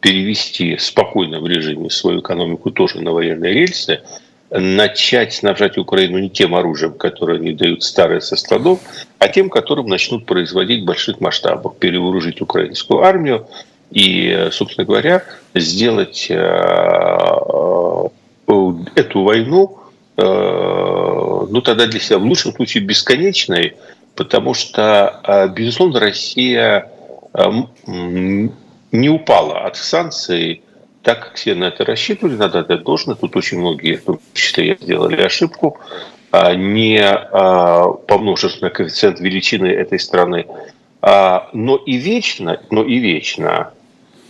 перевести 0.01 0.77
в 0.77 0.83
спокойном 0.83 1.47
режиме 1.47 1.91
свою 1.91 2.21
экономику 2.21 2.71
тоже 2.71 3.01
на 3.01 3.13
военные 3.13 3.53
рельсы, 3.53 4.03
начать 4.51 5.33
снабжать 5.33 5.79
Украину 5.79 6.19
не 6.19 6.29
тем 6.29 6.55
оружием, 6.55 6.95
которое 6.95 7.39
они 7.39 7.53
дают 7.53 7.83
старые 7.83 8.21
со 8.21 8.37
складов, 8.37 8.81
а 9.19 9.29
тем, 9.29 9.49
которым 9.49 9.87
начнут 9.87 10.27
производить 10.27 10.83
в 10.83 10.87
больших 10.87 11.21
масштабах, 11.21 11.77
перевооружить 11.77 12.41
украинскую 12.41 13.03
армию, 13.03 13.49
и, 13.93 14.49
собственно 14.51 14.87
говоря, 14.87 15.23
сделать 15.55 16.27
э, 16.31 16.35
э, 18.49 18.73
эту 18.95 19.23
войну, 19.23 19.79
э, 20.17 20.23
ну 20.23 21.61
тогда 21.61 21.87
для 21.87 22.01
себя 22.01 22.19
в 22.19 22.25
лучшем 22.25 22.53
случае 22.55 22.85
бесконечной, 22.85 23.77
потому 24.15 24.55
что, 24.55 25.51
безусловно, 25.55 26.01
Россия 26.01 26.91
не 27.35 29.09
упала 29.09 29.61
от 29.61 29.77
санкций, 29.77 30.63
так 31.03 31.21
как 31.21 31.35
все 31.35 31.55
на 31.55 31.65
это 31.65 31.85
рассчитывали, 31.85 32.37
надо 32.37 32.61
отдать 32.61 32.83
должное. 32.83 33.17
Тут 33.17 33.37
очень 33.37 33.59
многие, 33.59 33.97
в 33.97 34.05
том 34.05 34.21
числе 34.35 34.77
сделали 34.81 35.23
ошибку, 35.23 35.79
а 36.31 36.55
не 36.55 37.03
помножив 38.07 38.61
на 38.61 38.69
коэффициент 38.69 39.19
величины 39.21 39.67
этой 39.67 39.99
страны. 39.99 40.47
А, 41.01 41.49
но 41.53 41.77
и 41.77 41.97
вечно, 41.97 42.61
но 42.71 42.85
и 42.85 42.99
вечно 42.99 43.73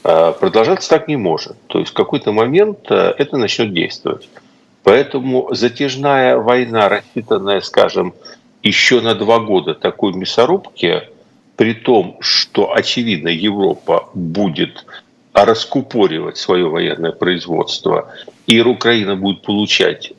продолжаться 0.03 0.89
так 0.91 1.09
не 1.09 1.17
может. 1.17 1.57
То 1.69 1.79
есть 1.79 1.93
в 1.93 1.95
какой-то 1.95 2.33
момент 2.33 2.91
э, 2.91 3.15
это 3.19 3.37
начнет 3.37 3.73
действовать. 3.73 4.29
Поэтому 4.83 5.55
затяжная 5.55 6.37
война, 6.39 6.89
рассчитанная, 6.89 7.61
скажем, 7.61 8.15
еще 8.63 9.01
на 9.01 9.15
два 9.15 9.39
года 9.41 9.75
такой 9.75 10.13
мясорубки, 10.13 11.03
при 11.57 11.75
том, 11.75 12.17
что, 12.21 12.73
очевидно, 12.75 13.29
Европа 13.29 14.09
будет 14.15 14.85
раскупоривать 15.33 16.37
свое 16.37 16.69
военное 16.69 17.13
производство, 17.13 18.13
и 18.47 18.61
Украина 18.61 19.17
будет 19.17 19.43
получать 19.43 20.13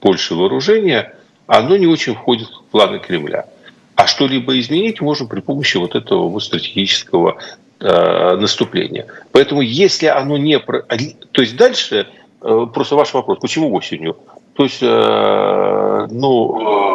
больше 0.00 0.34
вооружения, 0.34 1.14
оно 1.46 1.76
не 1.76 1.86
очень 1.86 2.14
входит 2.14 2.48
в 2.48 2.64
планы 2.70 2.98
Кремля. 2.98 3.46
А 3.94 4.06
что-либо 4.06 4.58
изменить 4.58 5.00
можно 5.00 5.26
при 5.26 5.40
помощи 5.40 5.76
вот 5.76 5.94
этого 5.94 6.28
вот 6.28 6.42
стратегического 6.42 7.38
наступления. 7.80 9.06
Поэтому 9.32 9.60
если 9.60 10.06
оно 10.06 10.36
не... 10.36 10.58
То 10.58 11.42
есть 11.42 11.56
дальше, 11.56 12.08
э, 12.42 12.66
просто 12.72 12.96
ваш 12.96 13.14
вопрос, 13.14 13.38
почему 13.40 13.74
осенью? 13.74 14.16
То 14.54 14.64
есть, 14.64 14.82
э, 14.82 16.06
ну, 16.10 16.87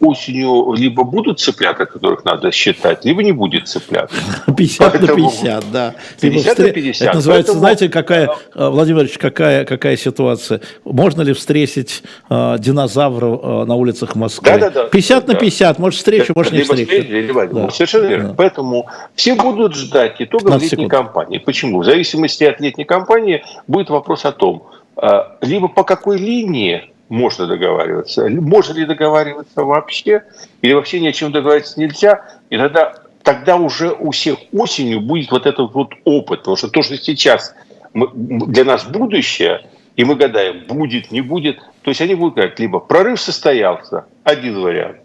осенью 0.00 0.72
либо 0.74 1.04
будут 1.04 1.40
цыплята, 1.40 1.86
которых 1.86 2.24
надо 2.24 2.50
считать, 2.52 3.04
либо 3.04 3.22
не 3.22 3.32
будет 3.32 3.68
цыплят. 3.68 4.10
50 4.56 4.78
Поэтому... 4.78 5.24
на 5.24 5.30
50, 5.30 5.64
да. 5.72 5.94
50 6.20 6.58
на 6.58 6.68
50. 6.70 7.08
Это 7.08 7.16
называется, 7.16 7.52
Поэтому... 7.52 7.58
знаете, 7.58 7.88
какая, 7.88 8.30
э, 8.54 8.68
Владимир 8.68 9.02
Ильич, 9.02 9.18
какая, 9.18 9.64
какая 9.64 9.96
ситуация? 9.96 10.60
Можно 10.84 11.22
ли 11.22 11.32
встретить 11.32 12.02
э, 12.30 12.56
динозавров 12.58 13.40
э, 13.42 13.64
на 13.64 13.74
улицах 13.74 14.14
Москвы? 14.14 14.50
Да, 14.50 14.58
да, 14.58 14.70
да. 14.70 14.84
50 14.84 15.26
да. 15.26 15.32
на 15.32 15.38
50, 15.38 15.78
может 15.78 15.98
встречу, 15.98 16.32
может 16.36 16.52
не 16.52 16.62
встречу. 16.62 16.92
Либо, 16.92 17.46
да. 17.46 17.70
Совершенно 17.70 18.06
верно. 18.06 18.28
Да. 18.28 18.34
Поэтому 18.34 18.86
все 19.14 19.34
будут 19.34 19.74
ждать 19.74 20.16
итогов 20.20 20.54
летней 20.54 20.68
секунд. 20.68 20.90
кампании. 20.90 21.38
Почему? 21.38 21.80
В 21.80 21.84
зависимости 21.84 22.44
от 22.44 22.60
летней 22.60 22.84
кампании 22.84 23.42
будет 23.66 23.90
вопрос 23.90 24.24
о 24.24 24.32
том, 24.32 24.68
э, 25.00 25.08
либо 25.40 25.68
по 25.68 25.82
какой 25.82 26.18
линии 26.18 26.92
можно 27.08 27.46
договариваться. 27.46 28.28
Можно 28.28 28.74
ли 28.74 28.84
договариваться 28.84 29.64
вообще? 29.64 30.24
Или 30.62 30.72
вообще 30.74 31.00
ни 31.00 31.08
о 31.08 31.12
чем 31.12 31.32
договариваться 31.32 31.80
нельзя? 31.80 32.24
И 32.50 32.56
тогда, 32.56 32.94
тогда 33.22 33.56
уже 33.56 33.92
у 33.92 34.10
всех 34.10 34.38
осенью 34.52 35.00
будет 35.00 35.30
вот 35.30 35.46
этот 35.46 35.72
вот 35.74 35.92
опыт. 36.04 36.40
Потому 36.40 36.56
что 36.56 36.68
то, 36.68 36.82
что 36.82 36.96
сейчас 36.96 37.54
мы, 37.94 38.08
для 38.14 38.64
нас 38.64 38.84
будущее, 38.84 39.66
и 39.96 40.04
мы 40.04 40.14
гадаем, 40.14 40.64
будет, 40.68 41.10
не 41.10 41.20
будет. 41.20 41.58
То 41.82 41.90
есть 41.90 42.00
они 42.00 42.14
будут 42.14 42.34
говорить, 42.34 42.58
либо 42.58 42.78
прорыв 42.78 43.20
состоялся, 43.20 44.04
один 44.22 44.60
вариант, 44.60 44.98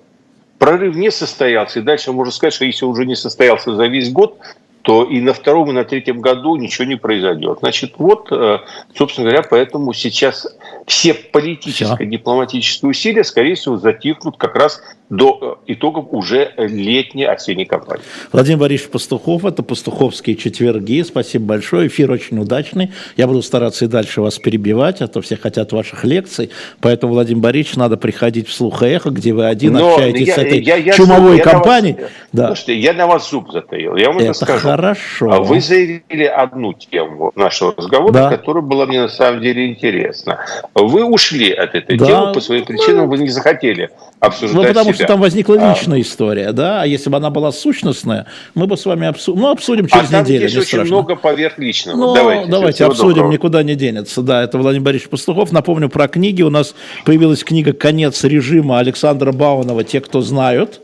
прорыв 0.60 0.96
не 0.96 1.10
состоялся, 1.10 1.80
и 1.80 1.84
дальше 1.84 2.12
можно 2.12 2.32
сказать, 2.32 2.54
что 2.54 2.66
если 2.66 2.86
уже 2.86 3.06
не 3.06 3.16
состоялся 3.16 3.74
за 3.74 3.88
весь 3.88 4.12
год, 4.12 4.38
то 4.84 5.06
и 5.06 5.22
на 5.22 5.34
втором, 5.34 5.70
и 5.70 5.74
на 5.74 5.86
третьем 5.86 6.20
году 6.20 6.58
ничего 6.58 6.86
не 6.86 6.98
произойдет. 6.98 7.60
Значит, 7.62 7.94
вот, 7.98 8.28
э, 8.32 8.60
собственно 8.94 9.30
говоря, 9.30 9.48
поэтому 9.50 9.94
сейчас 9.94 10.46
все 10.86 11.14
политические, 11.14 12.08
дипломатические 12.08 12.90
усилия, 12.90 13.24
скорее 13.24 13.56
всего, 13.56 13.78
затихнут 13.78 14.38
как 14.38 14.56
раз 14.56 14.82
до 15.10 15.60
э, 15.68 15.74
итогов 15.74 16.08
уже 16.12 16.54
летней 16.58 17.26
осенней 17.26 17.66
кампании. 17.66 18.04
Владимир 18.32 18.60
Борисович 18.60 18.92
Пастухов, 18.92 19.46
это 19.46 19.64
«Пастуховские 19.64 20.36
четверги». 20.36 21.02
Спасибо 21.04 21.46
большое, 21.46 21.88
эфир 21.88 22.12
очень 22.12 22.40
удачный. 22.40 22.92
Я 23.18 23.28
буду 23.28 23.42
стараться 23.42 23.86
и 23.86 23.88
дальше 23.88 24.22
вас 24.22 24.40
перебивать, 24.40 25.02
а 25.02 25.08
то 25.08 25.22
все 25.22 25.36
хотят 25.36 25.72
ваших 25.72 26.04
лекций. 26.04 26.50
Поэтому, 26.80 27.14
Владимир 27.14 27.42
Борисович, 27.42 27.78
надо 27.78 27.98
приходить 27.98 28.48
в 28.48 28.54
слух 28.54 28.82
эхо, 28.82 29.10
где 29.10 29.34
вы 29.34 29.46
один 29.46 29.74
Но 29.74 29.94
общаетесь 29.94 30.28
я, 30.28 30.36
с 30.36 30.38
этой 30.38 30.62
я, 30.62 30.76
я, 30.78 30.94
чумовой 30.94 31.38
я 31.38 31.44
компанией. 31.44 31.94
Вас, 31.94 32.12
да. 32.32 32.48
Слушайте, 32.48 32.80
я 32.80 32.94
на 32.94 33.08
вас 33.08 33.30
зуб 33.30 33.52
затаил, 33.52 33.96
я 33.96 34.08
вам 34.08 34.18
это, 34.18 34.26
это 34.28 34.34
скажу. 34.34 34.60
хорошо. 34.60 35.32
А 35.32 35.40
вы 35.40 35.62
заявили 35.62 36.24
одну 36.24 36.74
тему 36.74 37.32
нашего 37.36 37.74
разговора, 37.76 38.14
да. 38.14 38.30
которая 38.30 38.64
была 38.64 38.86
мне 38.86 39.02
на 39.02 39.10
самом 39.10 39.42
деле 39.42 39.68
интересна. 39.68 40.40
Вы 40.74 41.04
ушли 41.04 41.52
от 41.52 41.76
этой 41.76 41.98
да. 41.98 42.06
темы 42.06 42.34
по 42.34 42.40
своим 42.40 42.66
причинам, 42.66 43.10
вы 43.10 43.18
не 43.18 43.30
захотели 43.30 43.90
обсуждать 44.20 44.56
Ну, 44.56 44.68
потому 44.68 44.93
что 44.94 45.06
там 45.06 45.20
возникла 45.22 45.58
а. 45.60 45.70
личная 45.74 46.02
история, 46.02 46.52
да, 46.52 46.82
а 46.82 46.86
если 46.86 47.10
бы 47.10 47.18
она 47.18 47.30
была 47.30 47.52
сущностная, 47.52 48.28
мы 48.56 48.68
бы 48.68 48.78
с 48.78 48.86
вами 48.86 49.08
обсудим, 49.08 49.42
ну, 49.42 49.52
обсудим 49.52 49.88
через 49.88 50.14
а 50.14 50.22
неделю, 50.22 50.48
здесь 50.48 50.62
очень 50.62 50.68
страшно. 50.68 50.96
много 50.96 51.16
поверх 51.16 51.58
личного. 51.58 51.98
Ну, 51.98 52.16
давайте, 52.16 52.52
давайте 52.52 52.86
обсудим, 52.86 53.16
доброго. 53.16 53.32
никуда 53.32 53.64
не 53.64 53.76
денется, 53.76 54.22
да, 54.22 54.44
это 54.44 54.58
Владимир 54.58 54.86
Борисович 54.86 55.10
Пастухов. 55.10 55.52
Напомню 55.52 55.90
про 55.90 56.08
книги, 56.08 56.42
у 56.42 56.50
нас 56.50 56.76
появилась 57.06 57.44
книга 57.44 57.74
«Конец 57.74 58.24
режима» 58.24 58.80
Александра 58.80 59.32
Баунова 59.32 59.84
«Те, 59.84 60.02
кто 60.02 60.22
знают», 60.22 60.82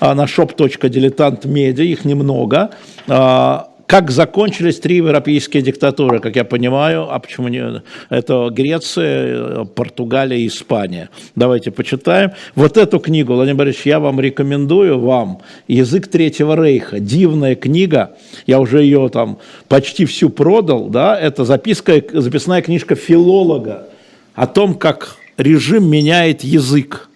на 0.00 0.24
shop.diletant.media, 0.24 1.84
их 1.84 2.04
немного, 2.04 2.70
а, 3.08 3.68
как 3.86 4.10
закончились 4.10 4.80
три 4.80 4.96
европейские 4.96 5.62
диктатуры, 5.62 6.20
как 6.20 6.36
я 6.36 6.44
понимаю, 6.44 7.12
а 7.12 7.18
почему 7.18 7.48
не? 7.48 7.82
Это 8.08 8.48
Греция, 8.50 9.64
Португалия 9.64 10.38
и 10.38 10.46
Испания. 10.46 11.10
Давайте 11.36 11.70
почитаем. 11.70 12.32
Вот 12.54 12.76
эту 12.76 12.98
книгу, 12.98 13.34
Владимир 13.34 13.58
Борисович, 13.58 13.86
я 13.86 14.00
вам 14.00 14.20
рекомендую, 14.20 14.98
вам, 14.98 15.40
«Язык 15.68 16.08
Третьего 16.08 16.56
Рейха». 16.56 16.98
Дивная 16.98 17.54
книга, 17.54 18.16
я 18.46 18.60
уже 18.60 18.82
ее 18.82 19.08
там 19.10 19.38
почти 19.68 20.06
всю 20.06 20.30
продал, 20.30 20.88
да, 20.88 21.18
это 21.18 21.44
записка, 21.44 22.02
записная 22.12 22.62
книжка 22.62 22.94
филолога 22.94 23.88
о 24.34 24.46
том, 24.46 24.74
как 24.74 25.16
режим 25.36 25.90
меняет 25.90 26.42
язык. 26.42 27.08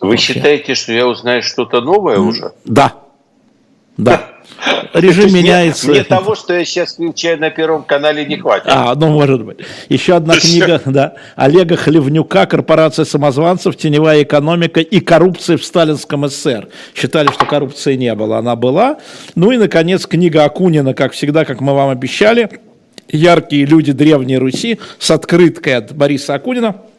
Вы 0.00 0.10
Вообще. 0.10 0.34
считаете, 0.34 0.74
что 0.74 0.92
я 0.92 1.06
узнаю 1.06 1.42
что-то 1.42 1.80
новое 1.80 2.18
уже? 2.18 2.52
Да. 2.64 2.94
Да. 3.96 4.31
Режим 4.92 5.32
меняется. 5.34 5.88
Мне 5.88 6.04
того, 6.04 6.34
что 6.34 6.54
я 6.54 6.64
сейчас 6.64 6.94
включаю 6.94 7.38
на 7.40 7.50
Первом 7.50 7.82
канале, 7.82 8.24
не 8.24 8.36
хватит. 8.36 8.66
А, 8.68 8.94
ну, 8.94 9.08
может 9.08 9.44
быть. 9.44 9.58
Еще 9.88 10.14
одна 10.14 10.34
книга, 10.36 10.80
да, 10.84 11.14
Олега 11.36 11.76
Хлевнюка 11.76 12.46
«Корпорация 12.46 13.04
самозванцев. 13.04 13.76
Теневая 13.76 14.22
экономика 14.22 14.80
и 14.80 15.00
коррупция 15.00 15.56
в 15.56 15.64
сталинском 15.64 16.28
СССР». 16.28 16.68
Считали, 16.94 17.28
что 17.28 17.46
коррупции 17.46 17.96
не 17.96 18.14
было, 18.14 18.38
она 18.38 18.56
была. 18.56 18.98
Ну 19.34 19.50
и, 19.50 19.56
наконец, 19.56 20.06
книга 20.06 20.44
Акунина, 20.44 20.94
как 20.94 21.12
всегда, 21.12 21.44
как 21.44 21.60
мы 21.60 21.74
вам 21.74 21.90
обещали. 21.90 22.48
«Яркие 23.08 23.66
люди 23.66 23.92
Древней 23.92 24.38
Руси» 24.38 24.78
с 24.98 25.10
открыткой 25.10 25.76
от 25.76 25.94
Бориса 25.94 26.34
Акунина– 26.34 26.76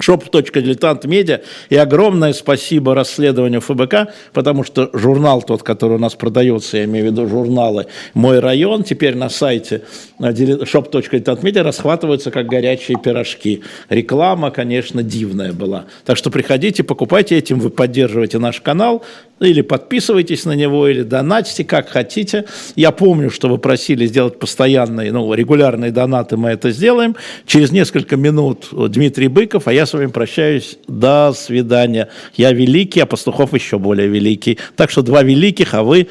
shop.diletant.media. 0.00 1.42
И 1.70 1.76
огромное 1.76 2.32
спасибо 2.32 2.94
расследованию 2.94 3.60
ФБК, 3.60 4.12
потому 4.32 4.64
что 4.64 4.90
журнал 4.92 5.42
тот, 5.42 5.62
который 5.62 5.94
у 5.94 6.00
нас 6.00 6.14
продается, 6.14 6.78
я 6.78 6.84
имею 6.84 7.08
в 7.08 7.12
виду 7.12 7.28
журналы 7.28 7.86
«Мой 8.14 8.40
район», 8.40 8.84
теперь 8.84 9.14
на 9.16 9.28
сайте 9.28 9.82
shop.diletant.media 10.18 11.62
расхватываются 11.62 12.30
как 12.30 12.46
горячие 12.46 12.98
пирожки. 12.98 13.62
Реклама, 13.88 14.50
конечно, 14.50 15.02
дивная 15.02 15.52
была. 15.52 15.84
Так 16.04 16.16
что 16.16 16.30
приходите, 16.30 16.82
покупайте, 16.82 17.36
этим 17.36 17.58
вы 17.60 17.70
поддерживаете 17.70 18.38
наш 18.38 18.60
канал, 18.60 19.04
или 19.40 19.62
подписывайтесь 19.62 20.44
на 20.44 20.52
него, 20.52 20.88
или 20.88 21.02
донатьте, 21.02 21.64
как 21.64 21.88
хотите. 21.88 22.44
Я 22.76 22.92
помню, 22.92 23.30
что 23.30 23.48
вы 23.48 23.58
просили 23.58 24.06
сделать 24.06 24.38
постоянные, 24.38 25.12
ну, 25.12 25.32
регулярные 25.34 25.90
донаты, 25.90 26.36
мы 26.36 26.50
это 26.50 26.70
сделаем. 26.70 27.16
Через 27.46 27.72
несколько 27.72 28.16
минут 28.16 28.68
Дмитрий 28.72 29.28
Быков, 29.28 29.66
а 29.66 29.72
я 29.84 29.86
с 29.86 29.92
вами 29.92 30.06
прощаюсь. 30.06 30.78
До 30.88 31.32
свидания. 31.36 32.08
Я 32.36 32.52
великий, 32.52 33.00
а 33.00 33.06
Пастухов 33.06 33.52
еще 33.52 33.78
более 33.78 34.08
великий. 34.08 34.58
Так 34.76 34.90
что 34.90 35.02
два 35.02 35.22
великих, 35.22 35.74
а 35.74 35.82
вы, 35.82 36.08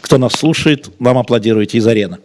кто 0.00 0.18
нас 0.18 0.32
слушает, 0.34 0.88
нам 1.00 1.18
аплодируете 1.18 1.78
из 1.78 1.86
арены. 1.86 2.18